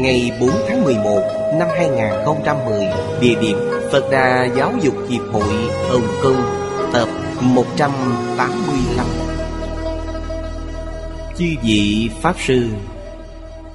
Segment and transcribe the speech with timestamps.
[0.00, 2.86] Ngày 4 tháng 11 năm 2010
[3.20, 3.56] Địa điểm
[3.92, 5.54] Phật Đà Giáo dục Hiệp hội
[5.88, 6.42] Hồng Kông,
[6.92, 7.08] Tập
[7.40, 9.06] 185
[11.36, 12.68] Chư vị Pháp Sư,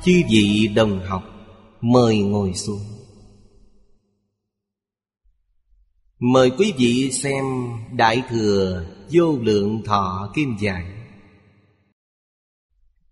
[0.03, 1.23] Chư vị đồng học,
[1.81, 2.81] Mời ngồi xuống.
[6.19, 7.45] Mời quý vị xem
[7.91, 10.85] Đại Thừa Vô Lượng Thọ Kim Giải,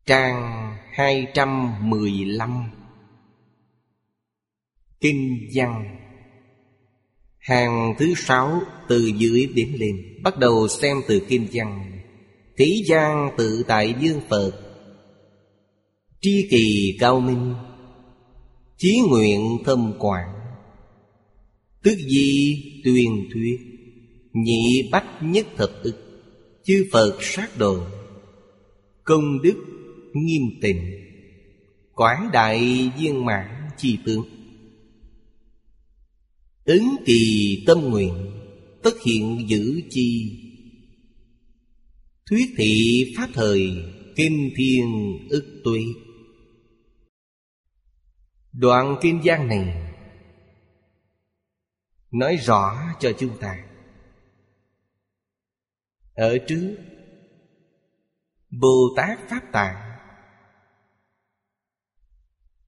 [0.06, 2.81] Trang 215
[5.02, 5.98] Kinh văn.
[7.38, 12.02] Hàng thứ sáu từ dưới điểm lên Bắt đầu xem từ kinh văn.
[12.58, 14.52] Thế gian tự tại dương Phật.
[16.22, 17.54] Tri kỳ cao minh.
[18.78, 20.34] Chí nguyện thâm quảng.
[21.84, 23.58] Tức di tuyên thuyết.
[24.34, 26.12] Nhị bách nhất thập ức
[26.64, 27.78] Chư Phật sát đồ.
[29.04, 29.56] Công đức
[30.14, 30.82] nghiêm tịnh.
[31.94, 34.41] Quảng đại viên mãn chi tướng.
[36.66, 38.28] Ứng kỳ tâm nguyện,
[38.84, 40.38] Tất hiện giữ chi.
[42.30, 43.69] Thuyết thị pháp thời,
[44.16, 45.80] kim thiên ức tuệ
[48.52, 49.94] Đoạn kim giang này,
[52.12, 53.66] Nói rõ cho chúng ta.
[56.13, 56.75] Ở trước,
[58.50, 59.91] Bồ Tát Pháp Tạng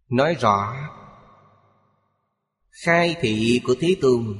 [0.09, 0.75] Nói rõ
[2.81, 4.37] Khai thị của Thế Tôn.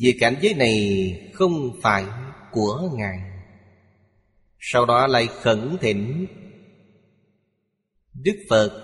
[0.00, 2.04] Về cảnh giới này không phải
[2.52, 3.18] của Ngài,
[4.58, 6.26] Sau đó lại khẩn thỉnh
[8.14, 8.82] Đức Phật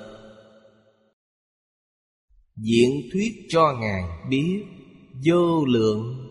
[2.56, 4.64] Diễn thuyết cho Ngài biết
[5.26, 6.28] Vô lượng,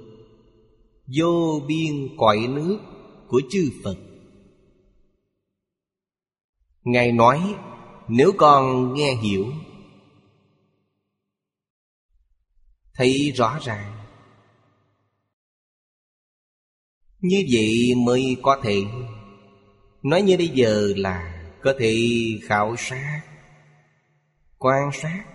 [1.18, 2.80] Vô biên cõi nước
[3.28, 3.98] của chư Phật.
[6.84, 7.56] Ngài nói,
[8.08, 9.46] Nếu con nghe hiểu
[13.02, 13.98] Thấy rõ ràng.
[17.20, 18.84] Như vậy mới có thể
[20.04, 21.98] Nói như bây giờ là Có thể
[22.44, 23.22] khảo sát,
[24.58, 25.26] Quan sát,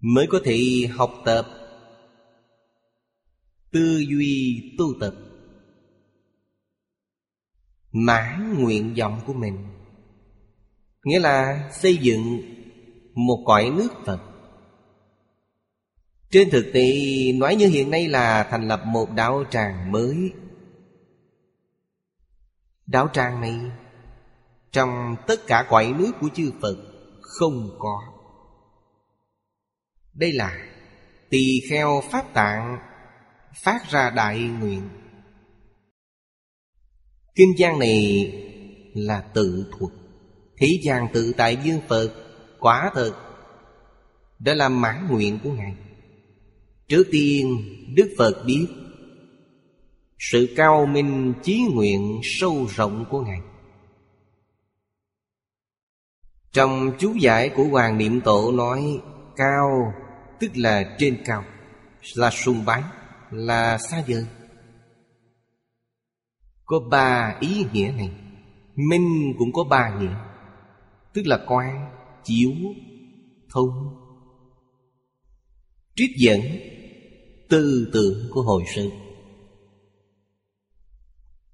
[0.00, 1.46] Mới có thể học tập,
[3.72, 5.14] Tư duy tu tập,
[7.92, 9.66] Mãn nguyện vọng của mình.
[11.04, 12.40] Nghĩa là xây dựng
[13.14, 14.33] một cõi nước Phật.
[16.34, 16.92] Trên thực tế,
[17.32, 20.32] nói như hiện nay là thành lập một đạo tràng mới.
[22.86, 23.54] Đạo tràng này,
[24.72, 26.76] Trong tất cả quậy nước của chư Phật,
[27.20, 28.02] Không có.
[30.14, 30.58] Đây là
[31.30, 32.78] tỳ kheo pháp tạng
[33.64, 34.88] Phát ra đại nguyện.
[37.34, 38.32] Kinh giang này
[38.94, 39.92] là tự thuật.
[40.58, 42.10] Thế gian tự tại dương Phật,
[42.60, 43.12] Quả thật
[44.38, 45.83] Đã là mãn nguyện của Ngài.
[46.88, 47.58] Trước tiên
[47.94, 48.66] Đức Phật biết
[50.18, 53.40] Sự cao minh chí nguyện sâu rộng của Ngài.
[56.52, 59.00] Trong chú giải của Hoàng Niệm Tổ nói
[59.36, 59.94] Cao
[60.40, 61.44] tức là trên cao
[62.14, 62.82] Là sùng bái
[63.30, 64.26] Là xa vời.
[66.64, 68.10] Có ba ý nghĩa này.
[68.74, 70.16] Minh cũng có ba nghĩa
[71.12, 71.90] Tức là quan,
[72.24, 72.52] chiếu,
[73.50, 73.70] thông.
[75.96, 76.40] Trích dẫn
[77.48, 78.90] Tư tưởng của hồi sự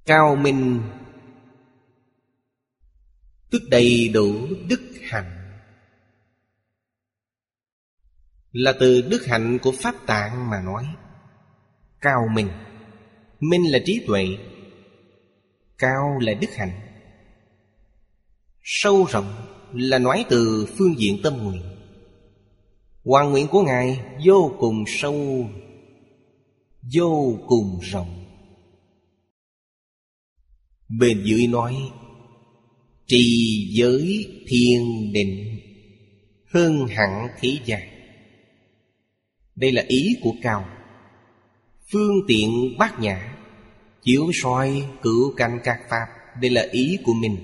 [0.06, 0.82] Cao minh
[3.50, 4.32] Tức đầy đủ
[4.68, 5.36] đức hạnh.
[8.52, 10.86] Là từ đức hạnh của Pháp Tạng mà nói,
[12.00, 12.48] Cao minh
[13.40, 14.26] Minh là trí tuệ,
[15.78, 16.80] Cao là đức hạnh.
[18.62, 19.32] Sâu rộng
[19.72, 21.62] là nói từ phương diện tâm nguyện.
[23.04, 25.46] Hoàn nguyện của Ngài vô cùng sâu
[26.82, 28.24] Vô cùng rộng.
[30.88, 31.76] Bên dưới nói,
[33.06, 35.60] Trì giới thiên định,
[36.46, 37.80] Hơn hẳn thế gian.
[39.56, 40.68] Đây là ý của Cao.
[41.92, 43.36] Phương tiện bát nhã,
[44.02, 46.06] Chiếu soi cửu canh các pháp,
[46.40, 47.36] Đây là ý của mình.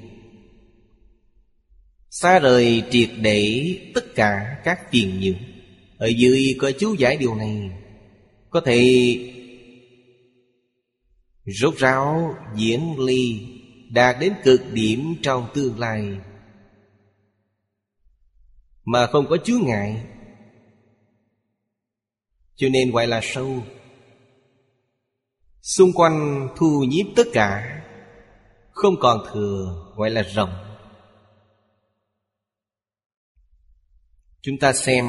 [2.10, 5.34] Xa rời triệt để tất cả các phiền nhiễu.
[5.98, 7.70] Ở dưới có chú giải điều này.
[8.56, 9.18] Có thể
[11.44, 13.46] rốt ráo diễn ly
[13.90, 16.18] Đạt đến cực điểm trong tương lai.
[18.84, 20.06] Mà không có chướng ngại.
[22.54, 23.62] Cho nên gọi là sâu.
[25.62, 27.82] Xung quanh thu nhiếp tất cả.
[28.70, 30.78] Không còn thừa, gọi là rộng.
[34.42, 35.06] Chúng ta xem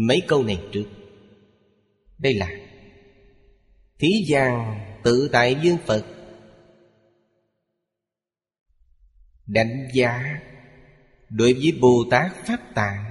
[0.00, 0.86] Mấy câu này trước.
[2.18, 2.50] Đây là,
[3.98, 6.06] Thí gian tự tại dương Phật.
[9.46, 10.40] Đánh giá
[11.28, 13.04] Đối với Bồ Tát Pháp Tạng.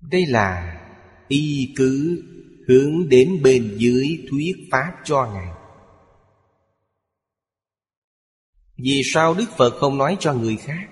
[0.00, 0.80] Đây là
[1.28, 2.22] y cứ
[2.68, 5.54] hướng đến bên dưới thuyết pháp cho ngài.
[8.76, 10.88] Vì sao đức phật không nói cho người khác,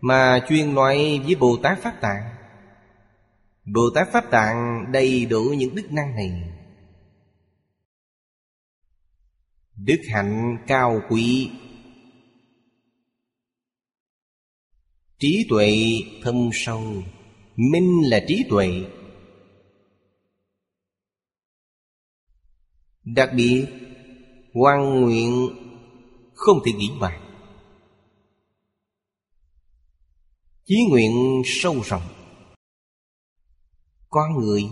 [0.00, 2.33] mà chuyên nói với bồ tát pháp tạng?
[3.64, 6.42] Bồ tát pháp tạng đầy đủ những đức năng này.
[9.76, 11.50] Đức hạnh cao quý.
[15.18, 15.76] Trí tuệ
[16.22, 17.02] thâm sâu.
[17.56, 18.68] Minh là trí tuệ.
[23.04, 23.66] Đặc biệt,
[24.52, 25.48] Quan nguyện
[26.34, 27.20] Không thể nghĩ bàn.
[30.64, 32.23] Chí nguyện sâu rộng.
[34.14, 34.70] Con người.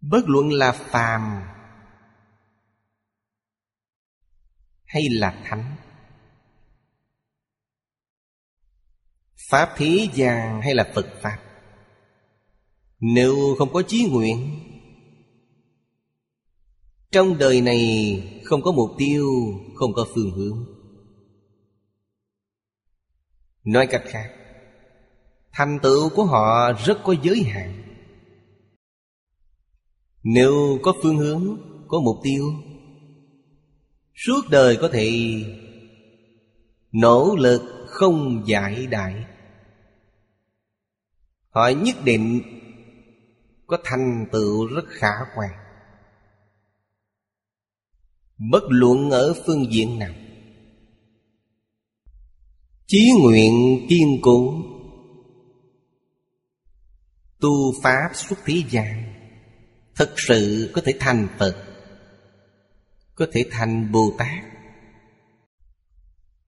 [0.00, 1.42] Bất luận là phàm
[4.84, 5.76] Hay là thánh,
[9.50, 11.38] Pháp thế gian hay là Phật Pháp,
[13.00, 14.60] Nếu không có chí nguyện,
[17.10, 19.26] trong đời này không có mục tiêu,
[19.74, 20.64] Không có phương hướng.
[23.64, 24.41] Nói cách khác
[25.52, 27.82] Thành tựu của họ rất có giới hạn.
[30.22, 31.56] Nếu có phương hướng,
[31.88, 32.44] Có mục tiêu,
[34.14, 35.10] Suốt đời có thể
[36.92, 39.24] Nỗ lực không giải đại.
[41.48, 42.42] Họ nhất định
[43.66, 45.50] Có thành tựu rất khả quan.
[48.50, 50.12] Bất luận ở phương diện nào,
[52.86, 54.62] Chí nguyện kiên cố
[57.42, 59.14] Tu Pháp xuất thế gian
[59.94, 61.64] thực sự có thể thành Phật,
[63.14, 64.44] Có thể thành Bồ Tát.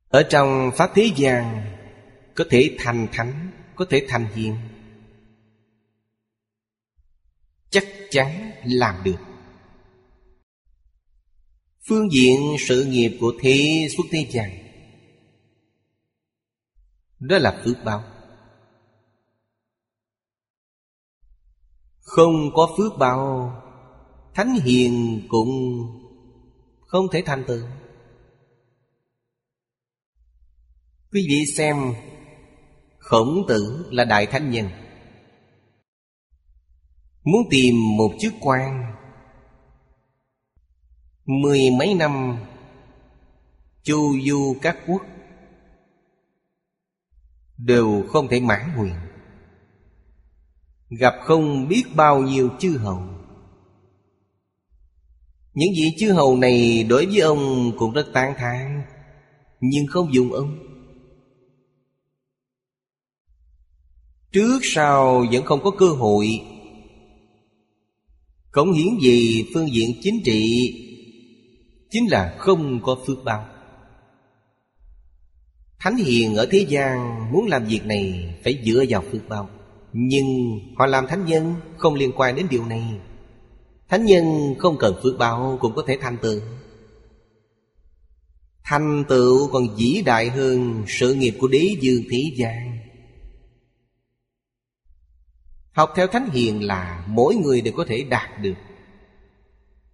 [0.08, 1.76] Ở trong Pháp thế gian,
[2.34, 4.56] Có thể thành Thánh, Có thể thành Hiền.
[7.70, 9.18] Chắc chắn làm được.
[11.88, 14.50] Phương diện sự nghiệp của thế xuất thế gian,
[17.18, 18.13] Đó là phước báo.
[22.16, 23.52] Không có phước báo,
[24.34, 25.48] Thánh hiền cũng
[26.86, 27.66] không thể thành tựu.
[31.12, 31.76] Quý vị xem,
[32.98, 34.68] Khổng tử là đại thánh nhân.
[37.24, 38.94] Muốn tìm một chức quan,
[41.24, 42.38] Mười mấy năm,
[43.82, 45.02] Chu du các quốc
[47.56, 49.13] Đều không thể mãn nguyện.
[50.90, 53.02] Gặp không biết bao nhiêu chư hầu.
[55.54, 58.82] Những vị chư hầu này đối với ông cũng rất tán thán,
[59.60, 60.58] Nhưng không dùng ông.
[64.32, 66.26] Trước sau vẫn không có cơ hội.
[68.50, 70.74] Cống hiến gì phương diện chính trị
[71.90, 73.46] Chính là không có phước báo.
[75.78, 79.48] Thánh hiền ở thế gian muốn làm việc này Phải dựa vào phước báo.
[79.96, 83.00] Nhưng họ làm thánh nhân không liên quan đến điều này.
[83.88, 86.40] Thánh nhân không cần phước báo cũng có thể thành tựu.
[88.64, 92.78] Thành tựu còn vĩ đại hơn sự nghiệp của đế dương thế gian.
[95.72, 98.54] Học theo Thánh Hiền là mỗi người đều có thể đạt được.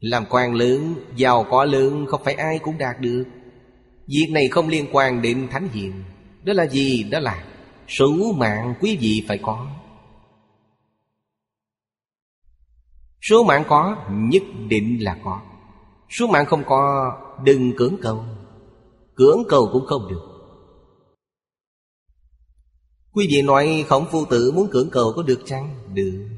[0.01, 3.25] Làm quan lớn, giàu có lớn không phải ai cũng đạt được.
[4.07, 5.93] Việc này không liên quan đến thánh hiền.
[6.45, 7.03] Đó là gì?
[7.03, 7.45] Đó là
[7.89, 9.80] số mạng quý vị phải có.
[13.21, 15.43] Số mạng có, nhất định là có.
[16.11, 17.13] Số mạng không có,
[17.45, 18.25] đừng cưỡng cầu.
[19.15, 20.23] Cưỡng cầu cũng không được.
[23.13, 25.95] Quý vị nói khổng phu tử muốn cưỡng cầu có được chăng?
[25.95, 26.29] Được.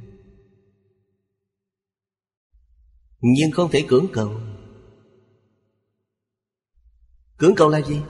[3.20, 4.40] Nhưng không thể cưỡng cầu.
[7.36, 8.00] Cưỡng cầu là gì?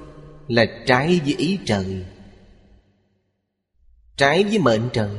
[0.48, 2.06] Là trái với ý trời.
[4.16, 5.18] Trái với mệnh trời.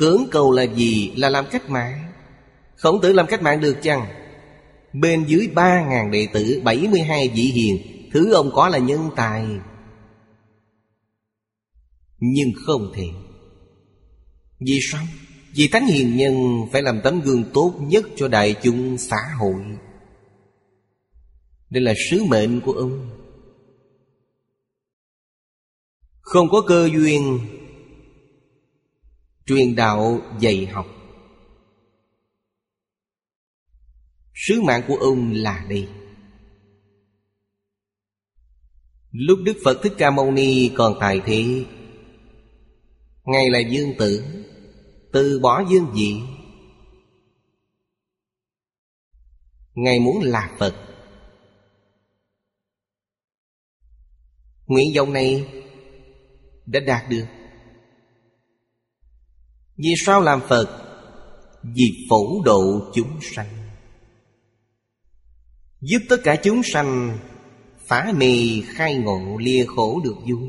[0.00, 1.12] Cưỡng cầu là gì?
[1.16, 2.12] Là làm cách mạng
[2.76, 4.06] Khổng tử làm cách mạng được chăng?
[4.92, 7.78] Bên dưới ba ngàn đệ tử, bảy mươi hai vị hiền,
[8.12, 9.46] Thứ ông có là nhân tài
[12.18, 13.06] Nhưng không thể
[14.60, 15.04] Vì sao?
[15.54, 16.34] Vì Thánh Hiền Nhân
[16.72, 19.62] phải làm tấm gương tốt nhất cho đại chúng xã hội
[21.70, 23.10] Đây là sứ mệnh của ông
[26.20, 27.38] Không có cơ duyên
[29.46, 30.86] Truyền đạo dạy học.
[34.34, 35.88] Sứ mạng của ông là đây.
[39.10, 41.64] Lúc Đức Phật Thích Ca Mâu Ni còn tại thế,
[43.24, 44.24] Ngài là dương tử,
[45.12, 46.20] Từ bỏ dương vị.
[49.74, 50.74] Ngài muốn là Phật.
[54.66, 55.48] Nguyện vọng này
[56.66, 57.26] đã đạt được.
[59.82, 60.66] Vì sao làm Phật?
[61.62, 63.48] Vì phổ độ chúng sanh.
[65.80, 67.18] Giúp tất cả chúng sanh
[67.86, 70.48] Phá mì khai ngộ lìa khổ được vui.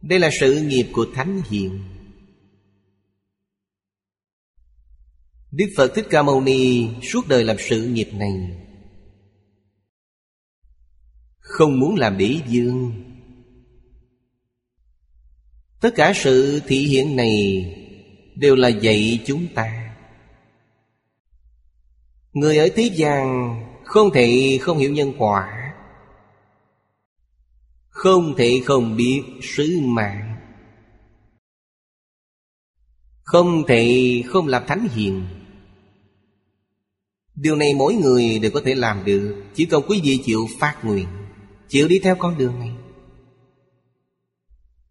[0.00, 1.82] Đây là sự nghiệp của Thánh Hiền.
[5.50, 8.32] Đức Phật Thích Ca Mâu Ni suốt đời làm sự nghiệp này.
[11.38, 13.04] Không muốn làm đế dương
[15.80, 17.64] Tất cả sự thị hiện này
[18.38, 19.94] Đều là dạy chúng ta.
[22.32, 23.54] Người ở thế gian
[23.84, 25.74] Không thể không hiểu nhân quả,
[27.88, 30.36] Không thể không biết sứ mạng,
[33.22, 35.26] Không thể không làm thánh hiền.
[37.34, 40.78] Điều này mỗi người đều có thể làm được, Chỉ cần quý vị chịu phát
[40.82, 41.08] nguyện,
[41.68, 42.72] Chịu đi theo con đường này.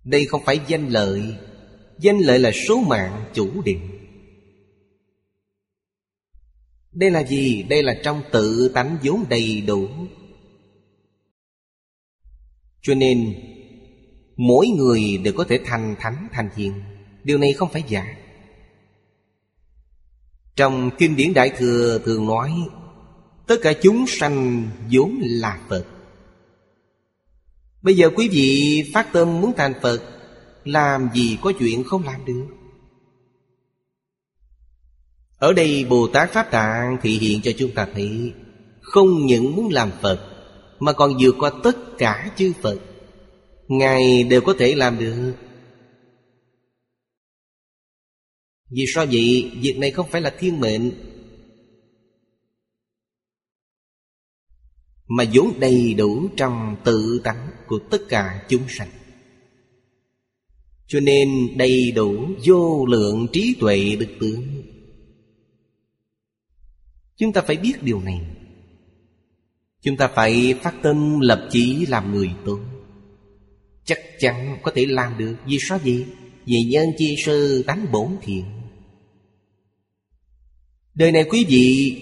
[0.04, 1.38] Đây không phải danh lợi
[2.00, 3.80] Danh lợi là số mạng chủ định
[6.92, 7.64] Đây là gì?
[7.64, 9.88] Đây là trong tự tánh vốn đầy đủ.
[12.82, 13.34] Cho nên,
[14.38, 16.74] Mỗi người đều có thể thành thánh, thành hiền.
[17.24, 18.16] Điều này không phải giả.
[20.56, 22.52] Trong kinh điển Đại Thừa thường nói,
[23.48, 25.86] Tất cả chúng sanh vốn là Phật.
[27.82, 30.17] Bây giờ quý vị phát tâm muốn thành Phật
[30.68, 32.48] làm gì có chuyện không làm được?
[35.38, 38.34] Ở đây Bồ Tát Pháp Tạng thị hiện cho chúng ta thấy,
[38.82, 40.34] Không những muốn làm Phật,
[40.80, 42.80] Mà còn vượt qua tất cả chư Phật.
[43.68, 45.34] Ngài đều có thể làm được.
[48.70, 49.52] Vì sao vậy?
[49.62, 50.92] Việc này không phải là thiên mệnh,
[55.08, 58.90] Mà vốn đầy đủ trong tự tánh của tất cả chúng sanh.
[60.88, 64.44] Cho nên đầy đủ vô lượng trí tuệ đức tướng.
[67.18, 68.22] Chúng ta phải biết điều này.
[69.82, 72.60] Chúng ta phải phát tâm lập chí làm người tốt.
[73.86, 76.06] Chắc chắn có thể làm được Vì sao vậy?
[76.46, 78.46] Vì nhân chi sư tánh bổn thiện.
[80.94, 81.96] Đời này quý vị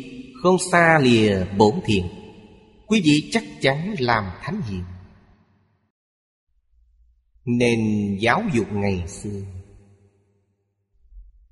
[0.43, 2.05] không xa lìa bổn thiện.
[2.87, 4.83] Quý vị chắc chắn làm thánh hiền.
[7.45, 7.79] Nên
[8.19, 9.41] giáo dục ngày xưa.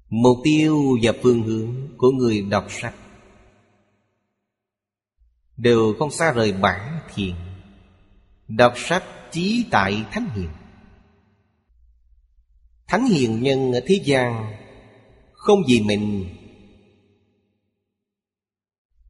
[0.09, 2.95] Mục tiêu và phương hướng của người đọc sách
[5.57, 7.35] Đều không xa rời bản thiền,
[8.47, 10.49] Đọc sách chí tại thánh hiền.
[12.87, 14.53] Thánh hiền nhân ở thế gian
[15.33, 16.29] Không vì mình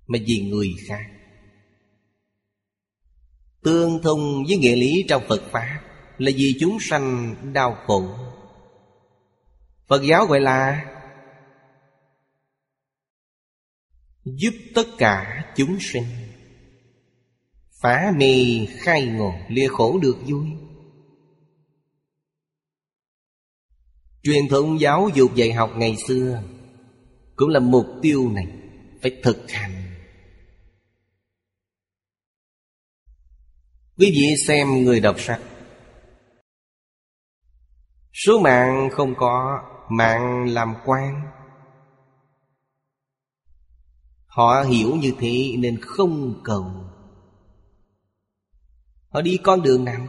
[0.08, 1.06] Mà vì người khác.
[3.64, 8.16] Tương thông với nghĩa lý trong Phật Pháp là vì chúng sanh đau khổ.
[9.88, 10.86] Phật giáo gọi là
[14.26, 16.06] Giúp tất cả chúng sinh.
[17.82, 20.48] Phá mê, khai ngộ, lìa khổ được vui.
[24.24, 26.44] Truyền thống giáo dục dạy học ngày xưa
[27.36, 28.48] Cũng là mục tiêu này,
[29.02, 29.72] Phải thực hành.
[33.98, 35.42] Quý vị xem người đọc sách
[38.14, 41.32] Số mạng không có, Mạng làm quan.
[44.26, 46.66] Họ hiểu như thế nên không cầu.
[49.10, 50.08] Họ đi con đường nào?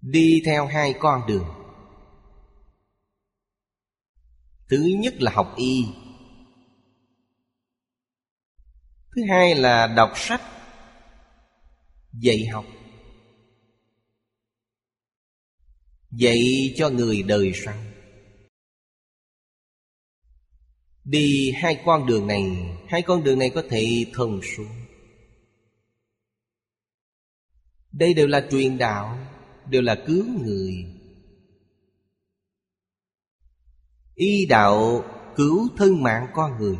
[0.00, 1.46] Đi theo hai con đường.
[4.68, 5.84] Thứ nhất là học y.
[9.16, 10.42] Thứ hai là đọc sách.
[12.12, 12.64] Dạy học.
[16.12, 17.74] Dạy cho người đời sau.
[21.04, 22.42] Đi hai con đường này,
[22.88, 24.68] Hai con đường này có thể thông suốt.
[27.92, 29.18] Đây đều là truyền đạo,
[29.70, 30.74] Đều là cứu người.
[34.14, 35.04] Y đạo
[35.36, 36.76] cứu thân mạng con người.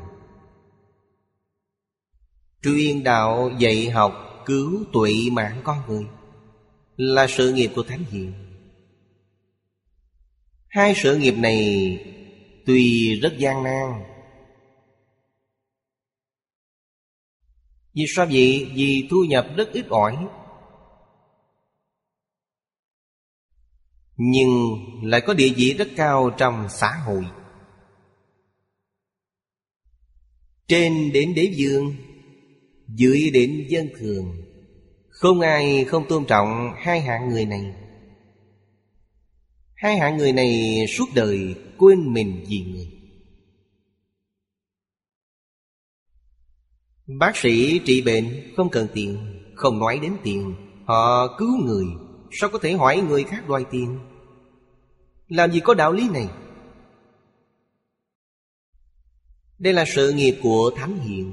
[2.62, 6.06] Truyền đạo dạy học cứu tuệ mạng con người
[6.96, 8.51] Là sự nghiệp của Thánh Hiền.
[10.72, 11.58] Hai sự nghiệp này
[12.66, 14.02] tuy rất gian nan.
[17.94, 18.70] Vì sao vậy?
[18.74, 20.16] Vì thu nhập rất ít ỏi.
[24.16, 24.50] Nhưng
[25.02, 27.24] lại có địa vị rất cao trong xã hội.
[30.68, 31.96] Trên đến đế vương,
[32.88, 34.36] Dưới đến dân thường,
[35.08, 37.81] Không ai không tôn trọng hai hạng người này.
[39.82, 42.88] Hai hạng người này suốt đời quên mình vì người.
[47.18, 49.18] Bác sĩ trị bệnh không cần tiền,
[49.54, 51.84] Không nói đến tiền, Họ cứu người,
[52.30, 53.98] Sao có thể hỏi người khác đòi tiền?
[55.28, 56.28] Làm gì có đạo lý này?
[59.58, 61.32] Đây là sự nghiệp của Thánh Hiền.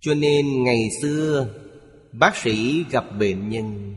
[0.00, 1.48] Cho nên ngày xưa,
[2.12, 3.94] Bác sĩ gặp bệnh nhân,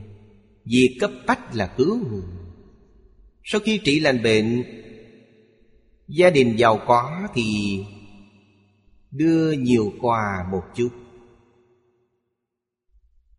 [0.66, 2.39] Việc cấp bách là cứu người.
[3.52, 4.64] Sau khi trị lành bệnh,
[6.08, 7.44] Gia đình giàu có thì
[9.12, 10.90] Đưa nhiều quà một chút.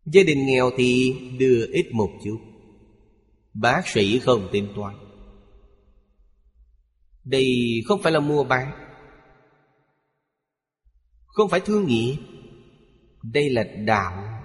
[0.05, 2.39] Gia đình nghèo thì đưa ít một chút.
[3.53, 4.95] Bác sĩ không tính toán.
[7.23, 7.45] Đây
[7.87, 8.71] không phải là mua bán.
[11.25, 12.15] Không phải thương nghiệp
[13.23, 14.43] Đây là đạo.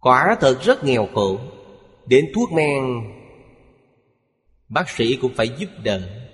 [0.00, 1.38] Quả thật rất nghèo khổ.
[2.06, 3.13] Đến thuốc men
[4.74, 6.30] Bác sĩ cũng phải giúp đỡ.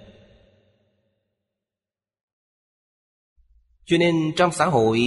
[3.85, 5.01] Cho nên trong xã hội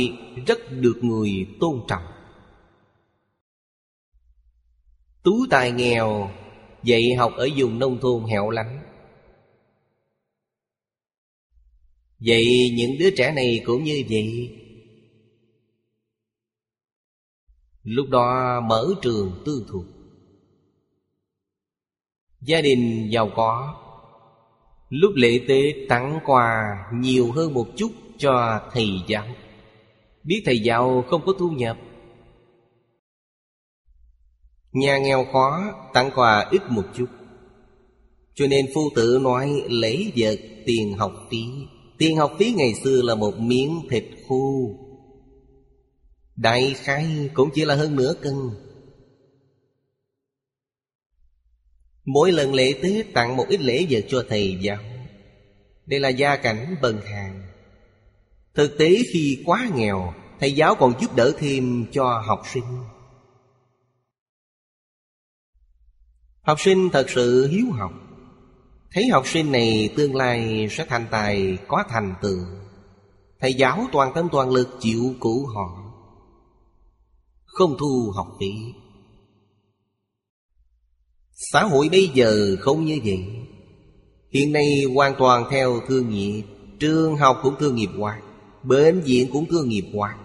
[0.47, 2.03] rất được người tôn trọng.
[5.23, 6.31] Tú tài nghèo,
[6.83, 8.83] Dạy học ở vùng nông thôn hẻo lánh.
[12.19, 12.45] Vậy
[12.77, 14.59] những đứa trẻ này cũng như vậy.
[17.83, 19.92] Lúc đó mở trường tư thục.
[22.45, 23.75] Gia đình giàu có.
[24.89, 29.25] Lúc lễ tế tặng quà nhiều hơn một chút cho thầy giáo.
[30.23, 31.77] Biết thầy giáo không có thu nhập.
[34.71, 37.07] Nhà nghèo khó, tặng quà ít một chút.
[38.35, 41.43] Cho nên phu tử nói lấy vật tiền học phí.
[41.97, 44.69] Tiền học phí ngày xưa là một miếng thịt khô.
[46.35, 48.33] Đại khai cũng chỉ là hơn nửa cân.
[52.05, 54.83] Mỗi lần lễ Tết tặng một ít lễ vật cho thầy giáo.
[55.85, 57.43] Đây là gia cảnh bần hàng
[58.53, 62.63] Thực tế khi quá nghèo, Thầy giáo còn giúp đỡ thêm cho học sinh.
[66.41, 67.91] Học sinh thật sự hiếu học.
[68.91, 72.39] Thấy học sinh này tương lai sẽ thành tài có thành tựu.
[73.39, 75.93] Thầy giáo toàn tâm toàn lực chịu cứu họ.
[77.45, 78.51] Không thu học phí.
[81.35, 83.25] Xã hội bây giờ không như vậy.
[84.31, 86.43] Hiện nay hoàn toàn theo thương nghiệp
[86.79, 88.21] Trường học cũng thương nghiệp hóa,
[88.63, 90.17] Bệnh viện cũng thương nghiệp hóa.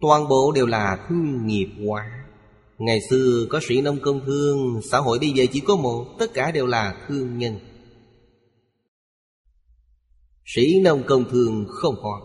[0.00, 2.26] Toàn bộ đều là thương nghiệp hóa.
[2.78, 6.34] Ngày xưa có sĩ nông công thương, Xã hội bây giờ chỉ có một, Tất
[6.34, 7.58] cả đều là thương nhân.
[10.44, 12.20] Sĩ nông công thương không có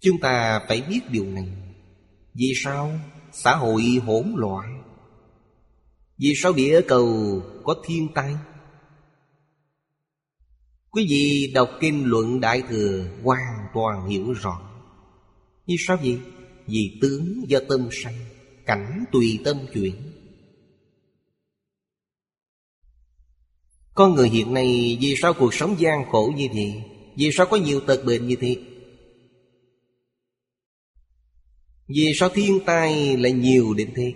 [0.00, 1.48] Chúng ta phải biết điều này.
[2.34, 2.92] Vì sao?
[3.32, 4.82] xã hội hỗn loạn.
[6.18, 8.34] Vì sao địa cầu có thiên tai?
[10.90, 14.60] Quý vị đọc kinh luận đại thừa hoàn toàn hiểu rõ.
[15.66, 16.18] Vì sao vậy?
[16.66, 18.18] Vì tướng do tâm sanh,
[18.66, 19.94] cảnh tùy tâm chuyển.
[23.94, 26.82] Con người hiện nay vì sao cuộc sống gian khổ như thế?
[27.16, 28.56] Vì sao có nhiều tật bệnh như thế?
[31.94, 34.14] Vì sao thiên tai lại nhiều đến thế?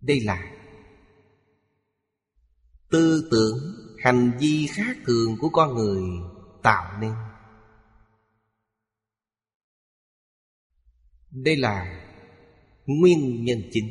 [0.00, 0.52] Đây là
[2.90, 3.58] Tư tưởng
[3.98, 6.02] Hành vi khác thường của con người
[6.62, 7.12] Tạo nên.
[11.30, 12.02] Đây là
[12.86, 13.88] Nguyên nhân chính.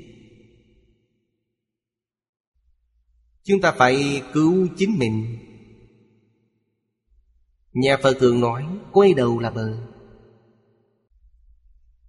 [3.44, 5.38] Chúng ta phải cứu chính mình.
[7.74, 9.95] Nhà Phật thường nói, Quay đầu là bờ.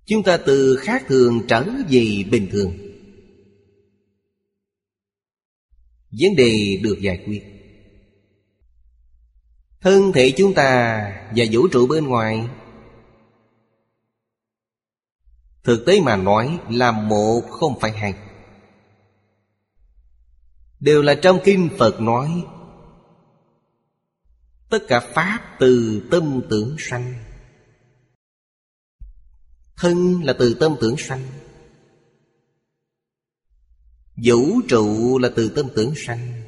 [0.07, 2.73] Chúng ta từ khác thường trở về bình thường.
[6.11, 7.43] Vấn đề được giải quyết.
[9.81, 11.01] Thân thể chúng ta
[11.37, 12.49] và vũ trụ bên ngoài.
[15.63, 18.15] Thực tế mà nói là một không phải hai.
[20.81, 22.45] Đều là trong kinh Phật nói,
[24.71, 27.26] Tất cả Pháp từ tâm tưởng sanh.
[29.77, 31.23] Thân là từ tâm tưởng sanh.
[34.25, 36.43] Vũ trụ là từ tâm tưởng sanh.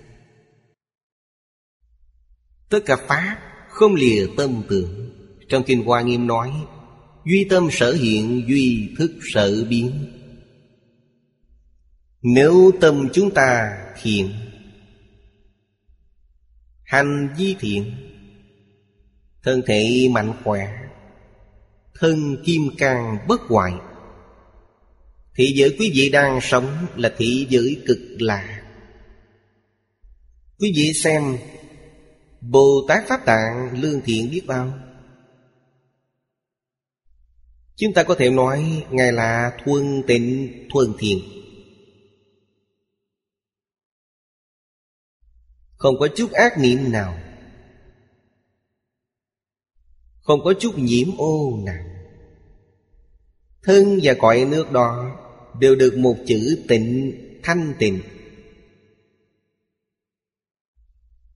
[2.68, 3.38] Tất cả Pháp
[3.68, 5.10] không lìa tâm tưởng.
[5.48, 6.52] Trong Kinh Hoa Nghiêm nói,
[7.26, 10.12] Duy tâm sở hiện, Duy thức sở biến.
[12.22, 14.34] Nếu tâm chúng ta thiện,
[16.84, 17.92] Hành vi thiện,
[19.42, 20.87] Thân thể mạnh khỏe
[21.98, 23.72] Thân kim cang bất hoại.
[25.36, 28.62] Thị giới quý vị đang sống là thị giới cực lạ.
[30.58, 31.38] Quý vị xem
[32.40, 34.78] Bồ Tát Pháp Tạng lương thiện biết bao?
[37.76, 41.18] Chúng ta có thể nói Ngài là thuần tịnh, thuần thiện
[45.76, 47.18] Không có chút ác niệm nào.
[50.28, 51.84] Không có chút nhiễm ô nào.
[53.62, 55.18] Thân và cõi nước đó
[55.60, 57.12] Đều được một chữ tịnh
[57.42, 58.00] thanh tịnh.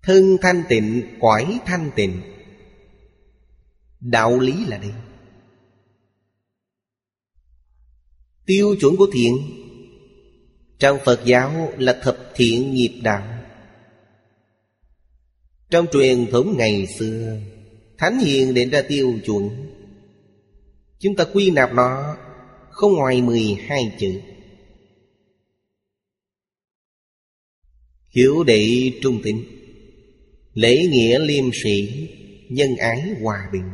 [0.03, 2.21] Thân thanh tịnh, cõi thanh tịnh.
[4.01, 4.93] Đạo lý là đây.
[8.47, 9.39] Tiêu chuẩn của thiện.
[10.79, 13.45] Trong Phật giáo là thập thiện nghiệp đạo.
[15.71, 17.39] Trong truyền thống ngày xưa
[18.03, 19.51] Thánh hiền định ra tiêu chuẩn.
[20.99, 22.17] Chúng ta quy nạp nó
[22.71, 24.21] Không ngoài 12 chữ.
[28.09, 29.45] Hiểu đệ trung tín,
[30.55, 32.09] Lễ nghĩa liêm sĩ
[32.49, 33.71] Nhân ái hòa bình.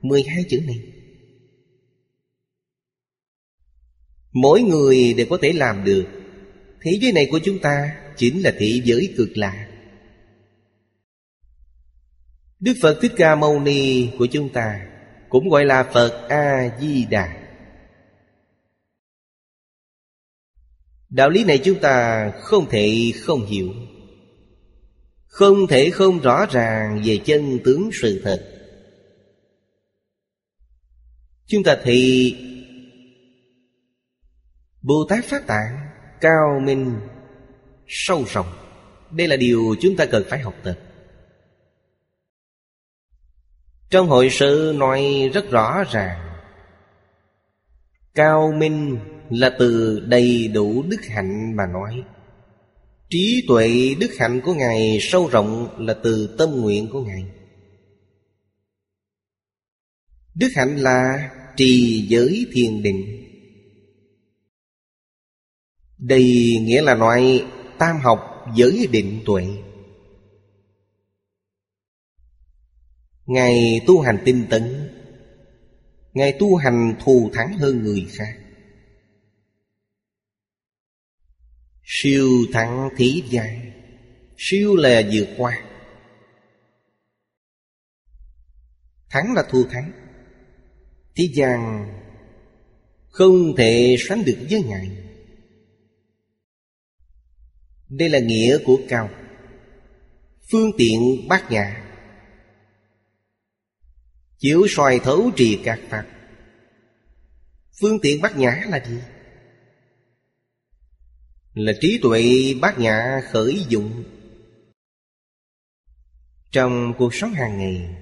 [0.00, 0.80] 12 chữ này.
[4.32, 6.04] Mỗi người đều có thể làm được.
[6.82, 9.71] Thế giới này của chúng ta Chính là thế giới cực lạc.
[12.62, 14.86] Đức Phật Thích Ca Mâu Ni của chúng ta
[15.28, 17.36] Cũng gọi là Phật A-di-đà.
[21.08, 23.68] Đạo lý này chúng ta không thể không hiểu,
[25.26, 28.48] Không thể không rõ ràng về chân tướng sự thật.
[31.46, 32.34] Chúng ta thì
[34.82, 35.76] Bồ Tát Phát Tạng
[36.20, 37.00] Cao minh,
[37.88, 38.52] Sâu rộng.
[39.10, 40.78] Đây là điều chúng ta cần phải học tập.
[43.92, 46.18] Trong hội sự nói rất rõ ràng,
[48.14, 48.98] Cao minh
[49.30, 52.04] là từ đầy đủ đức hạnh mà nói.
[53.10, 57.24] Trí tuệ đức hạnh của Ngài sâu rộng là từ tâm nguyện của Ngài.
[60.34, 63.26] Đức hạnh là trì giới thiền định.
[65.98, 67.44] Đây nghĩa là loại
[67.78, 69.44] tam học giới định tuệ.
[73.32, 74.90] Ngài tu hành tinh tấn.
[76.12, 78.38] Ngài tu hành thù thắng hơn người khác.
[81.84, 83.72] Siêu thắng thí gian
[84.36, 85.62] Siêu là vượt qua.
[89.10, 89.92] Thắng là thù thắng.
[91.16, 91.86] Thế gian
[93.08, 94.90] Không thể sánh được với Ngài.
[97.88, 99.10] Đây là nghĩa của cao.
[100.50, 101.91] Phương tiện bát nhã
[104.42, 106.06] Chiếu soi thấu trì các pháp
[107.80, 108.98] Phương tiện bát nhã là gì?
[111.54, 112.22] Là trí tuệ
[112.60, 114.04] bát nhã khởi dụng.
[116.50, 117.96] Trong cuộc sống hàng ngày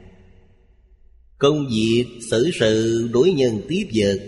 [1.38, 4.18] Công việc, xử sự, đối nhân tiếp vật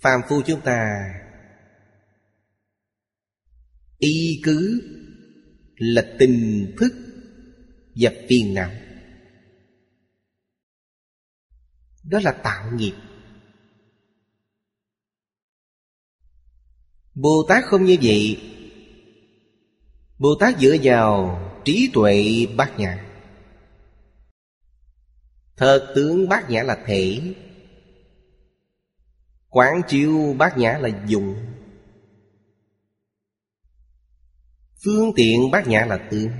[0.00, 0.88] Phàm phu chúng ta
[3.98, 4.82] Y cứ
[5.76, 7.11] là tình thức
[7.94, 8.70] và phiền não
[12.02, 12.94] Đó là tạo nghiệp.
[17.14, 18.40] Bồ Tát không như vậy.
[20.18, 23.08] Bồ Tát dựa vào trí tuệ bát nhã.
[25.56, 27.34] Thật tướng bát nhã là thể.
[29.48, 31.36] Quán chiếu bát nhã là dụng.
[34.84, 36.30] Phương tiện bát nhã là tướng.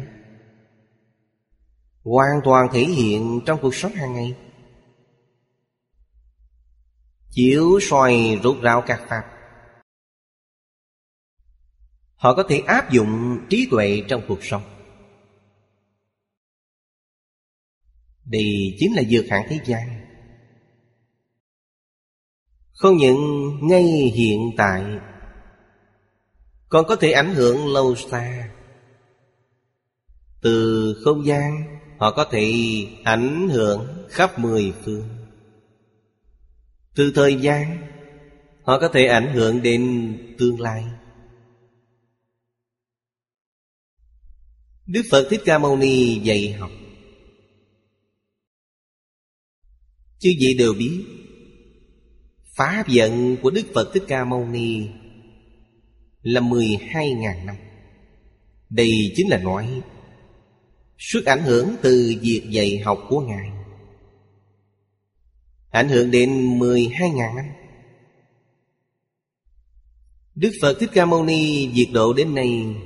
[2.05, 4.37] Hoàn toàn thể hiện trong cuộc sống hàng ngày.
[7.31, 9.23] Chiếu soi rút ráo các pháp.
[12.15, 14.62] Họ có thể áp dụng trí tuệ trong cuộc sống.
[18.25, 20.07] Đây chính là dược hạn thế gian.
[22.73, 23.19] Không những
[23.62, 23.83] ngay
[24.15, 24.85] hiện tại,
[26.69, 28.51] Còn có thể ảnh hưởng lâu xa.
[30.41, 31.72] Từ không gian
[32.03, 32.53] Họ có thể
[33.05, 35.09] ảnh hưởng khắp mười phương.
[36.95, 37.88] Từ thời gian,
[38.62, 39.83] Họ có thể ảnh hưởng đến
[40.38, 40.85] tương lai.
[44.87, 46.71] Đức Phật Thích Ca Mâu Ni dạy học
[50.19, 51.05] Chứ gì đều biết
[52.55, 54.88] Pháp vận của Đức Phật Thích Ca Mâu Ni
[56.23, 57.57] Là 12.000 năm.
[58.71, 59.83] Đây chính là nói
[61.05, 63.51] Sức ảnh hưởng từ việc dạy học của Ngài.
[65.71, 67.45] Ảnh hưởng đến 12.000 năm.
[70.35, 72.77] Đức Phật Thích Ca Mâu Ni diệt độ đến nay.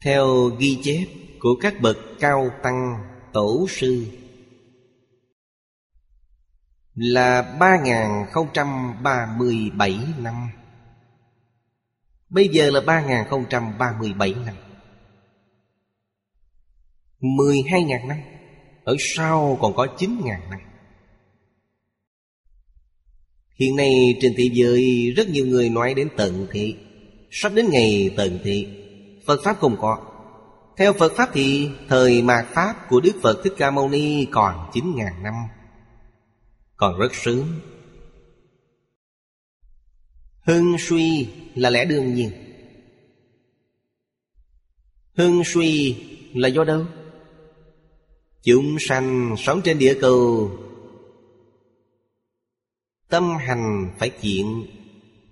[0.00, 1.06] Theo ghi chép
[1.40, 4.06] của các bậc cao tăng, tổ sư,
[6.94, 10.50] Là 3.037 năm.
[12.28, 14.54] Bây giờ là 3.037 năm.
[17.24, 18.18] 12.000 năm,
[18.84, 20.60] Ở sau còn có 9.000 năm.
[23.60, 26.76] Hiện nay trên thế giới rất nhiều người nói đến tận thị.
[27.30, 28.68] Sắp đến ngày tận thị,
[29.26, 29.98] Phật Pháp không có.
[30.76, 34.70] Theo Phật Pháp thì Thời mạt Pháp của Đức Phật Thích Ca Mâu Ni Còn
[34.72, 35.34] 9.000 năm,
[36.76, 37.60] Còn rất sớm.
[40.46, 42.30] Hưng suy là lẽ đương nhiên.
[45.16, 45.96] Hưng suy
[46.34, 46.84] là do đâu?
[48.44, 50.50] Chúng sanh sống trên địa cầu.
[53.08, 54.66] Tâm hành phải thiện.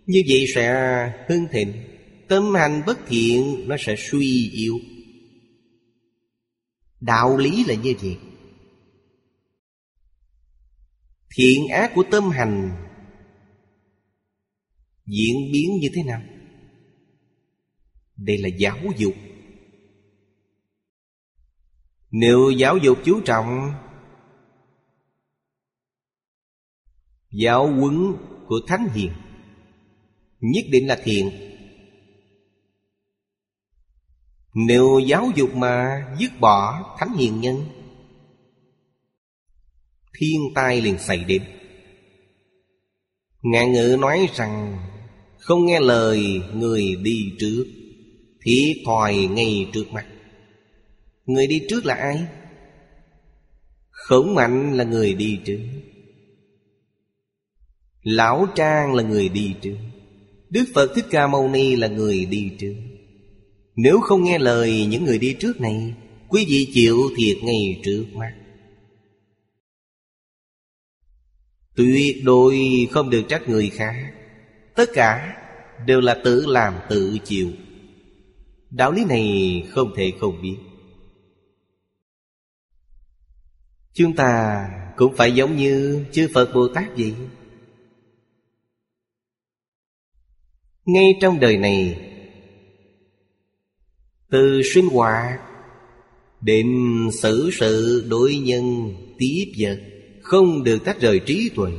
[0.07, 0.75] Như vậy sẽ
[1.29, 1.73] hưng thịnh.
[2.29, 4.79] Tâm hành bất thiện, Nó sẽ suy yếu.
[7.01, 8.19] Đạo lý là như vậy.
[11.35, 12.71] Thiện ác của tâm hành
[15.07, 16.23] Diễn biến như thế nào?
[18.17, 19.15] Đây là giáo dục
[22.13, 23.73] nếu giáo dục chú trọng,
[27.31, 28.13] Giáo huấn
[28.47, 29.13] của Thánh Hiền,
[30.41, 31.31] Nhất định là thiện.
[34.55, 37.65] Nếu giáo dục mà dứt bỏ Thánh Hiền Nhân,
[40.19, 41.43] Thiên tai liền xảy đến.
[43.43, 44.79] Ngạn ngữ nói rằng,
[45.39, 47.65] Không nghe lời người đi trước,
[48.43, 50.12] thì thòi ngay trước mắt
[51.27, 52.27] Người đi trước là ai?
[53.91, 55.61] Khổng mạnh là người đi trước.
[58.03, 59.77] Lão Trang là người đi trước.
[60.51, 62.75] Đức Phật Thích Ca Mâu Ni là người đi trước.
[63.77, 65.95] Nếu không nghe lời những người đi trước này,
[66.33, 68.33] Quý vị chịu thiệt ngay trước mắt.
[71.77, 72.59] Tuyệt đối
[72.91, 73.95] không được trách người khác.
[74.77, 75.37] Tất cả
[75.87, 77.51] đều là tự làm tự chịu.
[78.71, 80.57] Đạo lý này không thể không biết.
[83.95, 87.15] Chúng ta cũng phải giống như chư Phật Bồ Tát vậy.
[90.85, 92.09] Ngay trong đời này,
[94.31, 95.41] Từ sinh hoạt
[96.41, 96.67] Đến
[97.13, 99.79] xử sự đối nhân, tiếp vật,
[100.23, 101.73] Không được tách rời trí tuệ.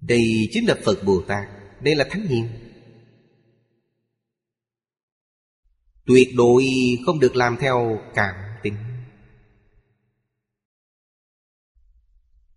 [0.00, 1.48] Đây chính là Phật Bồ Tát,
[1.82, 2.48] Đây là Thánh Hiền.
[6.06, 6.64] Tuyệt đối
[7.06, 8.45] không được làm theo cảm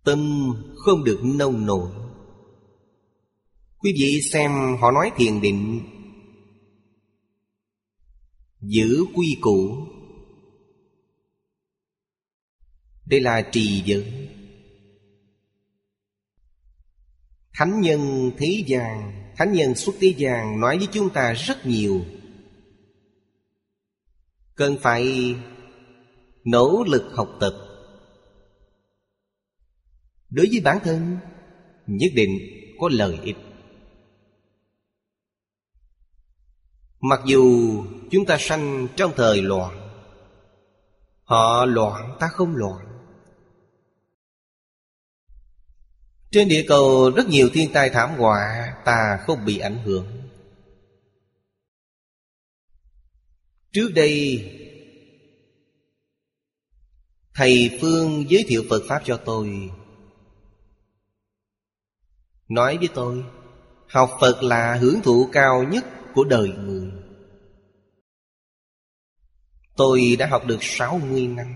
[0.04, 1.90] Tâm không được nông nổi.
[3.78, 5.80] Quý vị xem họ nói thiền định.
[8.60, 9.86] Giữ quy củ.
[13.06, 14.28] Đây là trì giới
[17.52, 22.04] Thánh nhân thế gian, Thánh nhân xuất thế gian nói với chúng ta rất nhiều.
[24.54, 25.34] Cần phải
[26.44, 27.69] nỗ lực học tập.
[30.30, 31.18] Đối với bản thân,
[31.86, 32.38] Nhất định
[32.80, 33.36] có lợi ích.
[37.00, 37.44] Mặc dù
[38.10, 39.90] chúng ta sanh trong thời loạn,
[41.22, 42.86] Họ loạn, ta không loạn.
[46.30, 50.06] Trên địa cầu rất nhiều thiên tai thảm họa, Ta không bị ảnh hưởng.
[53.72, 54.44] Trước đây,
[57.34, 59.70] Thầy Phương giới thiệu Phật Pháp cho tôi.
[62.50, 63.24] Nói với tôi,
[63.88, 65.84] Học Phật là hưởng thụ cao nhất
[66.14, 66.92] của đời người.
[69.76, 71.46] Tôi đã học được 60 năm.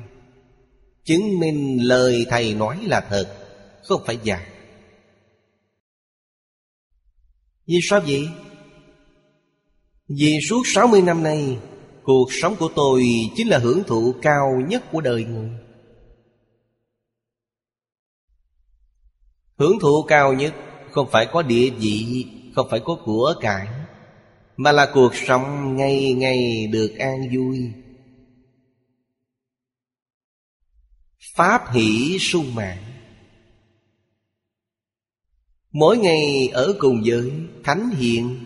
[1.04, 3.37] Chứng minh lời Thầy nói là thật,
[3.83, 4.46] Không phải giả.
[7.66, 8.28] Vì sao vậy?
[10.09, 11.59] Vì suốt 60 năm nay,
[12.02, 13.04] Cuộc sống của tôi
[13.37, 15.50] chính là hưởng thụ cao nhất của đời người.
[19.57, 20.54] Hưởng thụ cao nhất
[20.94, 23.68] không phải có địa vị, Không phải có của cải,
[24.57, 27.72] Mà là cuộc sống ngày ngày được an vui.
[31.35, 32.78] Pháp hỷ sung mãn.
[35.72, 37.33] Mỗi ngày ở cùng với
[37.64, 38.38] Thánh Hiện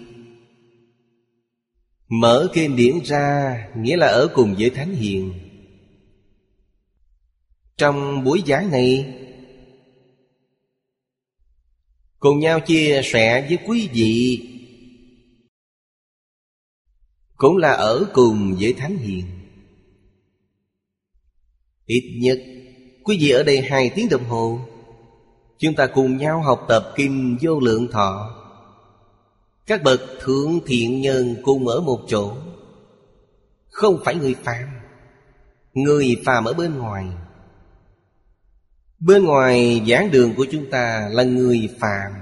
[2.08, 5.32] Mở kinh điển ra, Nghĩa là ở cùng với Thánh hiền.
[7.76, 9.14] Trong buổi giảng này
[12.18, 14.42] Cùng nhau chia sẻ với quý vị.
[17.36, 19.24] Cũng là ở cùng với Thánh Hiền.
[21.86, 22.38] Ít nhất,
[23.04, 24.60] Quý vị ở đây hai tiếng đồng hồ,
[25.58, 28.34] Chúng ta cùng nhau học tập Kinh Vô Lượng Thọ.
[29.66, 32.32] Các bậc thượng thiện nhân cùng ở một chỗ.
[33.70, 34.68] Không phải người phàm
[35.74, 37.06] Người phàm ở bên ngoài.
[39.00, 42.12] Bên ngoài giảng đường của chúng ta là người phàm.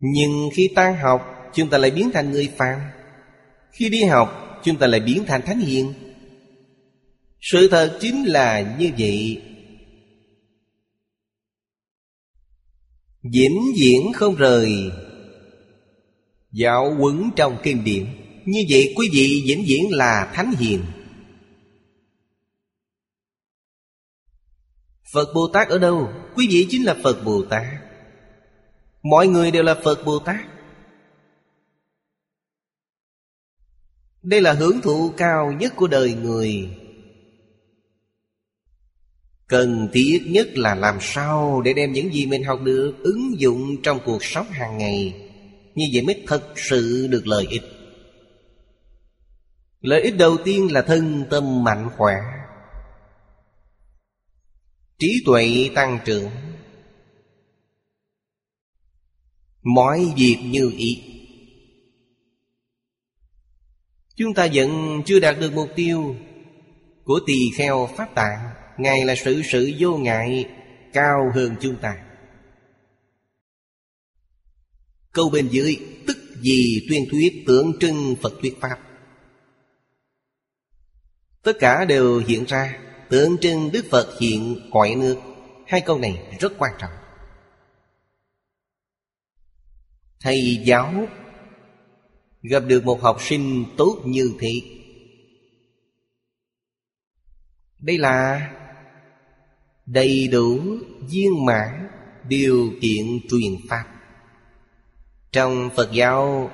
[0.00, 2.80] Nhưng khi tan học, Chúng ta lại biến thành người phàm.
[3.72, 5.92] Khi đi học, Chúng ta lại biến thành thánh hiền.
[7.40, 9.42] Sự thật chính là như vậy.
[13.22, 14.90] Vĩnh viễn không rời.
[16.52, 18.06] Dạo quấn trong kinh điển.
[18.44, 20.80] Như vậy quý vị vĩnh viễn là thánh hiền.
[25.12, 26.08] Phật Bồ Tát ở đâu?
[26.34, 27.66] Quý vị chính là Phật Bồ Tát.
[29.02, 30.40] Mọi người đều là Phật Bồ Tát.
[34.22, 36.68] Đây là hưởng thụ cao nhất của đời người.
[39.46, 43.82] Cần thiết nhất là làm sao để đem những gì mình học được Ứng dụng
[43.82, 45.28] trong cuộc sống hàng ngày,
[45.74, 47.62] Như vậy mới thật sự được lợi ích.
[49.80, 52.14] Lợi ích đầu tiên là thân tâm mạnh khỏe
[55.02, 56.30] trí tuệ tăng trưởng.
[59.62, 61.02] Mọi việc như ý.
[64.16, 66.16] Chúng ta vẫn chưa đạt được mục tiêu
[67.04, 68.38] của tỳ kheo pháp tạng.
[68.78, 70.48] Ngài là sự sự vô ngại,
[70.92, 72.04] cao hơn chúng ta.
[75.12, 78.78] Câu bên dưới, tức gì tuyên thuyết tượng trưng phật thuyết pháp.
[81.42, 82.91] Tất cả đều hiện ra.
[83.12, 85.16] Tượng trưng Đức Phật hiện cõi nước.
[85.66, 86.90] Hai câu này rất quan trọng.
[90.20, 91.06] Thầy giáo
[92.42, 94.52] Gặp được một học sinh tốt như thế.
[97.78, 98.50] Đây là
[99.86, 100.60] Đầy đủ
[101.00, 101.88] viên mãn
[102.28, 103.84] Điều kiện truyền Pháp.
[105.32, 106.50] Trong Phật giáo,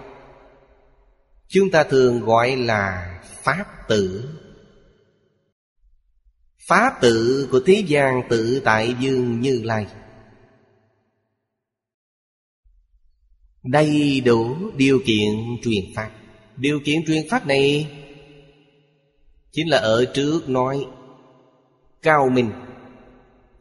[1.48, 4.28] Chúng ta thường gọi là Pháp tử.
[6.68, 9.86] Pháp tự của thế gian tự tại dương như lai.
[13.62, 15.28] Đầy đủ điều kiện
[15.62, 16.10] truyền Pháp.
[16.56, 17.90] Điều kiện truyền Pháp này
[19.52, 20.86] Chính là ở trước nói
[22.02, 22.50] Cao minh,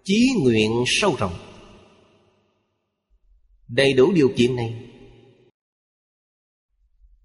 [0.04, 1.34] Chí nguyện sâu rộng.
[3.68, 4.74] Đầy đủ điều kiện này,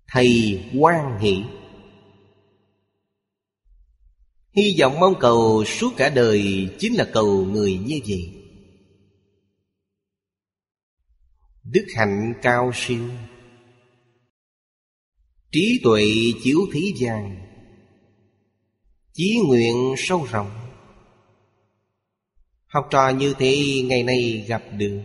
[0.06, 1.44] Thầy quan hỷ.
[4.56, 8.42] Hy vọng mong cầu suốt cả đời Chính là cầu người như vậy.
[11.64, 13.10] Đức hạnh cao siêu
[15.52, 16.04] Trí tuệ
[16.42, 17.36] chiếu thế gian,
[19.12, 20.50] Chí nguyện sâu rộng.
[22.66, 25.00] Học trò như thế ngày nay gặp được.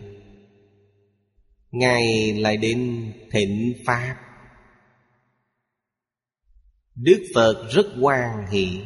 [1.71, 4.15] Ngài lại đến thịnh Pháp.
[6.95, 8.79] Đức Phật rất quan hỷ.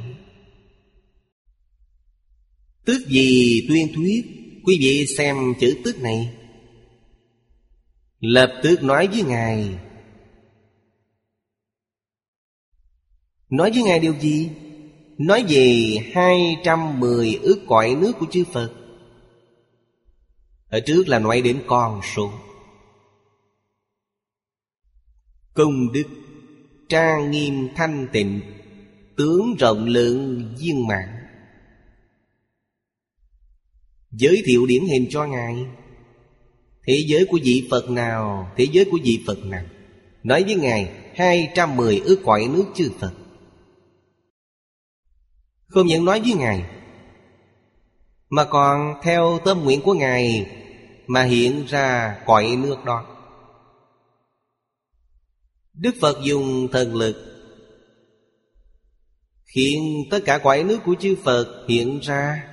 [2.86, 4.26] Tước gì tuyên thuyết?
[4.64, 6.38] Quý vị xem chữ tước này.
[8.20, 9.70] Lập tức nói với Ngài.
[13.50, 14.50] Nói với Ngài điều gì?
[15.18, 18.74] Nói về 210 ước cõi nước của chư Phật.
[20.70, 22.32] Ở trước là nói đến con số.
[25.54, 26.08] Công đức,
[26.90, 28.42] Trang nghiêm thanh tịnh,
[29.18, 31.21] Tướng rộng lượng viên mạng
[34.12, 35.66] Giới thiệu điển hình cho Ngài.
[36.88, 39.64] Thế giới của vị Phật nào, Thế giới của vị Phật nào?
[40.24, 43.14] Nói với Ngài 210 ước cõi nước chư Phật.
[45.68, 46.66] Không những nói với Ngài,
[48.30, 50.52] Mà còn theo tâm nguyện của Ngài
[51.08, 53.06] Mà hiện ra cõi nước đó.
[55.74, 57.16] Đức Phật dùng thần lực
[59.46, 59.82] Khiến
[60.12, 62.51] tất cả cõi nước của chư Phật hiện ra.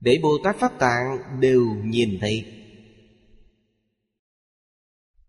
[0.00, 2.60] Để Bồ Tát Pháp Tạng đều nhìn thấy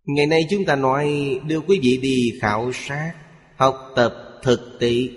[0.03, 3.13] Ngày nay chúng ta nói, đưa quý vị đi khảo sát,
[3.55, 5.07] Học tập thực tiễn.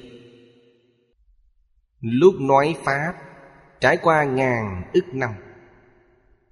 [2.01, 3.15] Lúc nói Pháp,
[3.81, 5.31] Trải qua ngàn ức năm,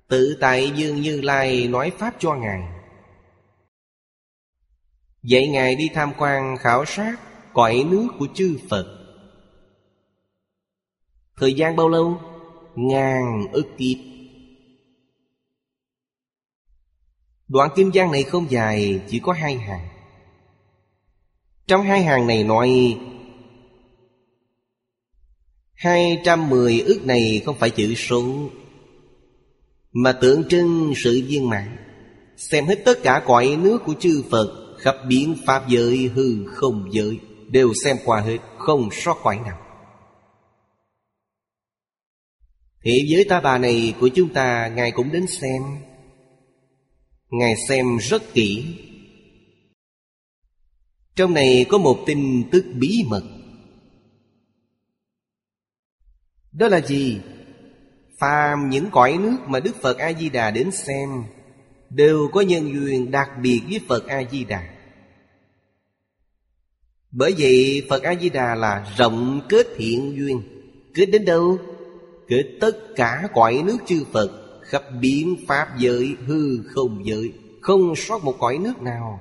[0.08, 2.60] Tự tại Dương Như Lai nói Pháp cho Ngài
[5.30, 7.16] Vậy Ngài đi tham quan khảo sát
[7.52, 8.86] Cõi nước của chư Phật
[11.36, 12.31] Thời gian bao lâu?
[12.76, 13.96] Ngàn ức kiếp.
[17.48, 19.88] Đoạn kim giang này không dài, Chỉ có hai hàng.
[21.66, 22.98] Trong hai hàng này nói,
[25.74, 28.50] hai trăm mười ước này không phải chữ số,
[29.92, 31.76] Mà tượng trưng sự viên mãn.
[32.36, 36.88] Xem hết tất cả cõi nước của chư Phật, Khắp biến Pháp giới hư không
[36.92, 39.58] giới, Đều xem qua hết, Không sót cõi nào.
[42.84, 45.62] Thế giới ta bà này của chúng ta, Ngài cũng đến xem.
[47.30, 48.64] Ngài xem rất kỹ.
[51.16, 53.22] Trong này có một tin tức bí mật.
[56.52, 57.20] Đó là gì?
[58.18, 61.08] Phàm những cõi nước mà Đức Phật A-di-đà đến xem,
[61.90, 64.68] Đều có nhân duyên đặc biệt với Phật A-di-đà.
[67.10, 70.42] Bởi vậy, Phật A-di-đà là rộng kết thiện duyên.
[70.94, 71.58] Kết đến đâu?
[72.28, 77.96] Kết tất cả cõi nước chư Phật khắp biến pháp giới hư không giới, không
[77.96, 79.20] sót một cõi nước nào.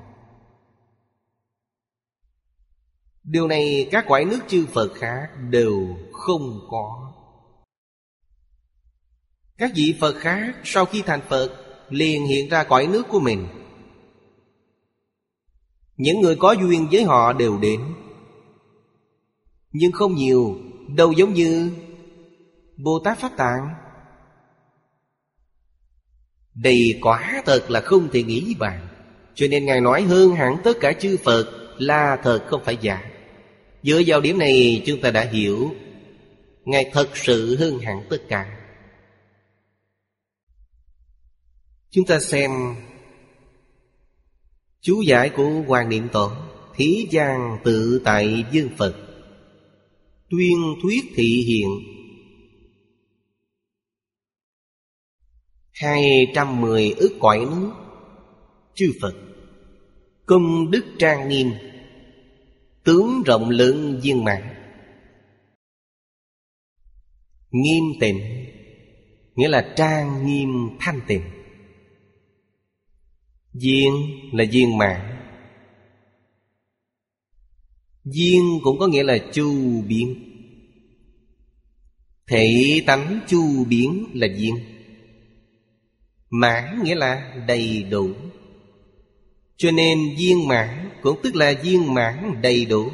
[3.23, 7.13] Điều này các cõi nước chư phật khác đều không có.
[9.57, 11.49] Các vị phật khác sau khi thành phật
[11.89, 13.47] liền hiện ra cõi nước của mình.
[15.97, 17.81] Những người có duyên với họ đều đến.
[19.71, 21.71] Nhưng không nhiều, đâu giống như
[22.83, 23.73] bồ tát pháp tạng.
[26.53, 28.87] Đây quả thật là không thể nghĩ bàn
[29.35, 31.45] Cho nên Ngài nói hơn hẳn tất cả chư Phật
[31.77, 33.11] Là thật không phải giả.
[33.83, 35.75] Dựa vào điểm này, chúng ta đã hiểu
[36.65, 38.57] Ngài thật sự hơn hẳn tất cả.
[41.89, 42.51] Chúng ta xem
[44.81, 46.31] Chú giải của Hoàng Niệm Tổ,
[46.75, 48.95] Thí gian tự tại dương Phật.
[50.29, 51.67] Tuyên thuyết thị hiện
[55.81, 57.71] hai trăm mười ức cõi nước
[58.75, 59.15] chư phật,
[60.25, 61.51] công đức trang nghiêm,
[62.83, 64.43] tướng rộng lượng viên mãn.
[67.51, 68.19] Nghiêm tịnh,
[69.35, 71.23] nghĩa là trang nghiêm thanh tịnh.
[73.53, 73.93] Viên
[74.33, 75.17] là viên mãn.
[78.03, 80.15] Viên cũng có nghĩa là chu biến.
[82.27, 84.70] Thể tánh chu biến là viên.
[86.33, 88.09] Mãn nghĩa là đầy đủ.
[89.57, 92.89] Cho nên viên mãn cũng tức là viên mãn đầy đủ.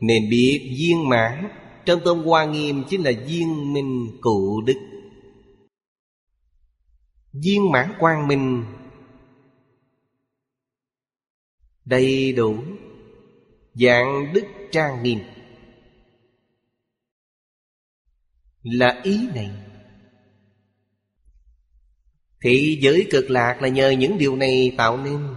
[0.00, 1.48] Nên biết viên mãn
[1.84, 4.80] Trong tôn Hoa Nghiêm chính là viên minh cụ đức.
[7.32, 8.64] Viên mãn quang minh.
[11.84, 12.56] Đầy đủ.
[13.74, 15.18] Dạng đức trang nghiêm.
[18.62, 19.65] Là ý này.
[22.40, 25.34] Thị giới cực lạc là nhờ những điều này tạo nên.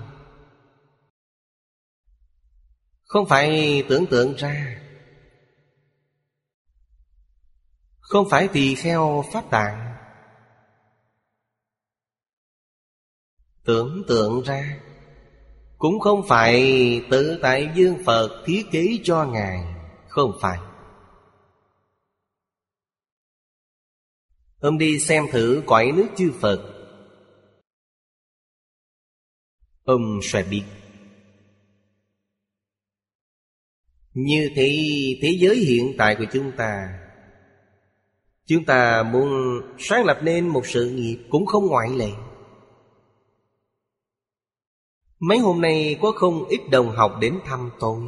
[3.03, 4.81] Không phải tưởng tượng ra.
[7.99, 9.95] Không phải tỳ kheo pháp tạng.
[13.63, 14.79] Tưởng tượng ra,
[15.77, 16.61] Cũng không phải
[17.11, 19.75] tự tại dương Phật thiết kế cho Ngài.
[20.07, 20.57] Không phải.
[24.61, 26.78] Hôm đi xem thử cõi nước chư Phật
[29.89, 30.63] Ông sẽ biết.
[34.13, 34.69] Như thế
[35.21, 36.99] thế giới hiện tại của chúng ta
[38.45, 39.29] Chúng ta muốn
[39.77, 42.11] sáng lập nên một sự nghiệp Cũng không ngoại lệ.
[45.19, 48.01] Mấy hôm nay có không ít đồng học đến thăm tôi.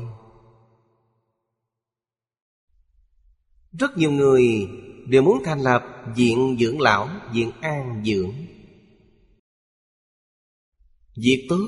[3.71, 4.69] Rất nhiều người
[5.07, 5.83] đều muốn thành lập
[6.15, 8.33] viện dưỡng lão, viện an dưỡng.
[11.15, 11.67] Việc tốt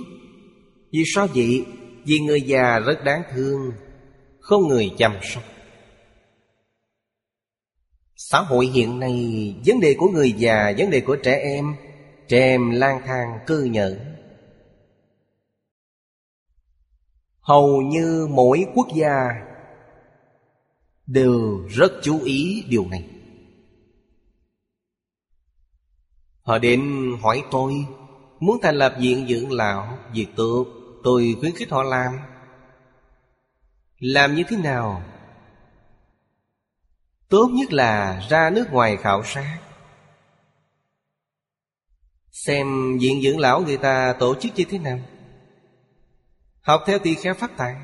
[0.91, 1.65] Vì sao vậy?
[2.05, 3.71] Vì người già rất đáng thương,
[4.39, 5.43] Không người chăm sóc.
[8.15, 11.75] Xã hội hiện nay, Vấn đề của người già, Vấn đề của trẻ em
[12.27, 13.99] Trẻ em lang thang cư nhở.
[17.39, 19.29] Hầu như mỗi quốc gia
[21.05, 23.09] Đều rất chú ý điều này.
[26.41, 26.81] Họ đến
[27.21, 27.73] hỏi tôi
[28.43, 30.65] Muốn thành lập viện dưỡng lão, Việc tốt,
[31.03, 32.19] Tôi khuyến khích họ làm.
[33.99, 35.03] Làm như thế nào?
[37.29, 39.59] Tốt nhất là ra nước ngoài khảo sát.
[42.31, 44.99] Xem viện dưỡng lão người ta tổ chức như thế nào.
[46.61, 47.75] Học theo tỳ kheo phát tài.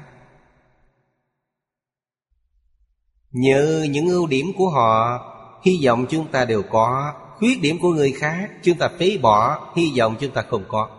[3.32, 5.26] Nhờ những ưu điểm của họ,
[5.64, 7.14] Hy vọng chúng ta đều có.
[7.40, 10.90] Khuyết điểm của người khác, Chúng ta phế bỏ Hy vọng chúng ta không có.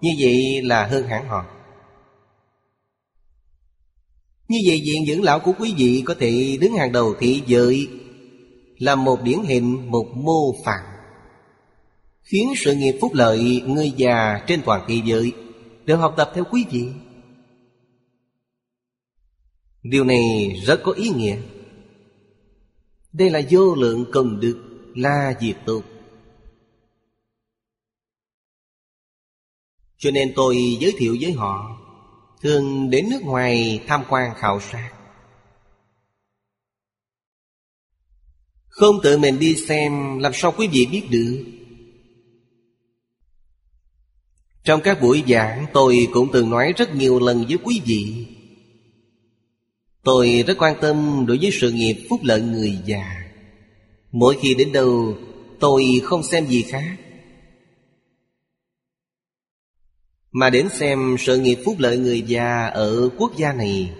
[0.00, 1.44] Như vậy là hơn hẳn họ.
[4.48, 7.88] Như vậy viện dưỡng lão của quý vị Có thể đứng hàng đầu thị giới
[8.78, 10.84] Là một điển hình, Một mô phản
[12.22, 15.32] Khiến sự nghiệp phúc lợi Người già trên toàn thế giới
[15.84, 16.88] Đều học tập theo quý vị.
[19.82, 21.36] Điều này rất có ý nghĩa.
[23.12, 24.71] Đây là vô lượng công đức.
[24.94, 25.84] Là diệt tục.
[29.98, 31.78] Cho nên tôi giới thiệu với họ,
[32.40, 34.90] Thường đến nước ngoài tham quan khảo sát.
[38.68, 41.44] Không tự mình đi xem, Làm sao quý vị biết được?
[44.64, 48.26] Trong các buổi giảng, Tôi cũng từng nói rất nhiều lần với quý vị.
[50.02, 53.21] Tôi rất quan tâm đối với sự nghiệp phúc lợi người già.
[54.12, 55.16] Mỗi khi đến đâu,
[55.60, 56.96] Tôi không xem gì khác.
[60.32, 63.92] Mà đến xem sự nghiệp phúc lợi người già ở quốc gia này.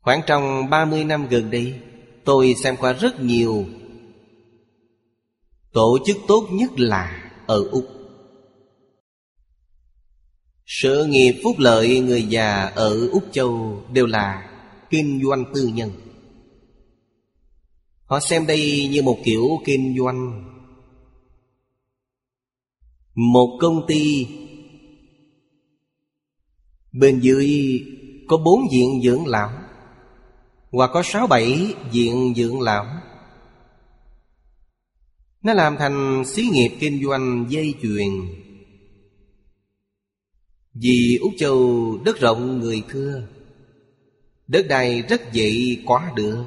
[0.00, 1.80] Khoảng trong 30 năm gần đây,
[2.24, 3.66] Tôi xem qua rất nhiều.
[5.72, 7.86] Tổ chức tốt nhất là ở Úc.
[10.66, 14.50] Sự nghiệp phúc lợi người già ở Úc Châu đều là
[14.90, 15.90] kinh doanh tư nhân.
[18.04, 20.50] Họ xem đây như một kiểu kinh doanh
[23.14, 24.26] Một công ty.
[26.92, 27.80] Bên dưới
[28.28, 29.50] có bốn diện dưỡng lão
[30.70, 32.86] Hoặc có sáu bảy diện dưỡng lão.
[35.42, 38.10] Nó làm thành xí nghiệp kinh doanh dây chuyền.
[40.74, 43.26] Vì Úc Châu đất rộng người thưa,
[44.46, 46.44] Đất đai rất dễ quá được.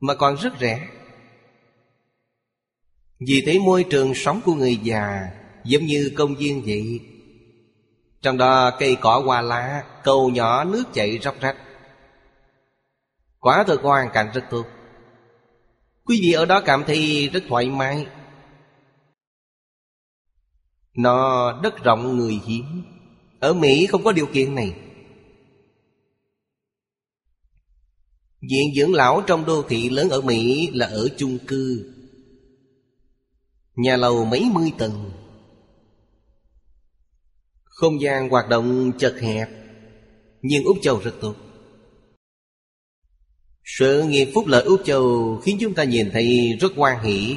[0.00, 0.88] Mà còn rất rẻ.
[3.20, 5.30] Vì thế môi trường sống của người già
[5.66, 7.00] Giống như công viên vậy.
[8.22, 11.56] Trong đó cây cỏ hoa lá, Cầu nhỏ, nước chảy róc rách.
[13.40, 14.64] Quả thực hoàn cảnh rất tốt.
[16.04, 18.06] Quý vị ở đó cảm thấy rất thoải mái.
[20.94, 22.82] Nó đất rộng người hiếm.
[23.40, 24.74] Ở Mỹ không có điều kiện này.
[28.50, 31.92] Viện dưỡng lão trong đô thị lớn ở Mỹ là ở chung cư.
[33.76, 35.10] Nhà lầu mấy mươi tầng.
[37.64, 39.48] Không gian hoạt động chật hẹp,
[40.42, 41.34] Nhưng Úc Châu rất tốt.
[43.64, 47.36] Sự nghiệp phúc lợi Úc Châu khiến chúng ta nhìn thấy rất quan hỷ.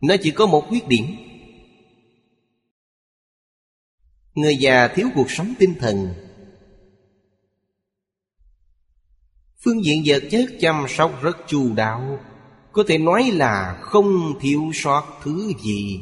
[0.00, 1.04] Nó chỉ có một khuyết điểm.
[4.34, 6.14] Người già thiếu cuộc sống tinh thần.
[9.64, 12.18] Phương diện vật chất chăm sóc rất chu đáo.
[12.72, 16.00] Có thể nói là không thiếu sót thứ gì.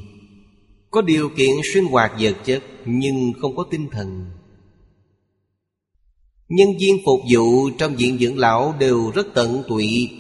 [0.90, 4.26] Có điều kiện sinh hoạt vật chất Nhưng không có tinh thần.
[6.48, 10.10] Nhân viên phục vụ trong viện dưỡng lão đều rất tận tụy.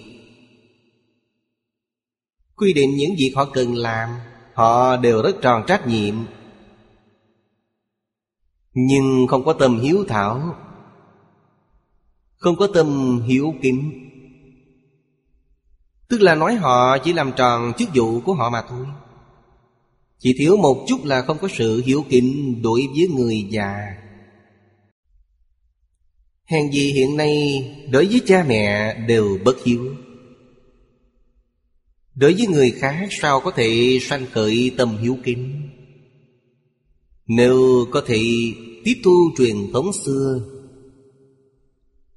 [2.56, 4.10] Quy định những việc họ cần làm,
[4.58, 6.14] Họ đều rất tròn trách nhiệm.
[8.74, 10.56] Nhưng không có tâm hiếu thảo.
[12.38, 14.08] Không có tâm hiểu kính.
[16.08, 18.86] Tức là nói họ chỉ làm tròn chức vụ của họ mà thôi.
[20.18, 23.76] Chỉ thiếu một chút là không có sự hiểu kính đối với người già.
[26.44, 27.36] Hèn gì hiện nay
[27.90, 29.94] đối với cha mẹ đều bất hiếu.
[32.14, 35.68] Đối với người khác sao có thể sanh khởi tâm hiếu kính?
[37.26, 38.22] Nếu có thể
[38.84, 40.40] tiếp thu truyền thống xưa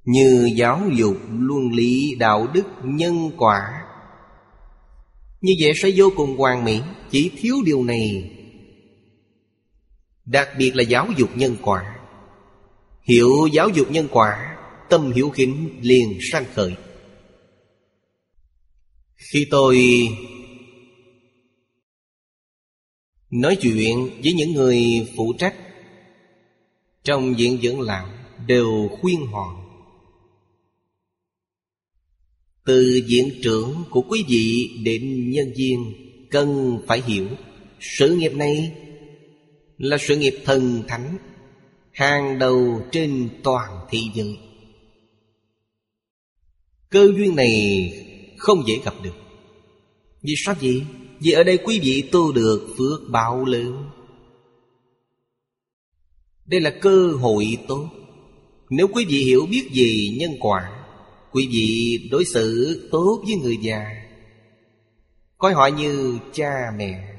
[0.04, 3.82] như giáo dục, luân lý, đạo đức, nhân quả.
[5.40, 6.80] Như vậy sẽ vô cùng hoàn mỹ
[7.10, 8.30] Chỉ thiếu điều này.
[10.24, 11.98] Đặc biệt là giáo dục nhân quả.
[13.02, 14.56] Hiểu giáo dục nhân quả
[14.88, 16.74] Tâm hiểu khỉnh liền sanh khởi.
[19.16, 19.78] Khi tôi
[23.30, 25.54] Nói chuyện với những người phụ trách
[27.04, 28.08] Trong viện dưỡng lão
[28.46, 29.61] Đều khuyên họ
[32.64, 35.92] từ diện trưởng của quý vị đến nhân viên,
[36.30, 37.26] Cần phải hiểu,
[37.80, 38.72] Sự nghiệp này
[39.78, 41.18] Là sự nghiệp thần thánh,
[41.92, 44.38] hàng đầu trên toàn thế giới.
[46.90, 47.92] Cơ duyên này
[48.38, 49.14] không dễ gặp được.
[50.22, 50.82] Vì sao vậy?
[51.20, 53.90] Vì ở đây quý vị tu được phước báo lớn.
[56.46, 57.88] Đây là cơ hội tốt.
[58.70, 60.81] Nếu quý vị hiểu biết gì nhân quả
[61.32, 63.86] quý vị đối xử tốt với người già.
[65.38, 67.18] Coi họ như cha mẹ.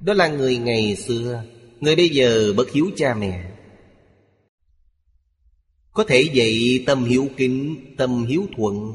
[0.00, 1.44] Đó là người ngày xưa,
[1.80, 3.50] người bây giờ bất hiếu cha mẹ.
[5.92, 8.92] Có thể dạy tâm hiếu kính, Tâm hiếu thuận.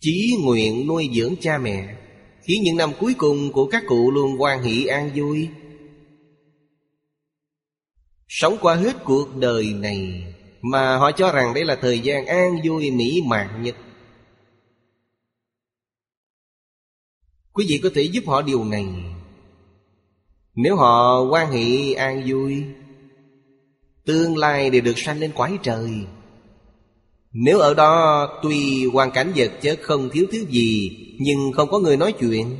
[0.00, 1.96] Chí nguyện nuôi dưỡng cha mẹ,
[2.42, 5.48] Khiến những năm cuối cùng của các cụ luôn quan hỷ an vui.
[8.28, 10.34] Sống qua hết cuộc đời này
[10.70, 13.76] mà họ cho rằng đây là thời gian an vui, mỹ mãn nhất.
[17.52, 18.86] Quý vị có thể giúp họ điều này.
[20.54, 22.64] Nếu họ quan hệ an vui,
[24.06, 25.90] Tương lai đều được sanh lên quái trời.
[27.32, 30.90] Nếu ở đó tuy hoàn cảnh vật chất không thiếu thứ gì,
[31.20, 32.58] Nhưng không có người nói chuyện.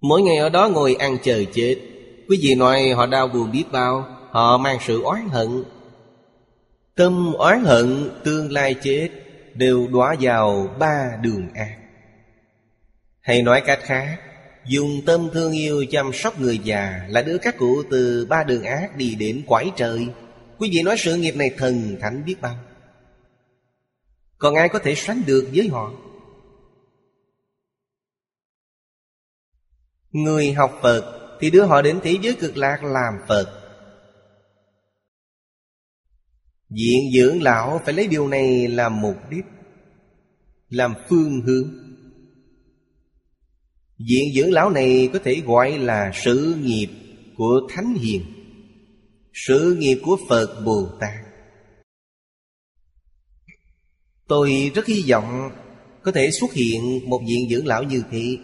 [0.00, 1.76] Mỗi ngày ở đó ngồi ăn chờ chết.
[2.28, 5.64] Quý vị nói họ đau buồn biết bao, Họ mang sự oán hận.
[6.94, 9.10] Tâm oán hận tương lai chết
[9.54, 11.78] Đều đọa vào ba đường ác.
[13.20, 14.18] Hay nói cách khác,
[14.66, 18.64] Dùng tâm thương yêu chăm sóc người già Là đưa các cụ từ ba đường
[18.64, 20.08] ác đi đến quải trời.
[20.58, 22.58] Quý vị nói sự nghiệp này thần thánh biết bao.
[24.38, 25.92] Còn ai có thể sánh được với họ?
[30.12, 33.63] Người học Phật Thì đưa họ đến thế giới cực lạc làm Phật.
[36.74, 39.44] Diện dưỡng lão phải lấy điều này làm mục đích
[40.68, 41.70] Làm phương hướng.
[43.98, 46.88] Diện dưỡng lão này có thể gọi là sự nghiệp
[47.36, 48.22] của Thánh Hiền,
[49.32, 51.24] Sự nghiệp của Phật Bồ Tát.
[54.28, 55.50] Tôi rất hy vọng
[56.02, 58.38] có thể xuất hiện một diện dưỡng lão như thế.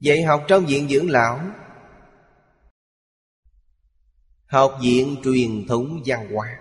[0.00, 1.40] Dạy học trong diện dưỡng lão
[4.46, 6.58] Học viện truyền thống văn hóa.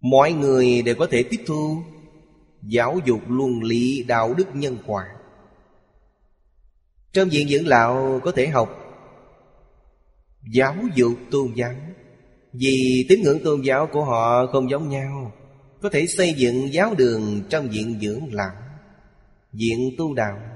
[0.00, 1.82] Mọi người đều có thể tiếp thu
[2.62, 5.08] Giáo dục luân lý đạo đức nhân quả.
[7.12, 8.68] Trong viện dưỡng lão có thể học
[10.52, 11.74] Giáo dục tôn giáo.
[12.52, 15.32] Vì tín ngưỡng tôn giáo của họ không giống nhau,
[15.82, 18.56] Có thể xây dựng giáo đường trong viện dưỡng lão,
[19.52, 20.51] Viện tu đạo.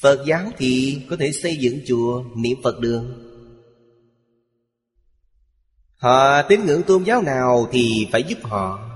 [0.00, 3.30] Phật giáo thì có thể xây dựng chùa niệm Phật đường.
[5.96, 8.90] Họ tín ngưỡng tôn giáo nào thì phải giúp họ.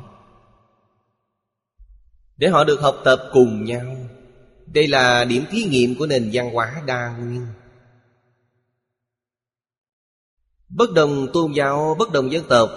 [2.37, 3.97] Để họ được học tập cùng nhau
[4.67, 7.47] Đây là điểm thí nghiệm của nền văn hóa đa nguyên.
[10.69, 12.71] Bất đồng tôn giáo, bất đồng dân tộc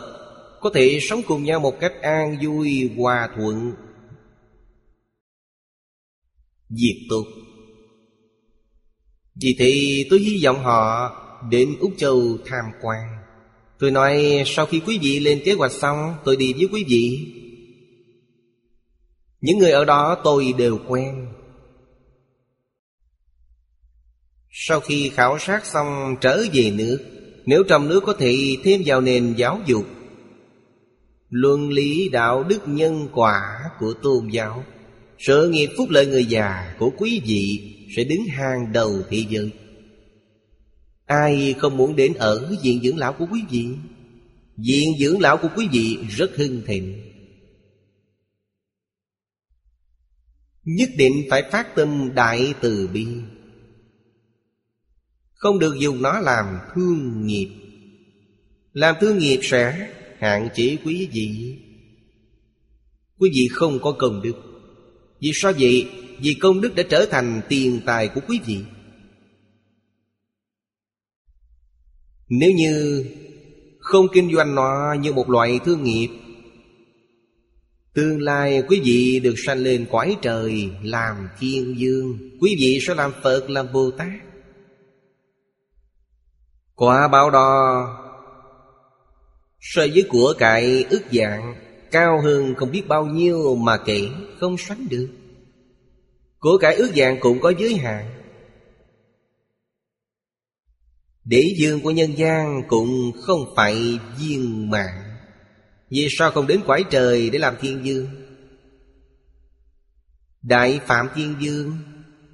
[0.61, 3.73] Có thể sống cùng nhau một cách an vui, hòa thuận
[6.69, 7.25] Diệt tục.
[9.41, 11.11] Vì thế tôi hy vọng họ
[11.49, 13.17] đến Úc Châu tham quan.
[13.79, 17.33] Tôi nói, sau khi quý vị lên kế hoạch xong, Tôi đi với quý vị.
[19.41, 21.27] Những người ở đó tôi đều quen.
[24.51, 26.99] Sau khi khảo sát xong, trở về nước.
[27.45, 29.85] Nếu trong nước có thể thêm vào nền giáo dục,
[31.29, 33.41] Luân lý đạo đức nhân quả
[33.79, 34.63] của tôn giáo,
[35.19, 39.51] Sự nghiệp phúc lợi người già của quý vị sẽ đứng hàng đầu thế giới
[41.05, 43.67] Ai không muốn đến ở viện dưỡng lão của quý vị?
[44.57, 47.01] Viện dưỡng lão của quý vị rất hưng thịnh.
[50.63, 53.07] Nhất định phải phát tâm đại từ bi.
[55.33, 57.49] Không được dùng nó làm thương nghiệp.
[58.73, 61.57] Làm thương nghiệp sẽ hạn chế quý vị.
[63.17, 64.35] Quý vị không có công đức.
[65.19, 65.89] Vì sao vậy?
[66.21, 68.59] Vì công đức đã trở thành tiền tài của quý vị.
[72.29, 73.05] Nếu như
[73.79, 76.09] không kinh doanh nó như một loại thương nghiệp,
[77.93, 82.95] Tương lai quý vị được sanh lên cõi trời Làm thiên dương, Quý vị sẽ
[82.95, 84.07] làm Phật, làm Bồ Tát.
[86.75, 87.87] Quả báo đó
[89.59, 91.55] So với của cải ức dạng
[91.91, 94.09] Cao hơn không biết bao nhiêu mà kể
[94.39, 95.07] Không sánh được.
[96.41, 98.21] Của cải ước dạng cũng có giới hạn.
[101.25, 105.17] Để dương của nhân gian cũng không phải viên mạng
[105.89, 108.07] Vì sao không đến quải trời để làm thiên dương
[110.41, 111.77] Đại Phạm Thiên Dương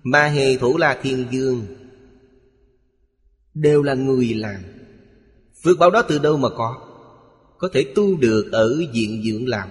[0.04, 1.66] Ma Hề Thủ La Thiên Dương
[3.54, 4.62] Đều là người làm.
[5.64, 6.76] Phước báo đó từ đâu mà có?
[7.58, 9.70] Có thể tu được ở diện dưỡng lão.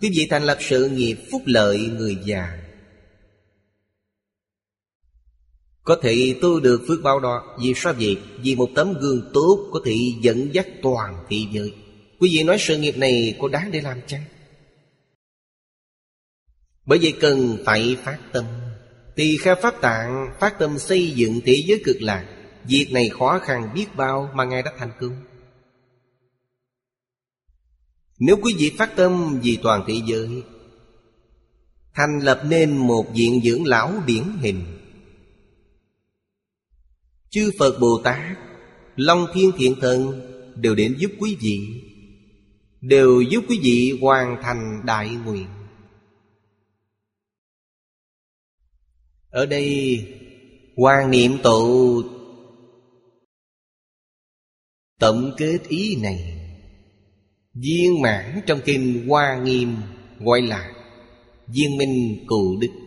[0.00, 2.63] Quý vị thành lập sự nghiệp phúc lợi người già.
[5.84, 8.18] Có thể tu được phước báo đó Vì sao vậy?
[8.38, 11.74] Vì một tấm gương tốt Có thể dẫn dắt toàn thế giới
[12.20, 14.24] Quý vị nói sự nghiệp này có đáng để làm chăng?
[16.86, 18.44] Bởi vậy cần phải phát tâm
[19.16, 22.26] Tỳ kheo Pháp Tạng phát tâm xây dựng thế giới cực lạc
[22.68, 25.16] Việc này khó khăn biết bao mà Ngài đã thành công
[28.18, 30.42] Nếu quý vị phát tâm vì toàn thế giới,
[31.94, 34.83] Thành lập nên một viện dưỡng lão điển hình
[37.34, 38.38] Chư Phật Bồ Tát,
[38.96, 40.20] Long Thiên Thiện Thần
[40.56, 41.58] Đều đến giúp quý vị,
[42.80, 45.46] Đều giúp quý vị hoàn thành đại nguyện.
[49.30, 49.98] Ở đây,
[50.76, 52.02] quan niệm tụ
[55.00, 56.40] Tổng kết ý này,
[57.54, 59.76] Viên mãn trong kinh Hoa Nghiêm
[60.20, 60.72] Gọi là
[61.46, 62.83] Viên minh cụ đức.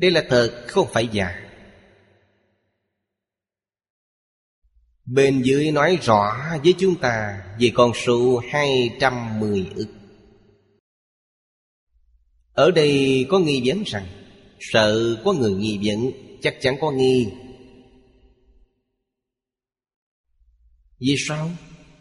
[0.00, 1.50] Đây là thật không phải giả
[5.04, 9.88] Bên dưới nói rõ với chúng ta Về con số 210 ức.
[12.52, 14.06] Ở đây có nghi vấn rằng,
[14.60, 16.10] Sợ có người nghi vấn,
[16.42, 17.28] Chắc chắn có nghi.
[21.00, 21.50] Vì sao?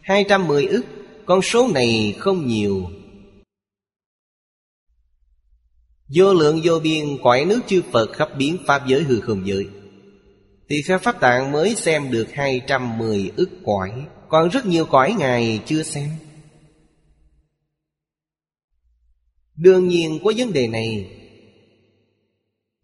[0.01, 0.85] 210 ức,
[1.25, 2.98] Con số này không nhiều.
[6.15, 9.67] Vô lượng vô biên cõi nước chư Phật khắp biến Pháp giới hư không giới.
[10.69, 15.59] Thì khai Pháp Tạng mới xem được 210 ức cõi Còn rất nhiều cõi Ngài
[15.65, 16.09] chưa xem.
[19.55, 21.11] Đương nhiên có vấn đề này.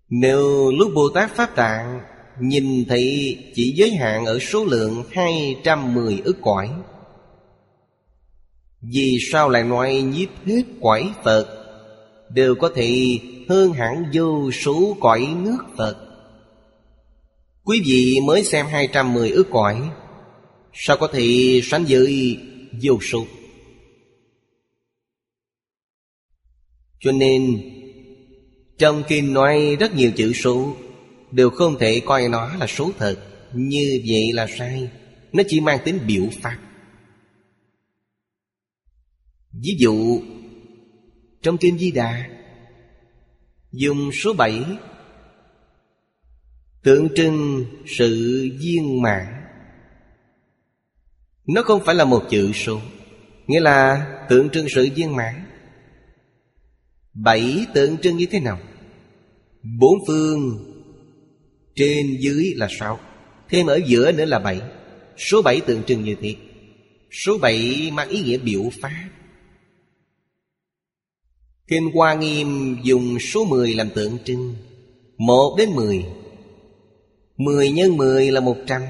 [0.09, 2.01] Nếu lúc Bồ Tát Pháp Tạng
[2.39, 6.69] Nhìn thấy chỉ giới hạn ở số lượng 210 ức cõi
[8.81, 11.64] Vì sao lại nói nhiếp hết cõi Phật
[12.29, 13.19] Đều có thể
[13.49, 15.95] hơn hẳn vô số cõi nước Phật.
[17.63, 19.89] Quý vị mới xem 210 ước cõi,
[20.73, 22.37] Sao có thể sánh với
[22.83, 23.25] vô số?
[26.99, 27.71] Cho nên,
[28.77, 30.75] Trong kinh nói rất nhiều chữ số,
[31.31, 33.15] Đều không thể coi nó là số thật.
[33.53, 34.89] Như vậy là sai.
[35.33, 36.57] Nó chỉ mang tính biểu pháp
[39.63, 40.21] Ví dụ
[41.45, 42.29] trong Kinh Di Đà.
[43.71, 44.63] Dùng số bảy,
[46.83, 48.11] Tượng trưng sự
[48.59, 49.25] viên mãn.
[51.47, 52.81] Nó không phải là một chữ số,
[53.47, 55.45] Nghĩa là tượng trưng sự viên mãn.
[57.13, 58.59] Bảy tượng trưng như thế nào?
[59.79, 60.65] Bốn phương
[61.75, 62.99] Trên dưới là sáu,
[63.49, 64.61] Thêm ở giữa nữa là bảy.
[65.17, 66.35] Số bảy tượng trưng như thế.
[67.11, 69.09] Số bảy mang ý nghĩa biểu pháp.
[71.67, 74.55] Kinh Hoa Nghiêm dùng số 10 làm tượng trưng.
[75.17, 76.05] 1 đến 10
[77.37, 78.83] 10 nhân 10 là 100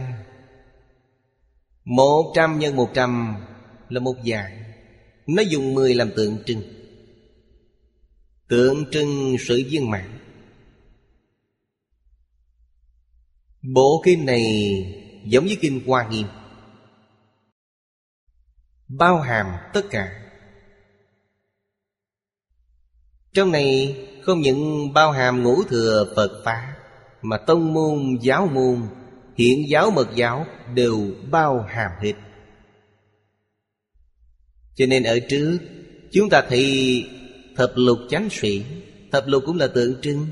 [1.85, 3.35] 100 nhân 100
[3.89, 4.63] là một dạng.
[5.27, 6.61] Nó dùng 10 làm tượng trưng.
[8.47, 10.19] Tượng trưng sự viên mãn.
[13.61, 14.43] Bộ kinh này
[15.25, 16.27] giống như kinh Hoa Nghiêm.
[18.87, 20.24] Bao hàm tất cả.
[23.35, 26.73] Trong này không những bao hàm ngũ thừa Phật Pháp
[27.21, 28.81] Mà tông môn, giáo môn,
[29.37, 30.99] hiện giáo mật giáo đều
[31.31, 32.13] bao hàm hết.
[34.75, 35.57] Cho nên ở trước
[36.11, 37.03] chúng ta thấy
[37.55, 38.63] thập lục chánh sĩ
[39.11, 40.27] Thập lục cũng là tượng trưng.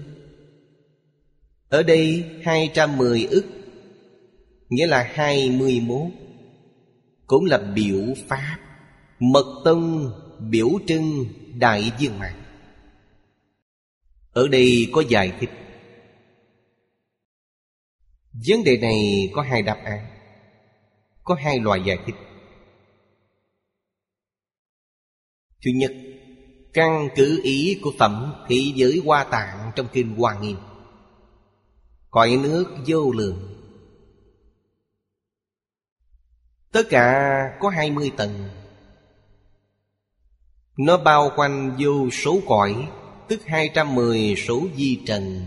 [1.70, 3.45] Ở đây 210 ức
[4.70, 6.01] Nghĩa là 21
[7.28, 8.58] Cũng là biểu pháp
[9.20, 11.26] Mật tông biểu trưng
[11.60, 12.43] đại dương mạng
[14.34, 15.49] ở đây có giải thích
[18.47, 20.05] Vấn đề này có hai đáp án,
[21.23, 22.15] Có hai loại giải thích
[25.65, 25.91] Thứ nhất
[26.73, 30.57] Căn cứ ý của phẩm thế giới hoa tạng trong kinh Hoa Nghiêm.
[32.09, 33.59] Cõi nước vô lượng.
[36.71, 38.49] Tất cả có hai mươi tầng.
[40.77, 42.89] Nó bao quanh vô số cõi.
[43.28, 45.41] Tức 210 số di trần.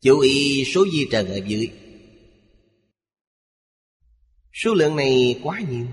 [0.00, 1.70] Chú ý số di trần ở dưới.
[4.52, 5.86] Số lượng này quá nhiều.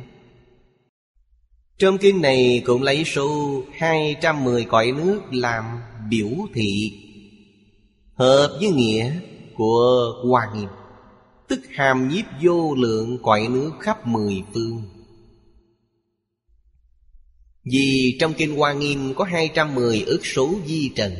[1.77, 5.65] Trong kinh này cũng lấy số 210 cõi nước làm
[6.09, 6.91] biểu thị
[8.21, 9.11] Hợp với nghĩa
[9.55, 10.69] của Hoa Nghiêm.
[11.47, 14.83] Tức hàm nhiếp vô lượng cõi nước khắp mười phương
[17.63, 21.15] vì trong Kinh Hoa Nghiêm có 210 ước số di trần.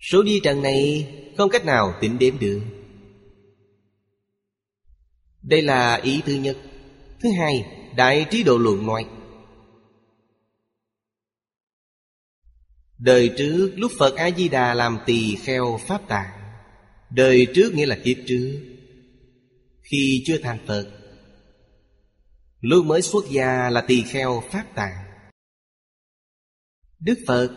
[0.00, 2.60] Số di trần này không cách nào tính đếm được.
[5.42, 6.56] Đây là ý thứ nhất.
[7.20, 7.64] Thứ hai,
[7.96, 9.06] Đại Trí Độ Luận nói
[12.98, 16.40] Đời trước lúc Phật A-di-đà làm tỳ kheo Pháp Tạng
[17.10, 18.60] Đời trước nghĩa là kiếp trước
[19.82, 21.05] Khi chưa thành Phật
[22.68, 25.04] lưu mới xuất gia là tỳ kheo Pháp Tạng.
[27.00, 27.50] Đức Phật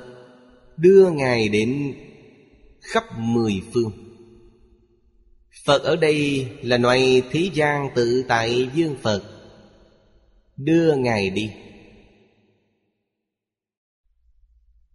[0.78, 1.96] đưa Ngài đến
[2.82, 3.92] khắp mười phương.
[5.66, 9.24] Phật ở đây là loại thế gian tự tại dương Phật
[10.58, 11.52] Đưa Ngài đi.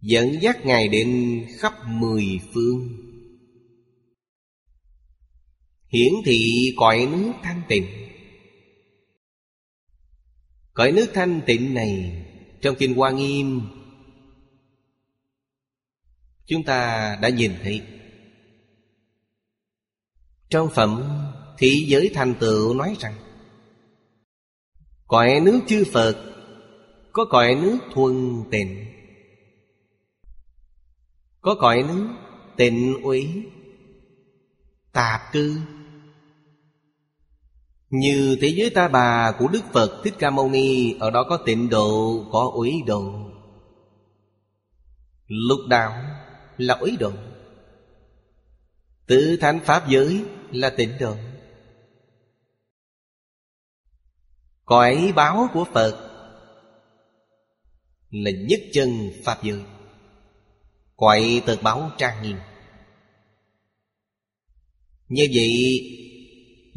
[0.01, 2.89] Dẫn dắt Ngài đến khắp mười phương.
[5.87, 8.04] Hiển thị cõi nước thanh tịnh.
[10.75, 12.25] Cõi nước thanh tịnh này
[12.61, 13.61] Trong Kinh Hoa Nghiêm.
[16.45, 17.81] Chúng ta đã nhìn thấy.
[20.49, 21.03] Trong phẩm
[21.57, 23.13] Thị giới thành tựu nói rằng,
[25.07, 26.35] Cõi nước chư Phật
[27.11, 28.85] Có cõi nước thuần tịnh,
[31.41, 32.07] Có cõi nước
[32.57, 33.27] tịnh uý
[34.93, 35.61] Tạp cư
[37.99, 41.37] như thế giới ta bà của Đức Phật Thích Ca Mâu Ni Ở đó có
[41.45, 43.13] tịnh độ, có úy độ.
[45.27, 46.03] Lục đạo
[46.57, 47.11] là ủy độ.
[49.07, 51.15] Tự thánh Pháp giới là tịnh độ.
[54.65, 56.11] Cõi báo của Phật
[58.09, 59.61] Là nhất chân Pháp giới.
[60.95, 62.37] Cõi tật báo trang nghiêm.
[65.07, 65.51] Như vậy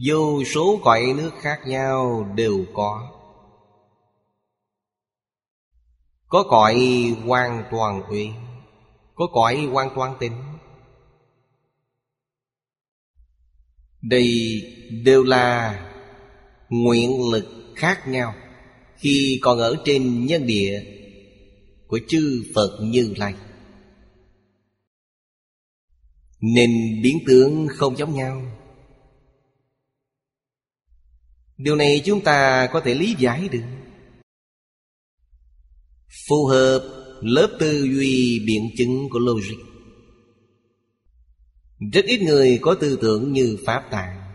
[0.04, 3.10] Vô số cõi nước khác nhau đều có.
[6.28, 6.76] Có cõi
[7.24, 8.30] hoàn toàn uy,
[9.14, 10.32] Có cõi hoàn toàn tính
[14.02, 14.26] Đây
[15.04, 15.80] đều là
[16.68, 18.34] nguyện lực khác nhau
[18.96, 20.82] Khi còn ở trên nhân địa
[21.86, 23.34] Của chư Phật Như Lai.
[26.40, 26.70] Nên
[27.02, 28.57] biến tướng không giống nhau.
[31.58, 33.64] Điều này chúng ta có thể lý giải được.
[36.28, 39.58] Phù hợp lớp tư duy biện chứng của logic.
[41.92, 44.28] Rất ít người có tư tưởng như Pháp Tạng.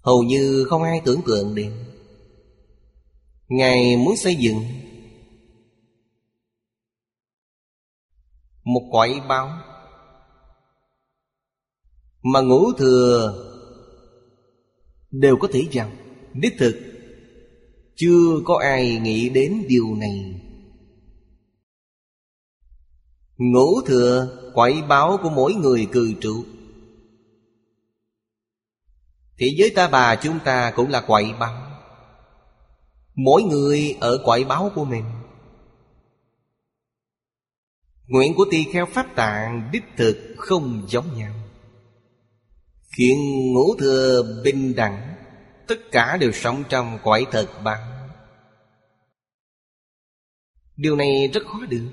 [0.00, 1.84] Hầu như không ai tưởng tượng đến
[3.48, 4.62] Ngài muốn xây dựng
[8.64, 9.50] Một cõi báo
[12.22, 13.47] Mà ngũ thừa
[15.10, 15.96] đều có thể rằng,
[16.32, 16.76] đích thực,
[17.96, 20.40] chưa có ai nghĩ đến điều này.
[23.36, 26.44] Ngũ thừa quậy báo của mỗi người cư trụ
[29.38, 31.70] Thế giới ta bà chúng ta cũng là quậy báo.
[33.14, 35.04] Mỗi người ở quậy báo của mình.
[38.06, 41.34] Nguyện của tỳ kheo Pháp Tạng đích thực không giống nhau.
[42.98, 45.14] Chuyện ngũ thừa bình đẳng,
[45.66, 48.08] Tất cả đều sống trong cõi thật bằng
[50.76, 51.90] Điều này rất khó được.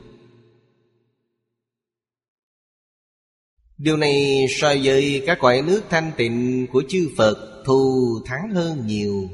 [3.77, 8.87] Điều này so với các cõi nước thanh tịnh của chư Phật thù thắng hơn
[8.87, 9.29] nhiều.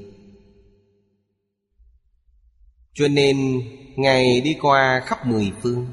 [2.93, 3.61] Cho nên,
[3.95, 5.87] Ngài đi qua khắp mười phương.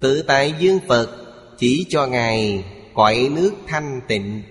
[0.00, 1.23] Tự tại Dương Phật
[1.58, 4.42] chỉ cho Ngài cõi nước thanh tịnh.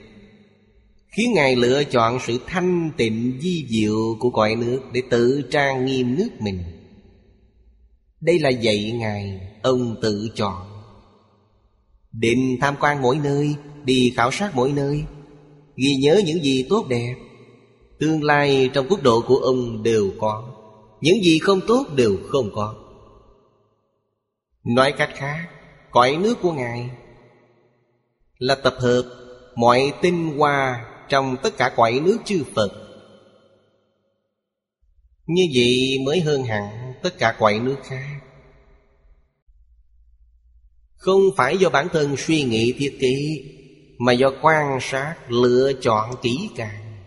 [1.07, 5.85] Khiến Ngài lựa chọn sự thanh tịnh di diệu của cõi nước Để tự trang
[5.85, 6.63] nghiêm nước mình.
[8.21, 10.67] Đây là dạy Ngài Ông tự chọn.
[12.11, 15.03] Định tham quan mỗi nơi, Đi khảo sát mỗi nơi,
[15.75, 17.15] Ghi nhớ những gì tốt đẹp,
[17.99, 20.53] Tương lai trong quốc độ của ông đều có,
[21.01, 22.75] Những gì không tốt đều không có.
[24.63, 25.47] Nói cách khác
[25.93, 26.89] Cõi nước của Ngài.
[28.37, 29.03] Là tập hợp
[29.55, 32.69] mọi tinh hoa Trong tất cả cõi nước chư Phật.
[35.25, 38.19] Như vậy mới hơn hẳn tất cả cõi nước khác.
[40.95, 43.15] Không phải do bản thân suy nghĩ thiết kế,
[43.97, 47.03] Mà do quan sát, lựa chọn kỹ càng.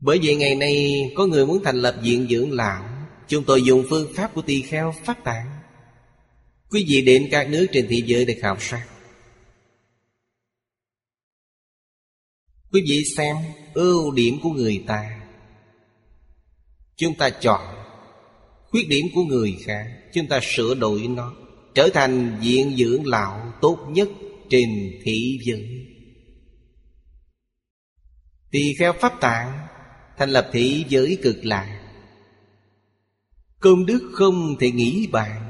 [0.00, 2.84] Bởi vậy ngày nay có người muốn thành lập viện dưỡng lão,
[3.28, 5.59] Chúng tôi dùng phương pháp của tỳ kheo phát tạng.
[6.70, 8.86] Quý vị đến các nước trên thế giới để khảo sát.
[12.72, 13.36] Quý vị xem
[13.74, 15.20] ưu điểm của người ta.
[16.96, 17.76] Chúng ta chọn
[18.70, 21.34] Khuyết điểm của người khác, Chúng ta sửa đổi nó,
[21.74, 24.08] Trở thành diện dưỡng lão tốt nhất
[24.50, 24.68] trên
[25.04, 25.86] thế giới.
[28.50, 29.66] Tỳ kheo pháp tạng
[30.16, 31.80] Thành lập thị giới cực lạc.
[33.60, 35.49] Công đức không thể nghĩ bàn.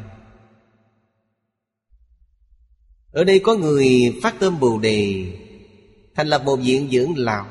[3.13, 5.27] Ở đây có người phát tâm Bồ Đề,
[6.15, 7.47] Thành lập một viện dưỡng lão.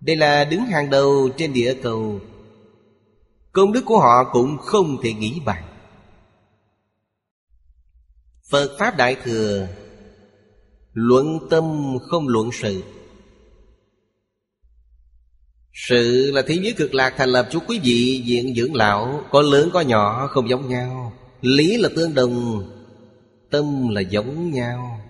[0.00, 2.20] Đây là đứng hàng đầu trên địa cầu.
[3.52, 5.64] Công đức của họ cũng không thể nghĩ bàn.
[8.50, 9.68] Phật Pháp Đại Thừa,
[10.92, 12.82] Luận tâm không luận sự.
[15.72, 19.42] Sự là thế giới cực lạc thành lập cho quý vị viện dưỡng lão, Có
[19.42, 21.12] lớn có nhỏ, không giống nhau.
[21.40, 22.64] Lý là tương đồng.
[23.54, 25.00] Tâm là giống nhau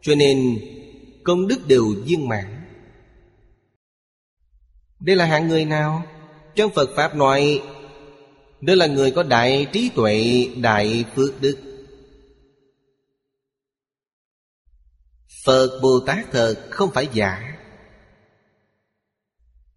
[0.00, 0.58] Cho nên
[1.24, 2.60] công đức đều viên mãn.
[5.00, 6.06] Đây là hạng người nào?
[6.54, 7.62] Trong Phật Pháp nói
[8.60, 11.58] Đây là người có đại trí tuệ, đại phước đức.
[15.44, 17.58] Phật Bồ Tát thật không phải giả.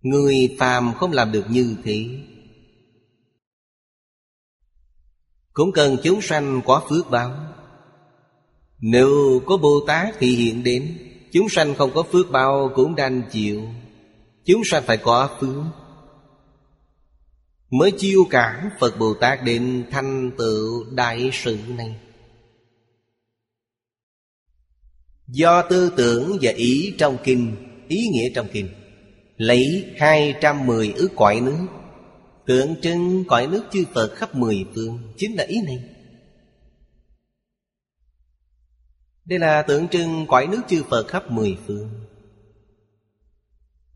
[0.01, 2.05] Người phàm không làm được như thế.
[5.53, 7.57] Cũng cần chúng sanh có phước báo.
[8.82, 10.97] Nếu có Bồ Tát thì hiện đến,
[11.32, 13.61] Chúng sanh không có phước bao cũng đành chịu.
[14.45, 15.63] Chúng sanh phải có phước.
[17.69, 21.95] Mới chiêu cảm Phật Bồ Tát đến thanh tựu đại sự này.
[25.28, 27.55] Do tư tưởng và ý trong kinh,
[27.88, 28.69] Ý nghĩa trong kinh,
[29.38, 31.67] Lấy 210 ước cõi nước.
[32.45, 35.96] Tượng trưng cõi nước chư Phật khắp mười phương Chính là ý này.
[39.28, 41.89] Đây là tượng trưng cõi nước chư Phật khắp mười phương.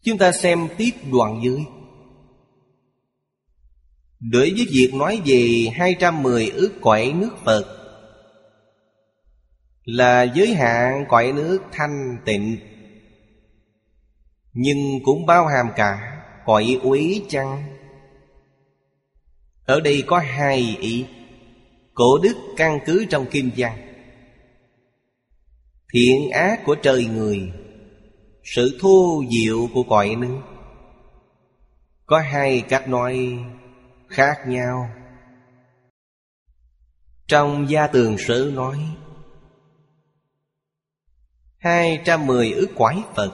[0.03, 1.59] Chúng ta xem tiếp đoạn dưới.
[4.19, 7.77] Đối với việc nói về 210 ước cõi nước Phật,
[9.83, 12.57] Là giới hạn cõi nước thanh tịnh,
[14.53, 17.63] nhưng cũng bao hàm cả cõi úy chăng?
[19.65, 21.05] Ở đây có hai ý,
[21.93, 23.90] Cổ đức căn cứ trong kim văn.
[25.93, 27.51] Thiện ác của trời người,
[28.43, 30.41] Sự thô diệu của cõi nước
[32.05, 33.39] Có hai cách nói
[34.07, 34.89] khác nhau.
[37.27, 38.77] Trong gia tường sử nói,
[41.57, 43.31] hai trăm mười ức quái Phật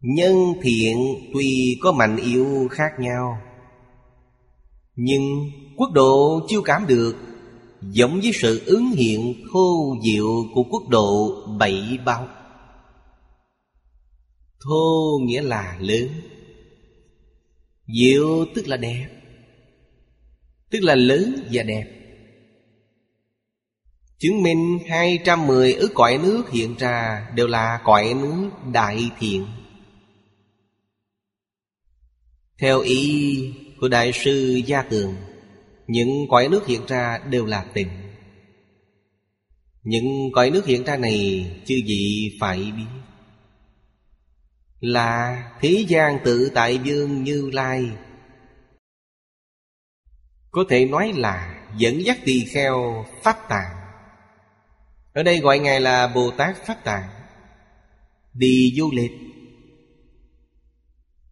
[0.00, 0.96] Nhân thiện
[1.34, 3.38] tuy có mạnh yếu khác nhau,
[4.94, 5.22] Nhưng
[5.76, 7.27] quốc độ chưa cảm được
[7.80, 12.28] Giống với sự ứng hiện thô diệu của quốc độ bảy bao
[14.60, 16.08] Thô nghĩa là lớn
[17.86, 19.08] Diệu tức là đẹp,
[20.70, 21.94] Tức là lớn và đẹp.
[24.18, 29.46] Chứng minh 210 ức cõi nước hiện ra Đều là cõi nước đại thiện.
[32.58, 35.14] Theo ý của Đại sư Gia Tường
[35.88, 37.88] những cõi nước hiện ra đều là tình.
[39.82, 42.86] Những cõi nước hiện ra này Chư vị phải biết.
[44.80, 47.90] Là thế gian tự tại vương như lai.
[50.50, 53.76] Có thể nói là dẫn dắt tỳ kheo Pháp tạng.
[55.12, 57.08] Ở đây gọi Ngài là Bồ Tát Pháp tạng.
[58.34, 59.12] Đi du lịch.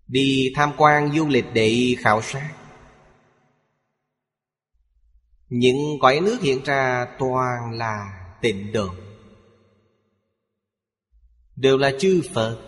[0.07, 2.55] Đi tham quan du lịch để khảo sát.
[5.49, 8.88] Những cõi nước hiện ra toàn là tịnh độ.
[11.57, 12.62] Đều là chư Phật.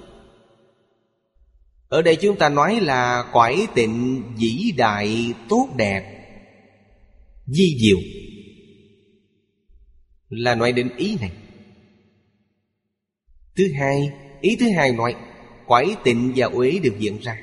[1.89, 6.15] Ở đây chúng ta nói là cõi tịnh, vĩ đại, tốt đẹp
[7.47, 7.99] Di diệu.
[10.29, 11.33] Là nói đến ý này.
[13.57, 14.11] Thứ hai,
[14.41, 15.17] Ý thứ hai nói
[15.67, 17.43] Quải tịnh và uế được diễn ra.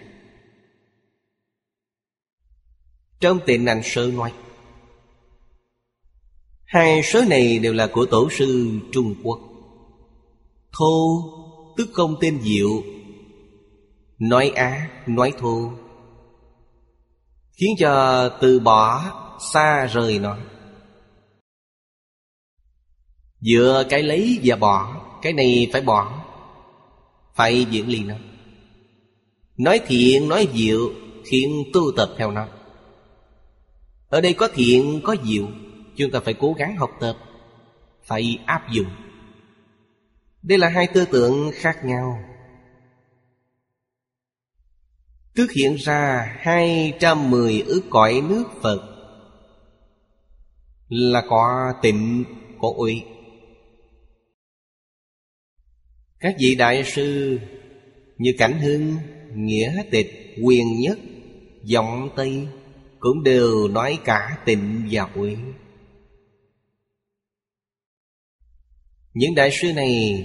[3.20, 4.34] Trong tịnh ảnh sơ nói
[6.76, 9.40] Hai số này đều là của tổ sư Trung Quốc.
[10.72, 11.24] Thô
[11.78, 12.70] tức không tên diệu.
[14.20, 15.72] Nói á, nói thô.
[17.52, 19.04] Khiến cho từ bỏ,
[19.54, 20.38] xa rời nó.
[23.40, 26.24] Dựa cái lấy và bỏ Cái này phải bỏ.
[27.36, 28.16] Phải diễn ly nó.
[29.58, 30.92] Nói thiện, nói diệu
[31.26, 32.48] thiện tu tập theo nó.
[34.10, 35.48] Ở đây có thiện, có diệu.
[35.98, 37.16] Chúng ta phải cố gắng học tập
[38.04, 38.90] Phải áp dụng.
[40.44, 42.20] Đây là hai tư tưởng khác nhau.
[45.36, 48.96] Tức hiện ra 210 ước cõi nước Phật
[50.90, 52.24] Là có tịnh,
[52.60, 53.04] có uy.
[56.20, 57.40] Các vị đại sư
[58.18, 58.96] như Cảnh Hưng,
[59.36, 61.00] Nghĩa Tịch, Quyền Nhất,
[61.64, 62.48] Giọng Tây
[63.00, 65.36] Cũng đều nói cả tịnh và uy.
[69.16, 70.24] Những đại sư này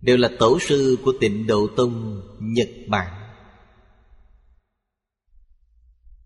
[0.00, 3.12] Đều là tổ sư của tịnh Độ Tông Nhật Bản.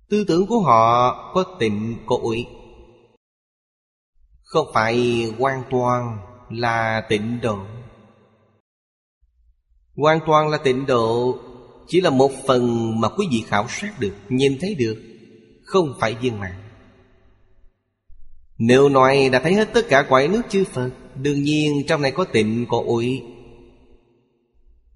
[0.08, 2.46] Tư tưởng của họ có tịnh có ủy,
[4.42, 6.18] Không phải hoàn toàn
[6.50, 7.58] là tịnh độ.
[9.96, 11.38] Hoàn toàn là tịnh độ
[11.86, 15.02] Chỉ là một phần mà quý vị khảo sát được Nhìn thấy được
[15.64, 16.62] Không phải viên mạng
[18.58, 20.90] Nếu nói đã thấy hết tất cả quải nước chư Phật
[21.22, 23.22] Đương nhiên trong này có tịnh có uý,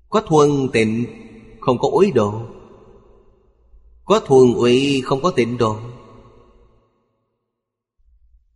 [0.09, 1.05] Có thuần tịnh
[1.61, 2.47] Không có uý độ.
[4.05, 5.77] Có thuần uý không có tịnh độ.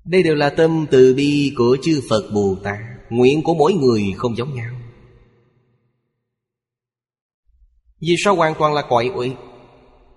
[0.05, 2.79] Đây đều là tâm từ bi của chư Phật Bồ Tát.
[3.11, 4.75] Nguyện của mỗi người không giống nhau.
[8.01, 9.31] Vì sao hoàn toàn là cõi uý,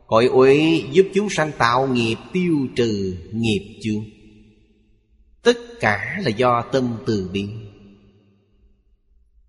[0.07, 4.18] Cõi uý giúp chúng sanh tạo nghiệp tiêu trừ nghiệp chướng.
[5.43, 7.49] Tất cả là do tâm từ bi.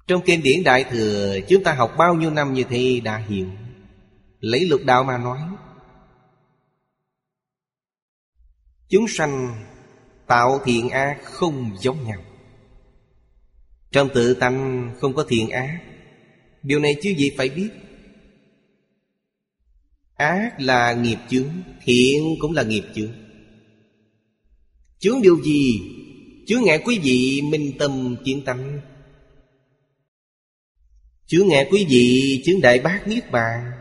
[0.07, 3.47] Trong kinh điển Đại Thừa, Chúng ta học bao nhiêu năm như thế đã hiểu.
[4.41, 5.39] Lấy lục đạo mà nói,
[8.89, 9.65] Chúng sanh
[10.27, 12.23] tạo thiện ác không giống nhau.
[13.93, 15.81] Trong tự tánh không có thiện ác.
[16.63, 17.71] Điều này chứ gì phải biết.
[20.17, 21.49] Ác là nghiệp chướng,
[21.83, 23.30] Thiện cũng là nghiệp chướng.
[25.01, 25.81] Chướng điều gì?
[26.47, 28.81] Chướng ngại quý vị, minh tâm chiến tánh.
[31.27, 33.73] Chướng ngại quý vị, chướng đại bác niết bàn.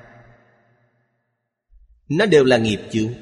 [2.10, 3.14] Nó đều là nghiệp chướng.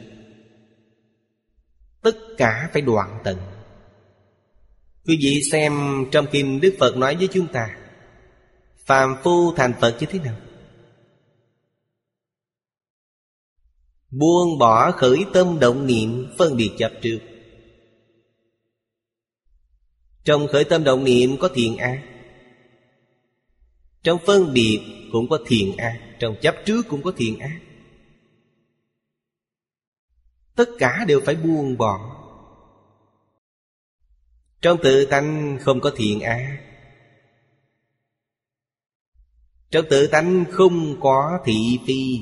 [2.02, 3.38] Tất cả phải đoạn tận.
[5.06, 5.74] Quý vị xem
[6.12, 7.78] trong kinh Đức Phật nói với chúng ta,
[8.86, 10.38] Phàm phu thành Phật như thế nào?
[14.12, 17.20] Buông bỏ khởi tâm động niệm phân biệt chấp trước.
[20.28, 22.04] Trong khởi tâm động niệm có thiện ác
[24.04, 24.80] Trong phân biệt
[25.12, 27.60] cũng có thiện ác Trong chấp trước cũng có thiện ác
[30.56, 32.24] Tất cả đều phải buông bỏ.
[34.62, 36.62] Trong tự tánh không có thiện ác
[39.72, 42.20] Trong tự tánh không có thị phi.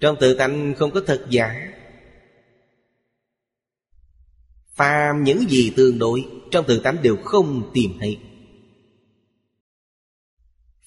[0.00, 1.72] Trong tự tánh không có thật giả.
[4.80, 8.18] Phàm những gì tương đối, Trong từ tánh đều không tìm thấy.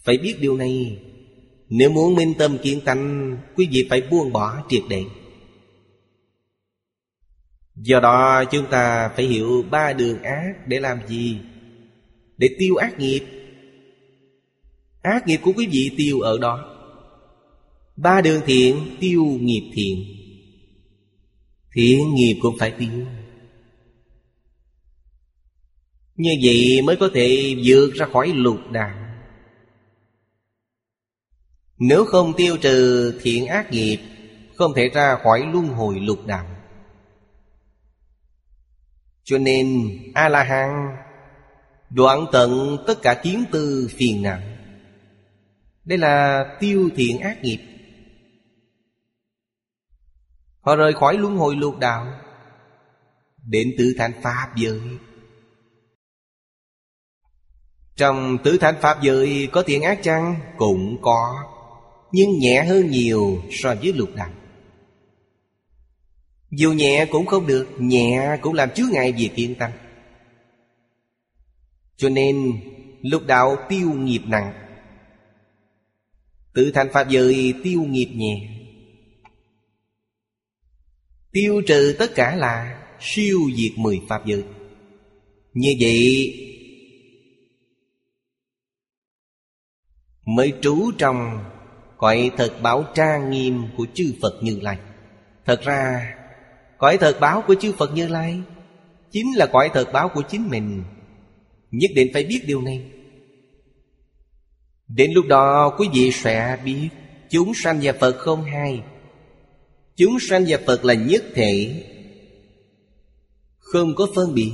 [0.03, 0.99] Phải biết điều này,
[1.69, 5.03] Nếu muốn minh tâm kiến tánh, Quý vị phải buông bỏ triệt để.
[7.75, 11.37] Do đó, chúng ta phải hiểu ba đường ác để làm gì?
[12.37, 13.21] Để tiêu ác nghiệp.
[15.01, 16.75] Ác nghiệp của quý vị tiêu ở đó.
[17.95, 20.05] Ba đường thiện, tiêu nghiệp thiện.
[21.73, 23.05] Thiện nghiệp cũng phải tiêu.
[26.15, 29.03] Như vậy mới có thể vượt ra khỏi lục đạo.
[31.77, 33.99] Nếu không tiêu trừ thiện ác nghiệp,
[34.55, 36.45] Không thể ra khỏi luân hồi lục đạo.
[39.23, 40.95] Cho nên A-la-hán
[41.89, 44.39] Đoạn tận tất cả kiến tư phiền não.
[45.85, 47.59] Đây là tiêu thiện ác nghiệp.
[50.59, 52.19] Họ rời khỏi luân hồi lục đạo,
[53.45, 54.79] Đến tự thành Pháp giới.
[57.95, 60.35] Trong tứ thánh Pháp giới có thiện ác chăng?
[60.57, 61.35] Cũng có,
[62.11, 64.29] Nhưng nhẹ hơn nhiều so với lục đạo.
[66.51, 69.71] Dù nhẹ cũng không được, Nhẹ cũng làm chứa ngại việc yên tâm.
[71.97, 72.53] Cho nên,
[73.01, 74.53] lục đạo tiêu nghiệp nặng.
[76.53, 78.49] Tự thành Pháp giới tiêu nghiệp nhẹ.
[81.31, 84.43] Tiêu trừ tất cả là siêu diệt mười Pháp giới.
[85.53, 86.33] Như vậy
[90.25, 91.43] Mới trú trong
[91.97, 94.77] cõi thật báo trang nghiêm của chư Phật Như Lai.
[95.45, 96.13] Thật ra,
[96.77, 98.41] cõi thật báo của chư Phật Như Lai
[99.13, 100.83] Chính là cõi thật báo của chính mình.
[101.71, 102.91] Nhất định phải biết điều này.
[104.87, 106.89] Đến lúc đó, quý vị sẽ biết
[107.29, 108.83] Chúng sanh và Phật không hai.
[109.95, 111.83] Chúng sanh và Phật là nhất thể,
[113.57, 114.51] Không có phân biệt.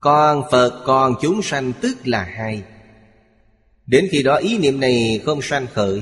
[0.00, 2.62] Con Phật, còn chúng sanh tức là hai.
[3.88, 6.00] Đến khi đó ý niệm này không sanh khởi.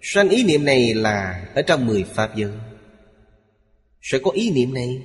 [0.00, 2.52] Sanh ý niệm này là Ở trong mười Pháp giới.
[4.02, 5.02] Sẽ có ý niệm này.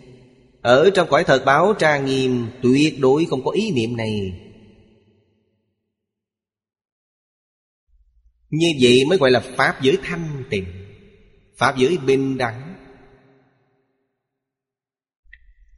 [0.61, 4.11] Ở trong cõi thật báo tra nghiêm, Tuyệt đối không có ý niệm này.
[8.49, 10.65] Như vậy mới gọi là Pháp giới thanh tịnh,
[11.57, 12.75] Pháp giới bình đẳng.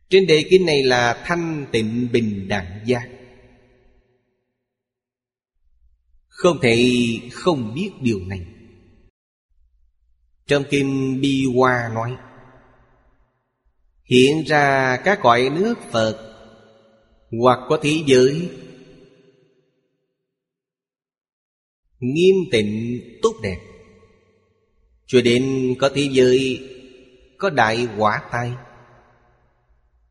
[0.09, 3.09] Trên đề kinh này là thanh tịnh bình đẳng giác.
[6.41, 6.79] Không thể
[7.31, 8.45] không biết điều này.
[10.47, 12.17] Trong Kim Bi Hoa nói,
[14.03, 16.35] Hiện ra các cõi nước Phật
[17.41, 18.49] Hoặc có thế giới,
[21.99, 23.57] Nghiêm tịnh, tốt đẹp.
[25.05, 26.69] Cho đến có thế giới,
[27.37, 28.51] Có đại quả tai.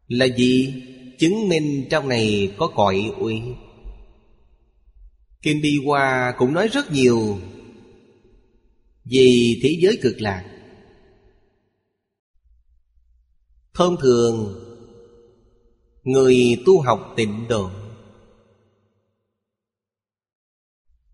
[0.08, 0.82] Là gì?
[1.18, 3.42] Chứng minh trong này có cõi uy.
[5.42, 7.38] Kim Bi Hoa cũng nói rất nhiều
[9.04, 10.44] Về thế giới cực lạc.
[13.74, 14.66] Thông thường,
[16.02, 17.70] Người tu học tịnh độ.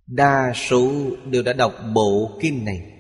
[0.06, 0.92] Đa số
[1.30, 2.92] đều đã đọc bộ kinh này.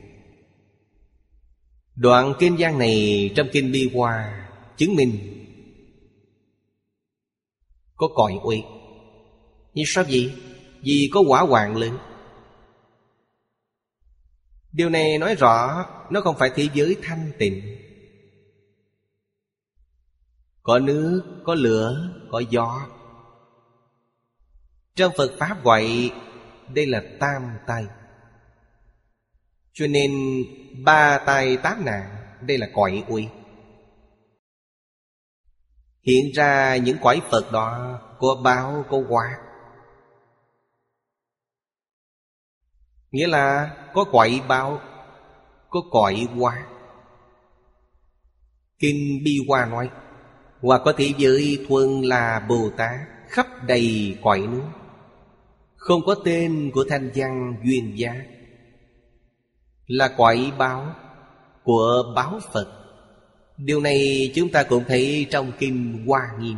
[1.94, 5.18] Đoạn kinh văn này trong kinh Bi Hoa Chứng minh
[7.94, 8.62] Có cõi uy.
[9.74, 10.32] Như sao vậy?
[10.86, 11.98] Vì có quả hoàng lớn
[14.72, 17.76] Điều này nói rõ Nó không phải thế giới thanh tịnh.
[20.62, 22.86] Có nước, có lửa, có gió.
[24.94, 26.10] Trong Phật Pháp gọi
[26.74, 27.86] Đây là tam tay
[29.72, 30.12] Cho nên
[30.84, 33.28] ba tay tám nạn Đây là cõi uy.
[36.02, 39.45] Hiện ra những cõi Phật đó Có báo, có quả
[43.16, 44.80] Nghĩa là có quậy bao,
[45.70, 46.66] Có cõi hoa.
[48.78, 49.90] Kinh Bi Hoa nói
[50.60, 54.68] Hoa có thể giới thuần là Bồ Tát Khắp đầy quậy nước
[55.76, 58.14] Không có tên của thanh văn duyên gia
[59.86, 60.94] Là quậy báo
[61.62, 62.68] Của báo Phật.
[63.56, 66.56] Điều này chúng ta cũng thấy trong Kinh Hoa Nghiêm.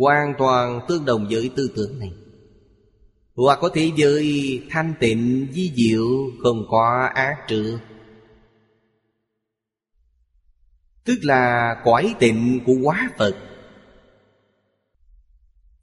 [0.00, 2.12] Hoàn toàn tương đồng với tư tưởng này
[3.44, 6.06] hoặc có thế giới thanh tịnh di diệu
[6.42, 7.80] Không có ác trượt
[11.04, 13.36] Tức là cõi tịnh của quá Phật.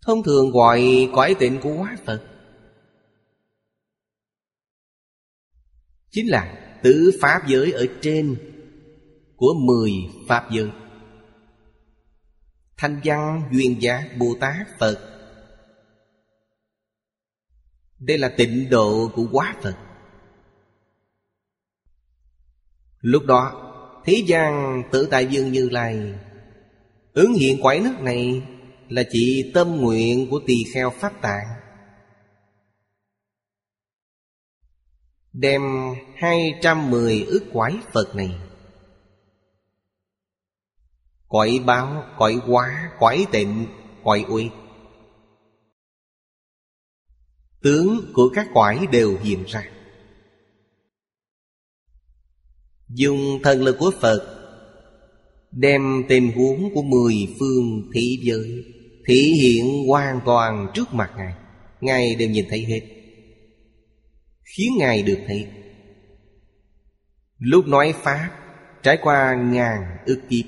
[0.02, 2.24] Thông thường gọi cõi tịnh của quá Phật.
[6.10, 8.36] Chính là tứ Pháp giới ở trên
[9.36, 9.92] Của mười
[10.28, 10.70] Pháp giới.
[12.78, 15.17] Thanh văn, duyên giác, Bồ Tát, Phật
[18.00, 19.76] đây là tịnh độ của quá Phật.
[23.02, 23.64] Lúc đó
[24.06, 26.14] Thế gian tự tại dương như lai.
[27.14, 28.42] Ứng hiện quái nước này
[28.90, 31.48] Là chỉ tâm nguyện của tỳ kheo Pháp Tạng.
[35.34, 35.62] Đem
[36.16, 38.40] 210 ước quái Phật này.
[41.28, 43.66] Quải báo, quải hóa, quải tịnh,
[44.04, 44.50] quải uy.
[47.68, 49.64] Tướng của các quải đều hiện ra.
[52.90, 54.34] Dùng thần lực của Phật,
[55.52, 58.66] Đem tình huống của mười phương thế giới
[59.08, 61.34] Thể hiện hoàn toàn trước mặt Ngài.
[61.82, 62.82] Ngài đều nhìn thấy hết,
[64.44, 65.48] Khiến Ngài được thấy.
[67.40, 68.30] Lúc nói Pháp,
[68.84, 70.46] Trải qua ngàn ức kiếp,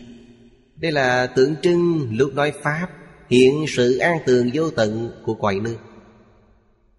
[0.76, 2.88] Đây là tượng trưng lúc nói Pháp
[3.30, 5.78] Hiện sự an tường vô tận của cõi nước.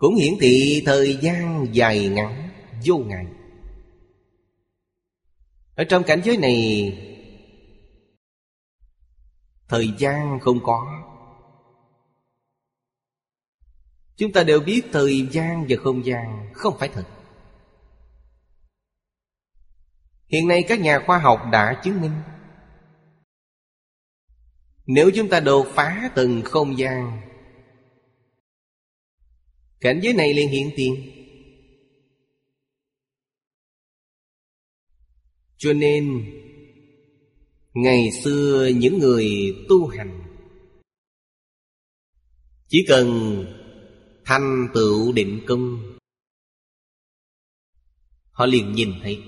[0.00, 2.50] Cũng hiển thị thời gian dài ngắn,
[2.86, 3.26] vô ngại
[5.74, 6.92] Ở trong cảnh giới này,
[9.68, 11.06] Thời gian không có.
[14.16, 17.04] Chúng ta đều biết thời gian và không gian không phải thật.
[20.26, 22.22] Hiện nay các nhà khoa học đã chứng minh,
[24.86, 27.29] Nếu chúng ta đột phá từng không gian
[29.80, 31.12] Cảnh giới này liền hiện tiền.
[35.56, 36.24] Cho nên,
[37.74, 39.26] Ngày xưa những người
[39.68, 40.22] tu hành,
[42.68, 43.08] Chỉ cần
[44.24, 45.96] thành tựu định công,
[48.30, 49.22] Họ liền nhìn thấy.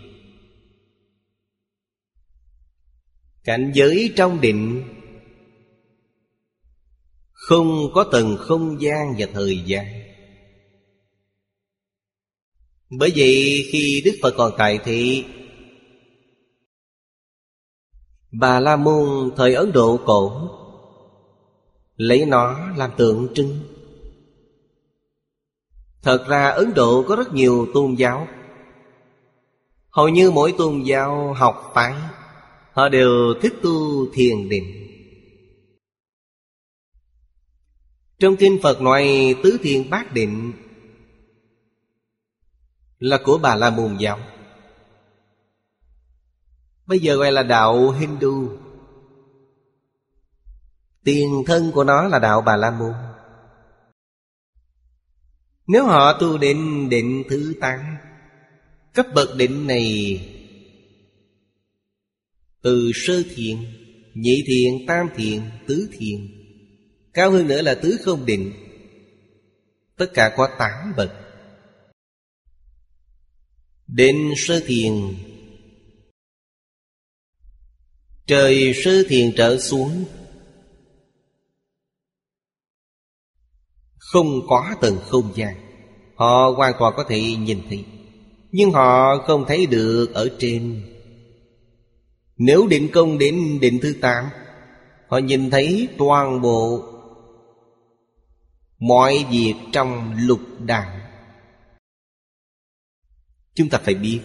[3.45, 4.83] Cảnh giới trong định
[7.33, 10.02] Không có tầng không gian và thời gian.
[12.99, 15.25] Bởi vậy khi Đức Phật còn tại thị
[18.33, 20.49] Bà La Môn thời Ấn Độ cổ
[21.97, 23.61] Lấy nó làm tượng trưng.
[26.03, 28.29] Thật ra Ấn Độ có rất nhiều tôn giáo.
[29.91, 31.95] Hầu như mỗi tôn giáo học phái,
[32.73, 34.65] Họ đều thích tu thiền định.
[38.19, 40.53] Trong kinh Phật nói tứ thiền bát định
[43.03, 44.19] là của Bà La Môn giáo.
[46.87, 48.59] Bây giờ gọi là đạo Hindu.
[51.05, 52.93] Tiền thân của nó là đạo Bà La Môn.
[55.67, 57.97] Nếu họ tu định định thứ tám
[58.95, 60.21] Cấp bậc định này
[62.63, 63.65] Từ sơ thiện
[64.15, 66.29] Nhị thiện, tam thiện, tứ thiện
[67.15, 68.53] Cao hơn nữa là tứ không định
[69.97, 71.22] Tất cả có tám bậc.
[73.95, 74.93] Đến sơ thiền.
[78.27, 80.05] Trời sơ thiền trở xuống.
[83.99, 85.57] Không có tầng không gian.
[86.15, 87.85] Họ hoàn toàn có thể nhìn thấy.
[88.51, 90.83] Nhưng họ không thấy được ở trên.
[92.37, 94.25] Nếu định công đến định thứ tám,
[95.13, 96.83] Họ nhìn thấy toàn bộ
[98.79, 101.02] Mọi việc trong lục đàn
[103.55, 104.21] Chúng ta phải biết,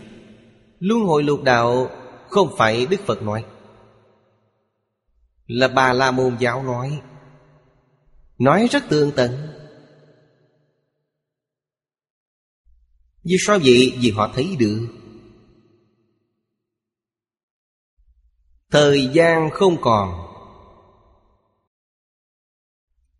[0.80, 1.90] Luân hồi lục đạo
[2.30, 3.46] Không phải Đức Phật nói.
[5.48, 7.02] Là Bà La Môn giáo nói
[8.40, 9.48] Nói rất tường tận.
[13.24, 13.98] Vì sao vậy?
[14.00, 14.88] Vì họ thấy được.
[18.72, 20.28] Thời gian không còn.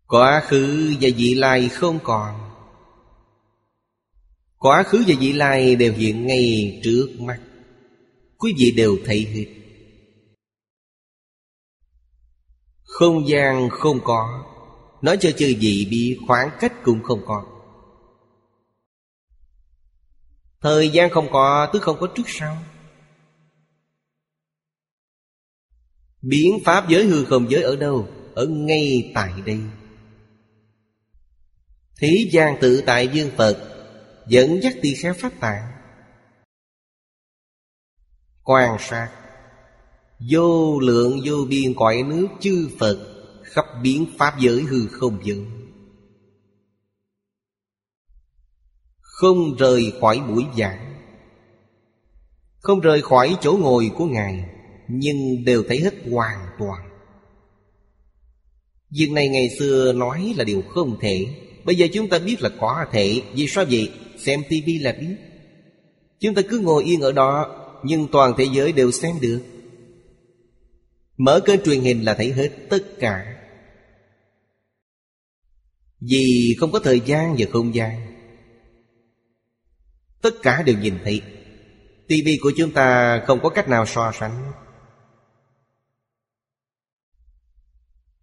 [0.06, 2.47] Quá khứ và vị lai không còn.
[4.58, 7.40] Quá khứ và vị lai đều hiện ngay trước mắt.
[8.36, 9.46] Quý vị đều thấy hết.
[12.82, 14.44] Không gian không có.
[15.02, 17.46] Nói cho chư vị bị khoảng cách cũng không có.
[20.60, 22.58] Thời gian không có tức không có trước sau.
[26.22, 28.08] Biến pháp giới hư không giới ở đâu?
[28.34, 29.60] Ở ngay tại đây.
[32.00, 33.67] Thế gian tự tại dương Phật
[34.28, 35.72] Dẫn dắt tỳ kheo pháp tạng.
[38.44, 39.10] Quan sát.
[40.30, 42.98] Vô lượng vô biên cõi nước chư Phật
[43.42, 45.50] Khắp biến pháp giới hư không dựng
[49.00, 50.94] Không rời khỏi buổi giảng.
[52.58, 54.44] Không rời khỏi chỗ ngồi của Ngài,
[54.88, 56.90] Nhưng đều thấy hết hoàn toàn.
[58.90, 61.26] Việc này ngày xưa nói là điều không thể.
[61.64, 63.22] Bây giờ chúng ta biết là có thể.
[63.34, 63.92] Vì sao vậy?
[64.18, 65.16] Xem tivi là biết.
[66.20, 67.54] Chúng ta cứ ngồi yên ở đó,
[67.84, 69.42] Nhưng toàn thế giới đều xem được.
[71.16, 73.38] Mở kênh truyền hình là thấy hết tất cả.
[76.00, 78.14] Vì không có thời gian và không gian.
[80.22, 81.22] Tất cả đều nhìn thấy.
[82.08, 84.52] tivi của chúng ta không có cách nào so sánh.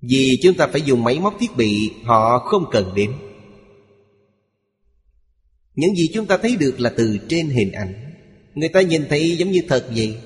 [0.01, 3.24] Vì chúng ta phải dùng máy móc thiết bị Họ không cần đến.
[5.75, 7.93] Những gì chúng ta thấy được là từ trên hình ảnh.
[8.55, 10.17] Người ta nhìn thấy giống như thật vậy.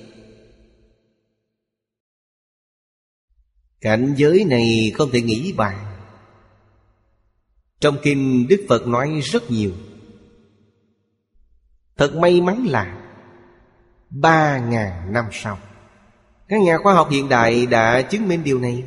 [3.82, 6.00] Cảnh giới này không thể nghĩ bàn
[7.80, 9.72] Trong kinh Đức Phật nói rất nhiều.
[11.98, 12.96] Thật may mắn là
[14.10, 15.60] Ba ngàn năm sau,
[16.48, 18.84] Các nhà khoa học hiện đại đã chứng minh điều này.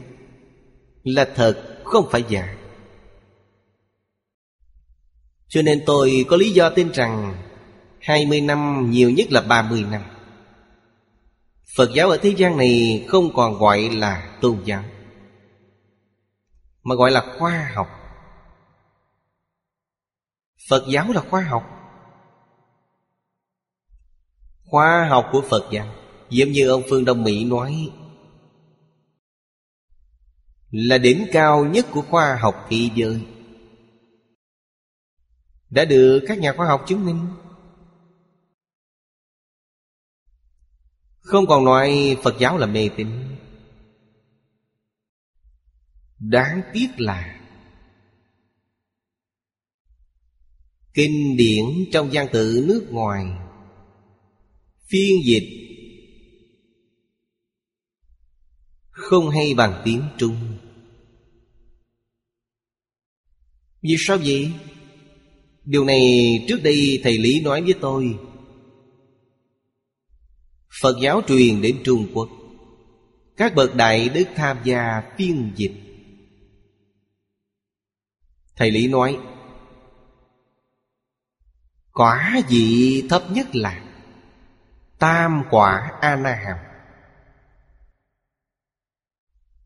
[1.05, 2.57] Là thật, không phải giả.
[5.53, 7.43] Cho nên tôi có lý do tin rằng
[8.01, 10.03] 20 năm nhiều nhất là 30 năm.
[11.77, 14.85] Phật giáo ở thế gian này không còn gọi là tôn giáo,
[16.83, 17.89] Mà gọi là khoa học.
[20.69, 21.63] Phật giáo là khoa học.
[24.65, 25.87] Khoa học của Phật giáo,
[26.31, 27.91] Giống như ông Phương Đông Mỹ nói,
[30.71, 33.27] Là đỉnh cao nhất của khoa học thế giới.
[35.73, 37.29] Đã được các nhà khoa học chứng minh.
[41.19, 43.09] Không còn nói Phật giáo là mê tín.
[46.19, 47.41] Đáng tiếc là
[50.95, 53.27] Kinh điển trong gian tự nước ngoài
[54.89, 55.49] Phiên dịch
[58.91, 60.59] Không hay bằng tiếng Trung.
[63.83, 64.53] Vì sao vậy?
[65.65, 66.01] Điều này
[66.49, 68.19] trước đây thầy Lý nói với tôi.
[70.83, 72.29] Phật giáo truyền đến Trung Quốc.
[73.37, 75.73] Các bậc đại đức tham gia phiên dịch.
[78.57, 79.19] Thầy Lý nói,
[81.93, 83.85] Quả vị thấp nhất là
[84.99, 86.59] Tam quả A-na-hàm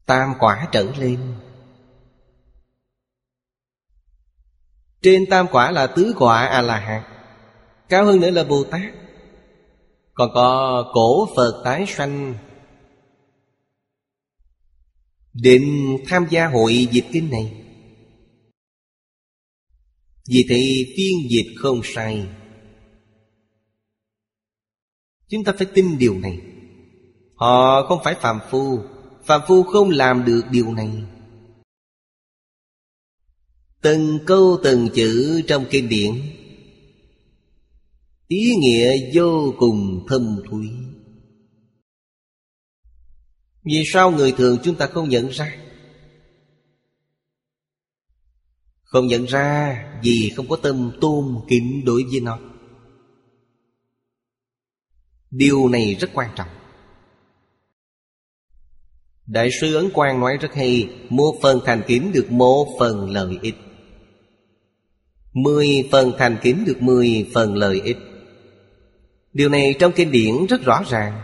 [0.06, 1.34] Tam quả trở lên.
[5.06, 7.02] Trên tam quả là tứ quả A-la-hán.
[7.88, 8.92] Cao hơn nữa là Bồ Tát
[10.14, 12.34] còn có cổ Phật tái sanh.
[15.32, 17.64] Định tham gia hội dịch kinh này.
[20.28, 22.28] Vì thế phiên dịch không sai.
[25.28, 26.40] Chúng ta phải tin điều này.
[27.34, 28.80] Họ không phải phàm phu.
[29.24, 30.90] Phàm phu không làm được điều này.
[33.86, 36.12] Từng câu từng chữ trong kinh điển.
[38.28, 40.68] Ý nghĩa vô cùng thâm thúy.
[43.64, 45.56] Vì sao người thường chúng ta không nhận ra?
[48.82, 52.38] Không nhận ra vì không có tâm tôn kính đối với nó.
[55.30, 56.48] Điều này rất quan trọng.
[59.26, 63.38] Đại sư Ấn Quang nói rất hay, Một phần thành kính được một phần lợi
[63.42, 63.54] ích.
[65.36, 67.96] Mười phần thành kính được mười phần lợi ích.
[69.32, 71.20] Điều này trong kinh điển rất rõ ràng.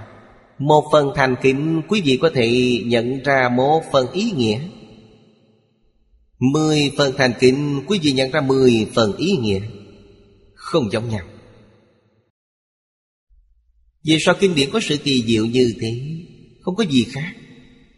[0.59, 4.61] Một phần thành kính quý vị có thể nhận ra một phần ý nghĩa.
[6.39, 9.61] Mười phần thành kính quý vị nhận ra mười phần ý nghĩa.
[10.55, 11.27] Không giống nhau.
[14.05, 16.01] Vì sao kinh điển có sự kỳ diệu như thế?
[16.61, 17.33] Không có gì khác.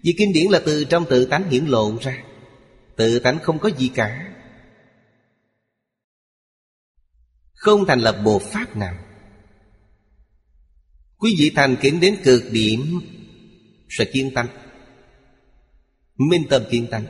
[0.02, 2.24] Vì kinh điển là từ trong tự tánh hiển lộ ra.
[2.96, 4.33] Tự tánh không có gì cả.
[7.64, 8.94] Không thành lập bộ pháp nào.
[11.18, 13.00] Quý vị thành kiến đến cực điểm
[13.88, 14.46] Sẽ kiên tâm
[16.16, 17.02] Minh tâm kiên tâm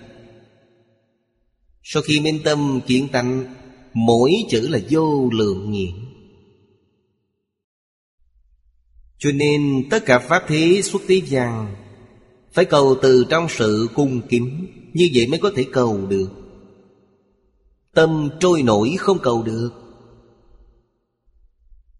[1.82, 3.44] Sau khi minh tâm kiên tâm
[3.94, 5.94] Mỗi chữ là vô lượng nghiện
[9.18, 11.74] Cho nên tất cả Pháp thế xuất thế gian
[12.52, 16.30] Phải cầu từ trong sự cung kính, Như vậy mới có thể cầu được.
[17.94, 19.83] Tâm trôi nổi không cầu được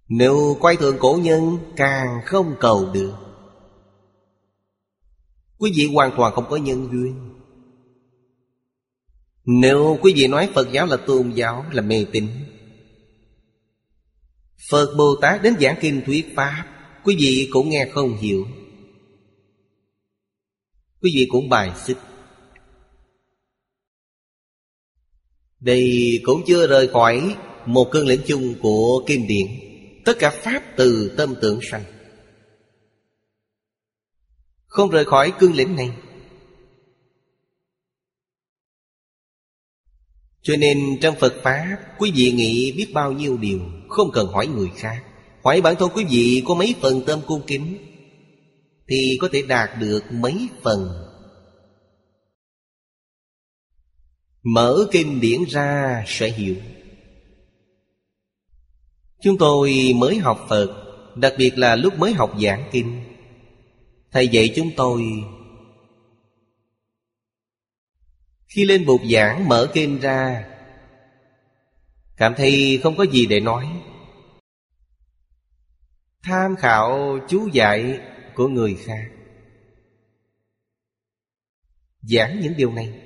[0.08, 3.14] nếu quay thường cổ nhân càng không cầu được,
[5.58, 7.30] Quý vị hoàn toàn không có nhân duyên.
[9.44, 12.28] Nếu quý vị nói Phật giáo là tôn giáo, là mê tín,
[14.70, 16.74] Phật Bồ Tát đến giảng kinh thuyết Pháp,
[17.04, 18.46] Quý vị cũng nghe không hiểu.
[21.02, 21.96] Quý vị cũng bài xích.
[25.60, 27.36] Đây cũng chưa rời khỏi
[27.66, 29.46] Một cơn lĩnh chung của kim điển.
[30.04, 31.84] Tất cả Pháp từ tâm tưởng sanh.
[34.66, 35.90] Không rời khỏi cương lĩnh này.
[40.42, 44.46] Cho nên trong Phật Pháp, Quý vị nghĩ biết bao nhiêu điều, Không cần hỏi
[44.46, 45.04] người khác.
[45.44, 47.78] Hỏi bản thân quý vị có mấy phần tâm cung kính,
[48.88, 50.88] Thì có thể đạt được mấy phần.
[54.42, 56.56] Mở kinh điển ra, sẽ hiểu.
[59.20, 60.80] Chúng tôi mới học Phật,
[61.16, 63.04] Đặc biệt là lúc mới học giảng kinh.
[64.10, 65.02] Thầy dạy chúng tôi,
[68.46, 70.44] Khi lên bục giảng mở kinh ra,
[72.16, 73.82] Cảm thấy không có gì để nói.
[76.22, 78.00] Tham khảo chú dạy
[78.34, 79.10] của người khác.
[82.02, 83.00] Giảng những điều này.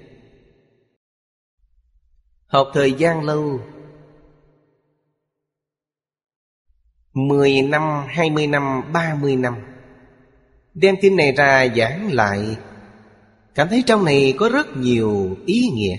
[2.46, 3.60] Học thời gian lâu
[7.26, 9.54] Mười năm, hai mươi năm, ba mươi năm.
[10.74, 12.56] Đem kinh này ra giảng lại.
[13.54, 15.96] Cảm thấy trong này có rất nhiều ý nghĩa.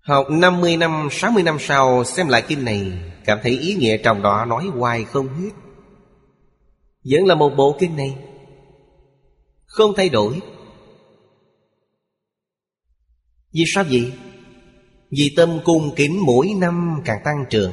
[0.00, 2.92] Học 50 năm, 60 năm sau xem lại kinh này
[3.24, 5.50] Cảm thấy ý nghĩa trong đó nói hoài không hết.
[7.04, 8.16] Vẫn là một bộ kinh này.
[9.64, 10.40] Không thay đổi.
[13.52, 14.12] Vì sao vậy?
[15.10, 17.72] Vì tâm cung kính mỗi năm càng tăng trưởng.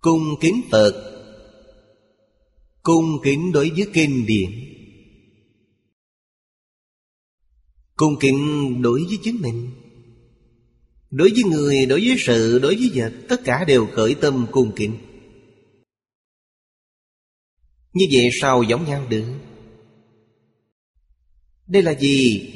[0.00, 0.92] Cung kính Phật
[2.82, 4.50] Cung kính đối với kinh điển.
[7.96, 9.70] Cung kính đối với chính mình.
[11.10, 14.72] Đối với người, đối với sự, đối với vật Tất cả đều khởi tâm cung
[14.76, 14.96] kính.
[17.92, 19.34] Như vậy sao giống nhau được?
[21.66, 22.50] Đây là gì?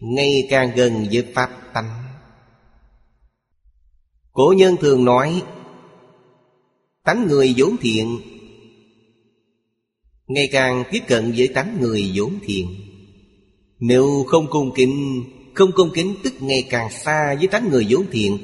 [0.00, 2.04] Ngày càng gần với Pháp tánh.
[4.32, 5.42] Cổ nhân thường nói
[7.04, 8.18] Tánh người vốn thiện.
[10.26, 12.68] Ngày càng tiếp cận với tánh người vốn thiện.
[13.78, 15.24] Nếu không cung kính,
[15.54, 18.38] Không cung kính tức ngày càng xa với tánh người vốn thiện.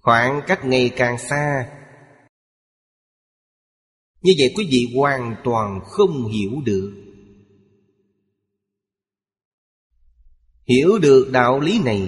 [0.00, 1.70] Khoảng cách ngày càng xa.
[4.22, 6.92] Như vậy quý vị hoàn toàn không hiểu được.
[10.68, 12.02] Hiểu được đạo lý này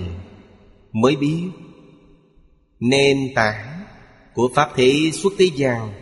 [0.92, 1.42] Mới biết
[2.80, 3.71] nên tảng
[4.34, 5.92] của Pháp thế xuất thế gian.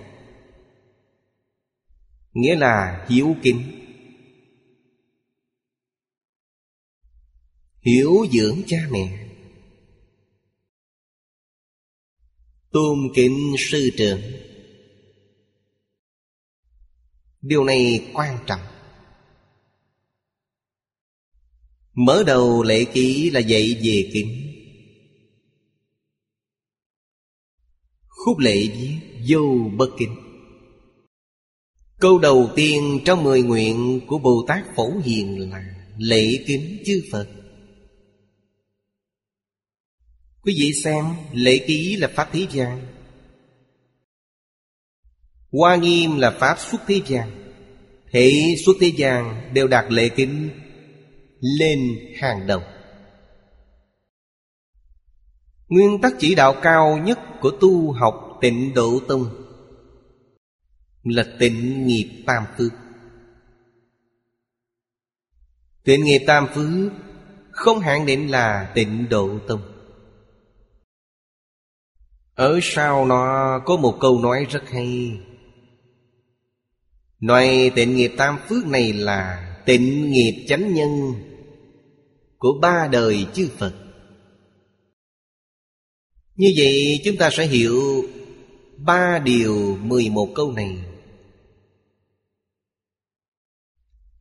[2.32, 3.62] Nghĩa là hiếu kính.
[7.80, 9.26] Hiểu dưỡng cha mẹ.
[12.70, 14.20] Tôn kính sư trưởng.
[17.42, 18.60] Điều này quan trọng.
[21.94, 24.39] Mở đầu lễ ký là dạy về kính.
[28.24, 28.98] Khúc lệ viết
[29.28, 30.16] vô bất kính.
[32.00, 35.64] Câu đầu tiên trong mười nguyện của Bồ Tát Phổ Hiền là
[35.98, 37.28] Lễ kính chư Phật.
[40.42, 42.86] Quý vị xem, lễ ký là Pháp Thế gian.
[45.52, 47.52] Hoa nghiêm là Pháp xuất thế gian.
[48.12, 48.32] Thể
[48.64, 50.50] xuất thế gian đều đạt lễ kính
[51.40, 51.78] lên
[52.16, 52.60] hàng đầu.
[55.70, 59.26] Nguyên tắc chỉ đạo cao nhất của tu học tịnh độ tông
[61.02, 62.72] Là tịnh nghiệp tam phước
[65.84, 66.92] Tịnh nghiệp tam phước
[67.50, 69.60] Không hạn định là tịnh độ tông.
[72.34, 75.20] Ở sau nó có một câu nói rất hay.
[77.20, 81.14] Nói tịnh nghiệp tam phước này là Tịnh nghiệp chánh nhân
[82.38, 83.79] Của ba đời chư Phật.
[86.40, 88.04] Như vậy chúng ta sẽ hiểu
[88.76, 90.84] Ba điều mười một câu này.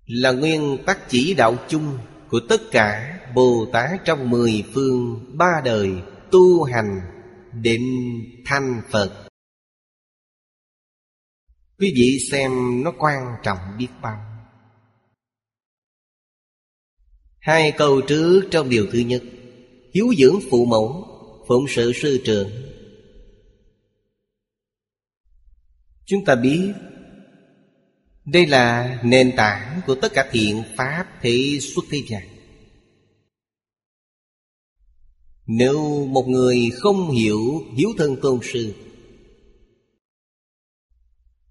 [0.06, 1.98] Là nguyên tắc chỉ đạo chung
[2.30, 5.92] Của tất cả Bồ Tát trong mười phương Ba đời
[6.32, 7.02] tu hành
[7.54, 7.88] Định
[8.46, 9.28] thanh Phật.
[11.80, 12.52] Quý vị xem
[12.84, 14.20] nó quan trọng biết bao.
[17.40, 19.24] Hai câu trước trong điều thứ nhất,
[19.94, 21.09] Hiếu dưỡng phụ mẫu
[21.50, 22.50] Phụng sự sư trưởng.
[26.06, 26.74] Chúng ta biết,
[28.26, 32.22] Đây là nền tảng của tất cả thiện pháp thế xuất thế gian.
[35.46, 37.40] Nếu một người không hiểu
[37.78, 38.76] hiếu thân tôn sư,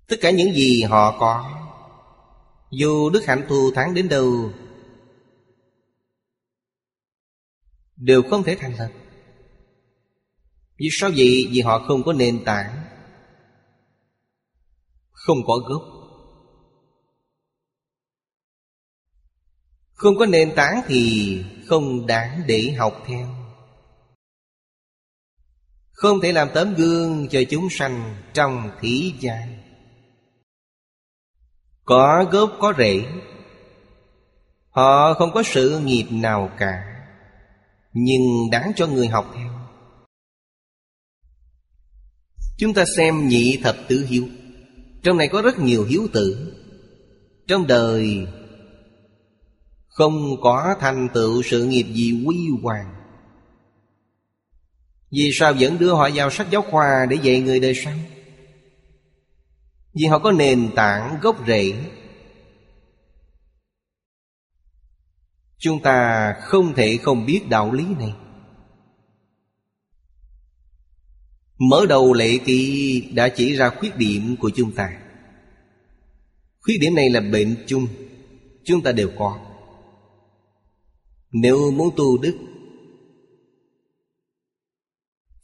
[0.08, 1.68] Tất cả những gì họ có,
[2.72, 4.52] Dù đức hạnh thù thắng đến đâu,
[7.96, 8.90] Đều không thể thành lập
[10.78, 11.48] vì sao vậy?
[11.50, 12.84] Vì họ không có nền tảng.
[15.10, 15.82] Không có gốc.
[19.92, 23.28] Không có nền tảng thì không đáng để học theo.
[25.90, 29.58] Không thể làm tấm gương cho chúng sanh trong thế gian.
[31.84, 33.04] Có gốc, có rễ.
[34.70, 36.84] Họ không có sự nghiệp nào cả,
[37.92, 39.57] Nhưng đáng cho người học theo.
[42.58, 44.28] Chúng ta xem nhị thập tứ hiếu.
[45.02, 46.52] Trong này có rất nhiều hiếu tử.
[47.46, 48.26] Trong đời,
[49.88, 52.94] Không có thành tựu sự nghiệp gì quy hoàng.
[55.10, 57.94] Vì sao vẫn đưa họ vào sách giáo khoa Để dạy người đời sau?
[59.94, 61.72] Vì họ có nền tảng gốc rễ.
[65.58, 68.14] Chúng ta không thể không biết đạo lý này.
[71.58, 74.98] Mở đầu lệ kỳ đã chỉ ra khuyết điểm của chúng ta.
[76.60, 77.86] Khuyết điểm này là bệnh chung.
[78.64, 79.38] Chúng ta đều có.
[81.32, 82.38] Nếu muốn tu đức,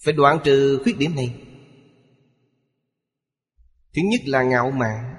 [0.05, 1.35] Phải đoạn trừ khuyết điểm này.
[3.95, 5.15] Thứ nhất là ngạo mạn.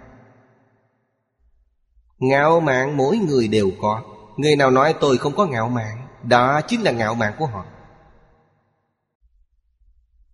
[2.18, 4.04] Ngạo mạn mỗi người đều có.
[4.38, 7.66] Người nào nói tôi không có ngạo mạn, Đó chính là ngạo mạn của họ.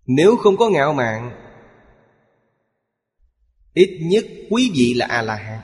[0.05, 1.41] Nếu không có ngạo mạn,
[3.73, 5.59] Ít nhất quý vị là A-la-hán.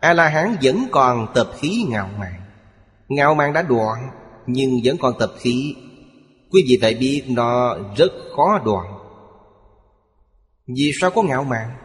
[0.00, 2.40] A-la-hán vẫn còn tập khí ngạo mạn.
[3.08, 4.10] Ngạo mạn đã đoạn,
[4.46, 5.76] Nhưng vẫn còn tập khí.
[6.50, 8.86] Quý vị phải biết nó rất khó đoạn.
[10.66, 11.76] Vì sao có ngạo mạn?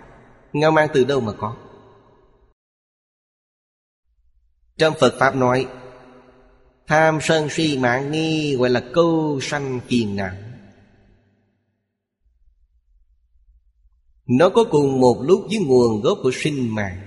[0.53, 1.55] Ngạo mạn từ đâu mà có?
[4.77, 5.67] Trong Phật Pháp nói,
[6.87, 10.50] Tham sân si mạng nghi gọi là câu sanh phiền não.
[14.37, 17.01] Nó có cùng một lúc với nguồn gốc của sinh mạng.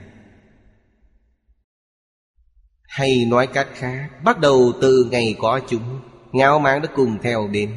[2.83, 6.01] Hay nói cách khác, Bắt đầu từ ngày có chúng,
[6.33, 7.77] Ngạo mạn đã cùng theo đến.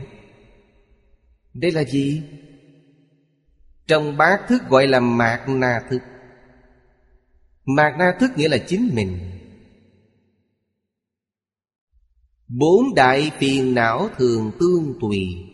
[1.53, 2.23] Đây là gì?
[3.87, 6.01] Trong bát thức gọi là mạc na thức.
[7.65, 9.19] Mạc na thức nghĩa là chính mình.
[12.47, 15.47] Bốn đại phiền não thường tương tùy.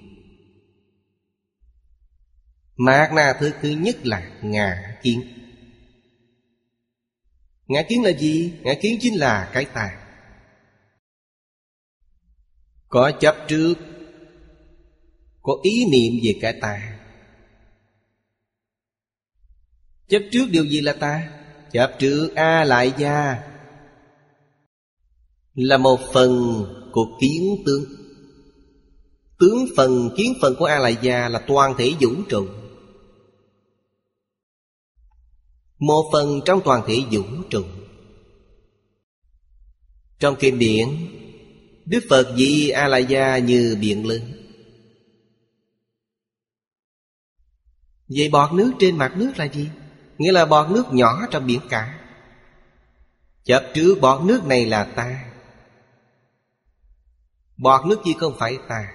[2.75, 5.21] Mạt na thứ thứ nhất là ngã kiến.
[7.67, 8.53] Ngã kiến là gì?
[8.61, 9.99] Ngã kiến chính là cái tà
[12.87, 13.73] Có chấp trước,
[15.41, 16.99] Có ý niệm về cái tà
[20.07, 21.29] Chấp trước điều gì là ta?
[21.71, 23.43] Chấp trước A lại gia
[25.53, 27.85] Là một phần của kiến tướng.
[29.39, 32.47] Tướng phần, kiến phần của A Lại Gia là toàn thể vũ trụ.
[35.87, 37.63] Một phần trong toàn thể vũ trụ.
[40.19, 40.87] Trong kinh điển,
[41.85, 44.21] Đức Phật dị A-la-gia như biển lớn.
[48.07, 49.69] Vậy bọt nước trên mặt nước là gì?
[50.17, 51.99] Nghĩa là bọt nước nhỏ trong biển cả.
[53.43, 55.33] Chấp trước bọt nước này là ta.
[57.57, 58.93] Bọt nước gì không phải ta.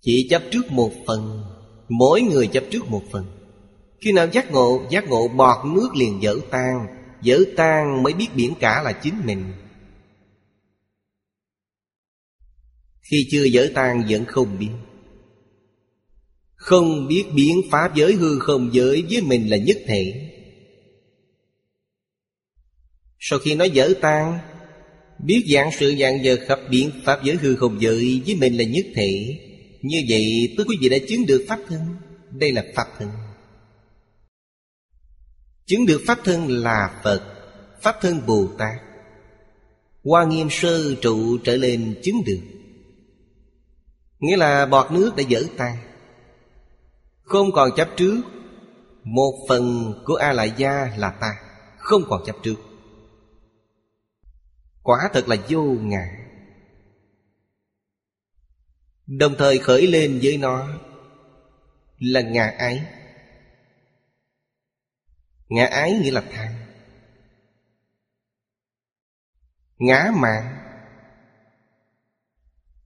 [0.00, 1.44] Chỉ chấp trước một phần.
[1.88, 3.41] Mỗi người chấp trước một phần.
[4.02, 6.86] Khi nào giác ngộ Giác ngộ bọt nước liền dở tan
[7.22, 9.52] Dở tan mới biết biển cả là chính mình.
[13.00, 14.70] Khi chưa dở tan, vẫn không biết.
[16.54, 20.30] Không biết biến pháp giới hư không giới với mình là nhất thể.
[23.18, 24.38] Sau khi nó dở tan,
[25.18, 28.64] Biết dạng sự dạng giờ khắp biến Pháp giới hư không giới với mình là
[28.64, 29.38] nhất thể.
[29.82, 31.80] Như vậy tức quý vị đã chứng được Pháp thân.
[32.30, 33.08] Đây là Pháp thân.
[35.72, 37.22] Chứng được Pháp thân là Phật,
[37.80, 38.80] Pháp thân Bồ Tát.
[40.04, 42.40] Hoa nghiêm sơ trụ trở lên chứng được.
[44.18, 45.76] Nghĩa là bọt nước đã dở tan
[47.22, 48.22] Không còn chấp trước,
[49.04, 51.34] Một phần của A Lại Gia là ta,
[51.78, 52.56] Không còn chấp trước.
[54.82, 56.06] Quả thật là vô ngã.
[59.06, 60.68] Đồng thời khởi lên với nó
[61.98, 62.86] Là ngã ái
[65.54, 66.52] Ngã ái nghĩa là tham
[69.78, 70.58] Ngã mạng.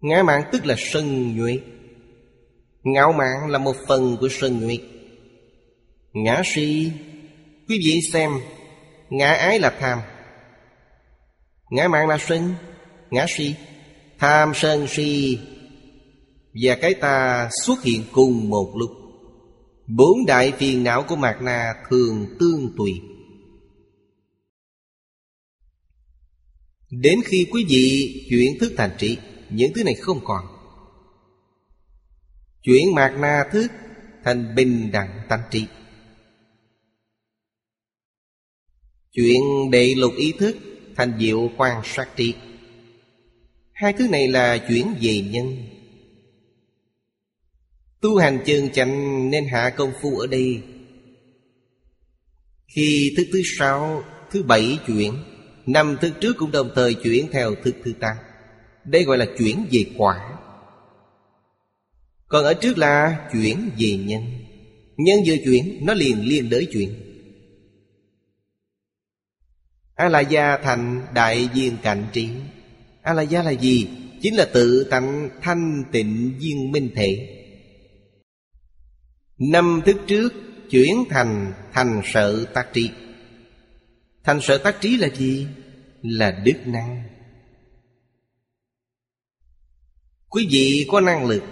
[0.01, 1.61] Ngã mạng tức là sân nhuệ.
[2.83, 4.79] Ngạo mạng là một phần của sân nhuệ.
[6.13, 6.93] Ngã si,
[7.69, 8.31] Quý vị xem,
[9.11, 10.01] Ngã ái là tham.
[11.71, 12.55] Ngã mạng là sân,
[13.11, 13.55] Ngã si.
[14.19, 15.39] Tham, sân, si.
[16.63, 19.06] Và cái ta xuất hiện cùng một lúc.
[19.87, 23.01] Bốn đại phiền não của Mạt Na thường tương tùy.
[26.91, 29.19] Đến khi quý vị chuyển thức thành trị,
[29.51, 30.45] Những thứ này không còn.
[32.63, 33.69] Chuyển Mạt Na thức
[34.25, 35.67] thành bình đẳng tánh trị.
[39.13, 40.57] Chuyện đệ lục ý thức
[40.97, 42.35] Thành diệu quan sát trí
[43.73, 45.76] Hai thứ này là chuyển về nhân.
[48.01, 50.63] Tu hành chừng chánh nên hạ công phu ở đây.
[52.75, 55.13] Khi thức thứ sáu, thứ bảy chuyển
[55.67, 58.17] Năm thức trước cũng đồng thời chuyển theo thức thứ tám.
[58.85, 60.39] Đây gọi là chuyển về quả.
[62.29, 64.23] Còn ở trước là chuyển về nhân.
[64.97, 66.95] Nhân vừa chuyển Nó liền liên đới chuyển.
[69.95, 72.29] A-la-gia thành đại viên cạnh trí.
[73.03, 73.89] A-la-gia là gì?
[74.23, 77.36] Chính là tự tánh thanh tịnh viên minh thể.
[79.39, 80.29] Năm thức trước
[80.71, 82.91] chuyển thành thành sợ tác trí
[84.25, 85.47] Thành sợ tác trí là gì?
[86.03, 87.03] Là đức năng.
[90.29, 91.43] Quý vị có năng lực.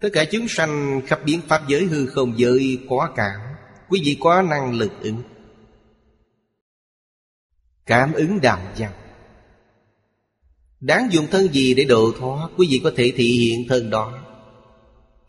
[0.00, 3.40] Tất cả chúng sanh khắp biến pháp giới hư không giới quá cảm.
[3.88, 5.22] Quý vị có năng lực ứng.
[7.86, 8.92] Cảm ứng đạo văn.
[10.80, 12.48] Đáng dùng thân gì để độ thoát?
[12.56, 14.23] Quý vị có thể thị hiện thân đó.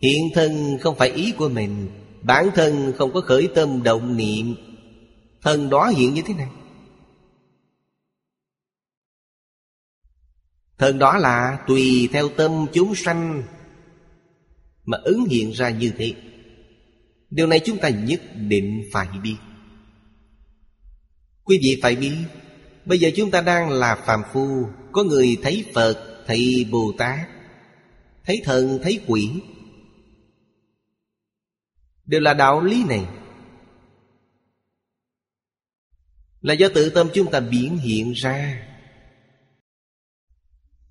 [0.02, 1.90] Hiện thân không phải ý của mình
[2.26, 4.56] Bản thân không có khởi tâm động niệm.
[5.42, 6.48] Thân đó hiện như thế này.
[10.78, 13.44] Thân đó là tùy theo tâm chúng sanh
[14.86, 16.14] Mà ứng hiện ra như thế.
[17.30, 19.38] Điều này chúng ta nhất định phải biết.
[21.44, 22.16] Quý vị phải biết
[22.86, 27.20] Bây giờ chúng ta đang là phàm phu Có người thấy Phật, thấy Bồ Tát
[28.26, 29.30] Thấy thần, thấy quỷ.
[32.06, 33.06] Đều là đạo lý này.
[36.42, 38.68] Là do tự tâm chúng ta biến hiện ra.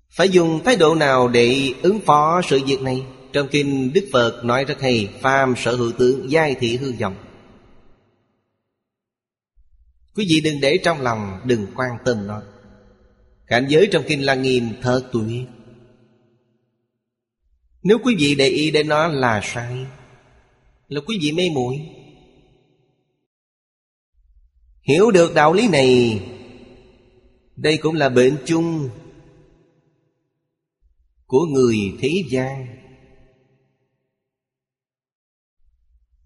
[0.09, 3.05] Phải dùng thái độ nào để ứng phó sự việc này?
[3.33, 7.15] Trong kinh Đức Phật nói rất hay, Phàm sở hữu tướng, giai thị hư vọng.
[10.15, 12.41] Quý vị đừng để trong lòng, Đừng quan tâm nó.
[13.47, 15.47] Cảnh giới trong kinh là nghiêm thơ tuyệt.
[17.83, 19.85] Nếu quý vị để ý đến nó là sai
[20.87, 21.81] là quý vị mê muội.
[24.81, 26.21] Hiểu được đạo lý này,
[27.55, 28.89] Đây cũng là bệnh chung
[31.25, 32.67] Của người thế gian.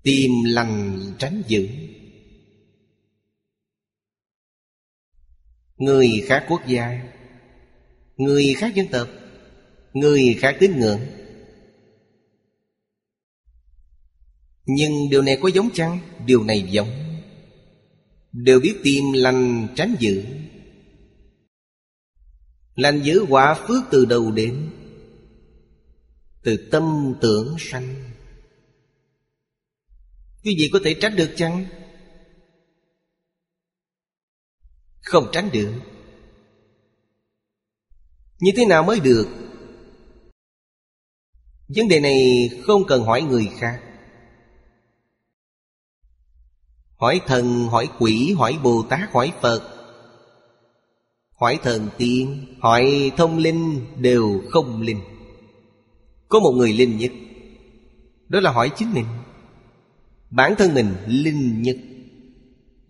[0.04, 1.68] Tìm lành tránh dữ
[5.78, 7.12] Người khác quốc gia,
[8.18, 9.08] Người khác dân tộc,
[9.94, 11.19] Người khác tín ngưỡng
[14.72, 16.00] Nhưng điều này có giống chăng?
[16.26, 16.90] Điều này giống.
[18.32, 20.26] Đều biết tìm lành tránh dữ
[22.76, 24.70] Lành giữ quả phước từ đầu đến.
[26.44, 28.12] Từ tâm tưởng sanh.
[30.44, 31.66] Quý vị có thể tránh được chăng?
[35.02, 35.74] Không tránh được.
[38.40, 39.28] Như thế nào mới được?
[41.68, 43.89] Vấn đề này không cần hỏi người khác.
[47.00, 49.62] Hỏi thần, hỏi quỷ, hỏi Bồ Tát, hỏi Phật.
[51.40, 55.00] Hỏi thần tiên, hỏi thông linh đều không linh.
[56.30, 57.12] Có một người linh nhất
[58.28, 59.06] Đó là hỏi chính mình.
[60.30, 61.78] Bản thân mình linh nhất.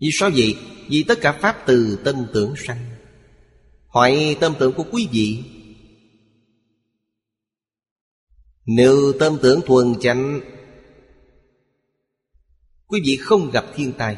[0.00, 0.56] Vì sao vậy?
[0.88, 2.84] Vì tất cả Pháp từ tâm tưởng sanh.
[3.86, 5.44] Hỏi tâm tưởng của quý vị.
[8.66, 10.40] Nếu tâm tưởng thuần chánh
[12.90, 14.16] Quý vị không gặp thiên tai.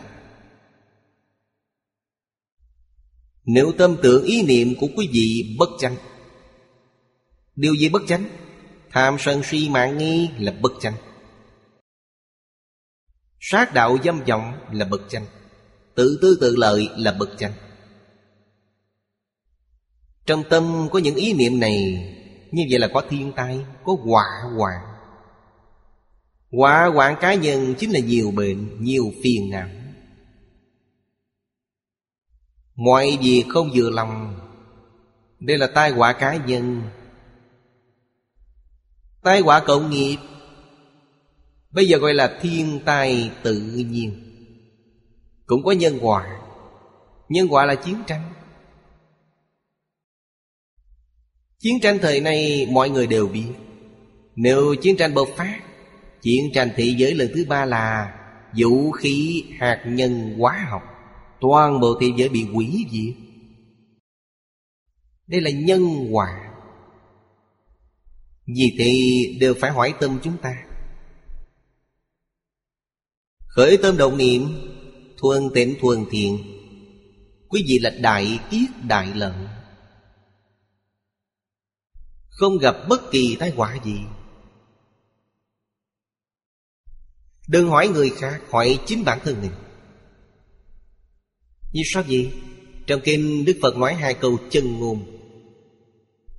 [3.45, 5.97] Nếu tâm tưởng ý niệm của quý vị bất chánh,
[7.57, 8.25] Điều gì bất chánh?
[8.91, 10.95] Tham sân si mạng nghi là bất chánh.
[13.41, 15.27] Sát đạo dâm vọng là bất chánh.
[15.95, 17.53] Tự tư tự lợi là bất chánh.
[20.27, 21.79] Trong tâm có những ý niệm này,
[22.53, 24.25] Như vậy là có thiên tai, Có họa
[24.57, 24.92] hoạn.
[26.53, 29.69] Quả quản cá nhân chính là nhiều bệnh, Nhiều phiền não.
[32.75, 34.41] Mọi việc không vừa lòng.
[35.41, 36.83] Đây là tai họa cá nhân.
[39.23, 40.17] Tai họa cộng nghiệp.
[41.71, 43.61] Bây giờ gọi là thiên tai tự
[43.91, 44.13] nhiên.
[45.47, 46.41] Cũng có nhân quả.
[47.29, 48.33] Nhân quả là chiến tranh.
[51.59, 53.53] Chiến tranh thời nay mọi người đều biết,
[54.37, 55.72] Nếu chiến tranh bộc phát
[56.23, 58.19] Chiến tranh thế giới lần thứ ba là
[58.57, 60.83] Vũ khí hạt nhân hóa học.
[61.41, 63.15] Toàn bộ thế giới bị hủy diệt.
[65.27, 66.53] Đây là nhân quả.
[68.47, 70.65] Vì thì đều phải hỏi tâm chúng ta.
[73.47, 74.43] Khởi tâm động niệm,
[75.19, 76.39] Thuần tịnh thuần thiện.
[77.49, 79.47] Quý vị là đại kiết đại lợi.
[82.29, 84.01] Không gặp bất kỳ tai họa gì.
[87.49, 89.51] Đừng hỏi người khác, Hỏi chính bản thân mình.
[91.73, 92.33] Vì sao vậy?
[92.87, 95.05] Trong kinh Đức Phật nói hai câu chân ngôn.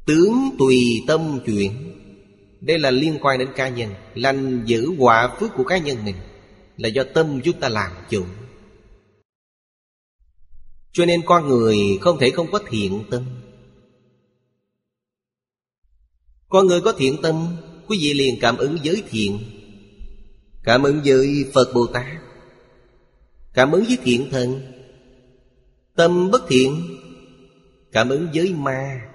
[0.06, 1.72] Tướng tùy tâm chuyển.
[2.62, 3.94] Đây là liên quan đến cá nhân.
[4.14, 6.16] Lành giữ quả phước của cá nhân mình
[6.78, 8.26] Là do tâm chúng ta làm chủ.
[10.92, 13.26] Cho nên con người không thể không có thiện tâm.
[16.50, 17.56] Con người có thiện tâm,
[17.88, 19.40] Quý vị liền cảm ứng giới thiện.
[20.64, 22.22] Cảm ứng với Phật Bồ Tát.
[23.54, 24.74] Cảm ứng với thiện thần
[25.96, 26.98] Tâm bất thiện.
[27.92, 29.10] Cảm ứng với ma.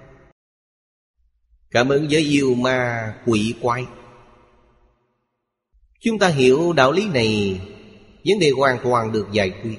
[1.71, 3.85] Cảm ứng với yêu ma quỷ quái.
[5.99, 7.61] Chúng ta hiểu đạo lý này,
[8.25, 9.77] Vấn đề hoàn toàn được giải quyết.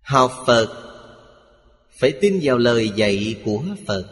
[0.00, 0.86] Học Phật,
[1.90, 4.04] Phải tin vào lời dạy của Phật.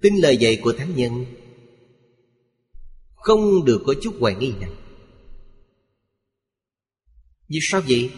[0.00, 1.24] Tin lời dạy của Thánh Nhân.
[3.26, 4.70] Không được có chút hoài nghi nào
[7.48, 8.10] Vì sao vậy?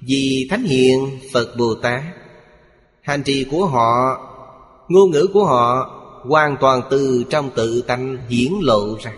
[0.00, 2.02] Vì Thánh Hiền, Phật Bồ Tát,
[3.02, 4.20] Hành trì của họ,
[4.88, 5.96] Ngôn ngữ của họ
[6.28, 9.12] Hoàn toàn từ trong tự tánh hiển lộ ra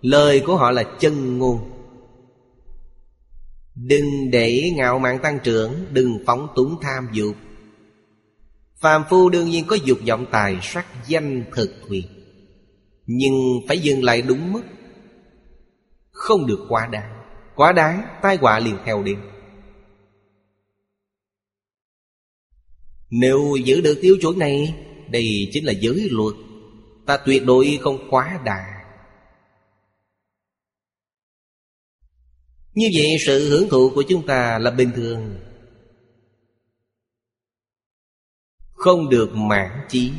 [0.00, 1.58] Lời của họ là chân ngôn
[3.74, 7.34] Đừng để ngạo mạn tăng trưởng, Đừng phóng túng tham dục
[8.80, 12.19] Phàm phu đương nhiên có dục vọng tài sắc, danh, thực quyền.
[13.12, 13.34] Nhưng
[13.68, 14.62] phải dừng lại đúng mức.
[16.10, 17.22] Không được quá đáng.
[17.54, 19.20] Quá đáng, tai họa liền theo đến
[23.10, 24.74] Nếu giữ được tiêu chuẩn này,
[25.10, 26.34] Đây chính là giới luật.
[27.06, 28.66] Ta tuyệt đối không quá đà.
[32.74, 35.40] Như vậy, sự hưởng thụ của chúng ta là bình thường.
[38.72, 40.12] Không được mãn chí.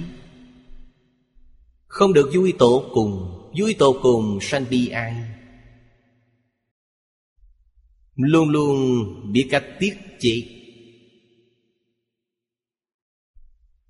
[1.91, 5.15] Không được vui tổ cùng, Vui tổ cùng sanh bi ai.
[8.15, 8.77] Luôn luôn
[9.31, 10.41] biết cách tiết chế.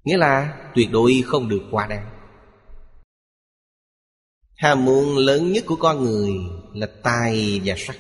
[0.04, 2.10] Nghĩa là tuyệt đối không được quá đáng.
[4.56, 6.32] Ham muốn lớn nhất của con người
[6.74, 7.98] là tài và sắc.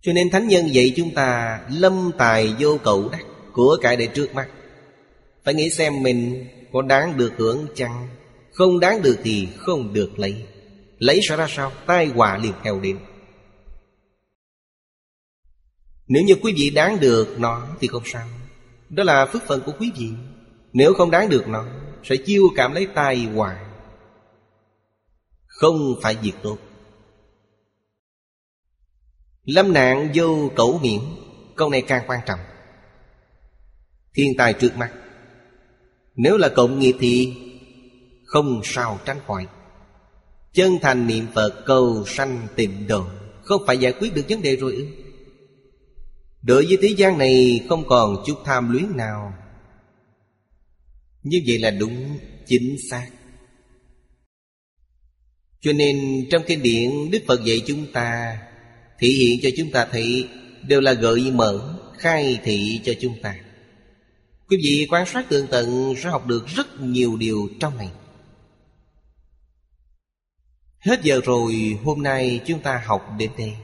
[0.00, 4.06] Cho nên Thánh Nhân dạy chúng ta lâm tài vô cầu đắc Của cải để
[4.06, 4.48] trước mắt.
[5.44, 8.08] Phải nghĩ xem mình có đáng được hưởng chăng?
[8.52, 10.46] Không đáng được thì không được lấy.
[10.98, 11.72] Lấy sẽ ra sao?
[11.86, 12.98] Tai họa liền theo đến.
[16.08, 18.28] Nếu như quý vị đáng được nó thì không sao.
[18.88, 20.10] Đó là phước phần của quý vị.
[20.72, 21.64] Nếu không đáng được nó,
[22.04, 23.64] Sẽ chiêu cảm lấy tai họa.
[25.46, 26.58] Không phải việc tốt.
[29.44, 31.02] Lâm nạn vô cẩu miệng
[31.56, 32.40] Câu này càng quan trọng.
[34.14, 34.92] Thiên tài trước mắt
[36.16, 37.34] nếu là cộng nghiệp thì
[38.24, 39.46] Không sao tránh khỏi.
[40.52, 43.04] Chân thành niệm Phật cầu sanh tịnh độ,
[43.42, 44.86] Không phải giải quyết được vấn đề rồi ư?
[46.42, 49.32] Đối với thế gian này không còn chút tham luyến nào.
[51.22, 53.10] Như vậy là đúng, chính xác.
[55.60, 58.38] Cho nên trong kinh điển Đức Phật dạy chúng ta
[58.98, 60.28] Thể hiện cho chúng ta thấy
[60.68, 63.36] Đều là gợi mở, Khai thị cho chúng ta.
[64.48, 67.90] Quý vị quan sát tường tận Sẽ học được rất nhiều điều trong này.
[70.78, 73.56] Hết giờ rồi, Hôm nay chúng ta học đến đây.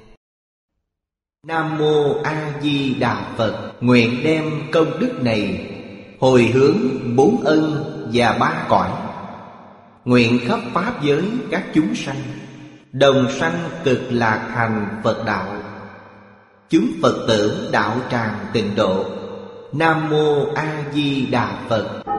[1.46, 5.70] Nam Mô A Di Đà Phật, Nguyện đem công đức này
[6.20, 6.76] Hồi hướng
[7.16, 8.90] bốn ân và ba cõi.
[10.04, 12.22] Nguyện khắp Pháp giới các chúng sanh,
[12.92, 15.62] Đồng sanh cực lạc thành Phật đạo.
[16.68, 19.04] Chúng Phật tử đạo tràng tịnh độ
[19.72, 22.17] Nam Mô A Di Đà Phật.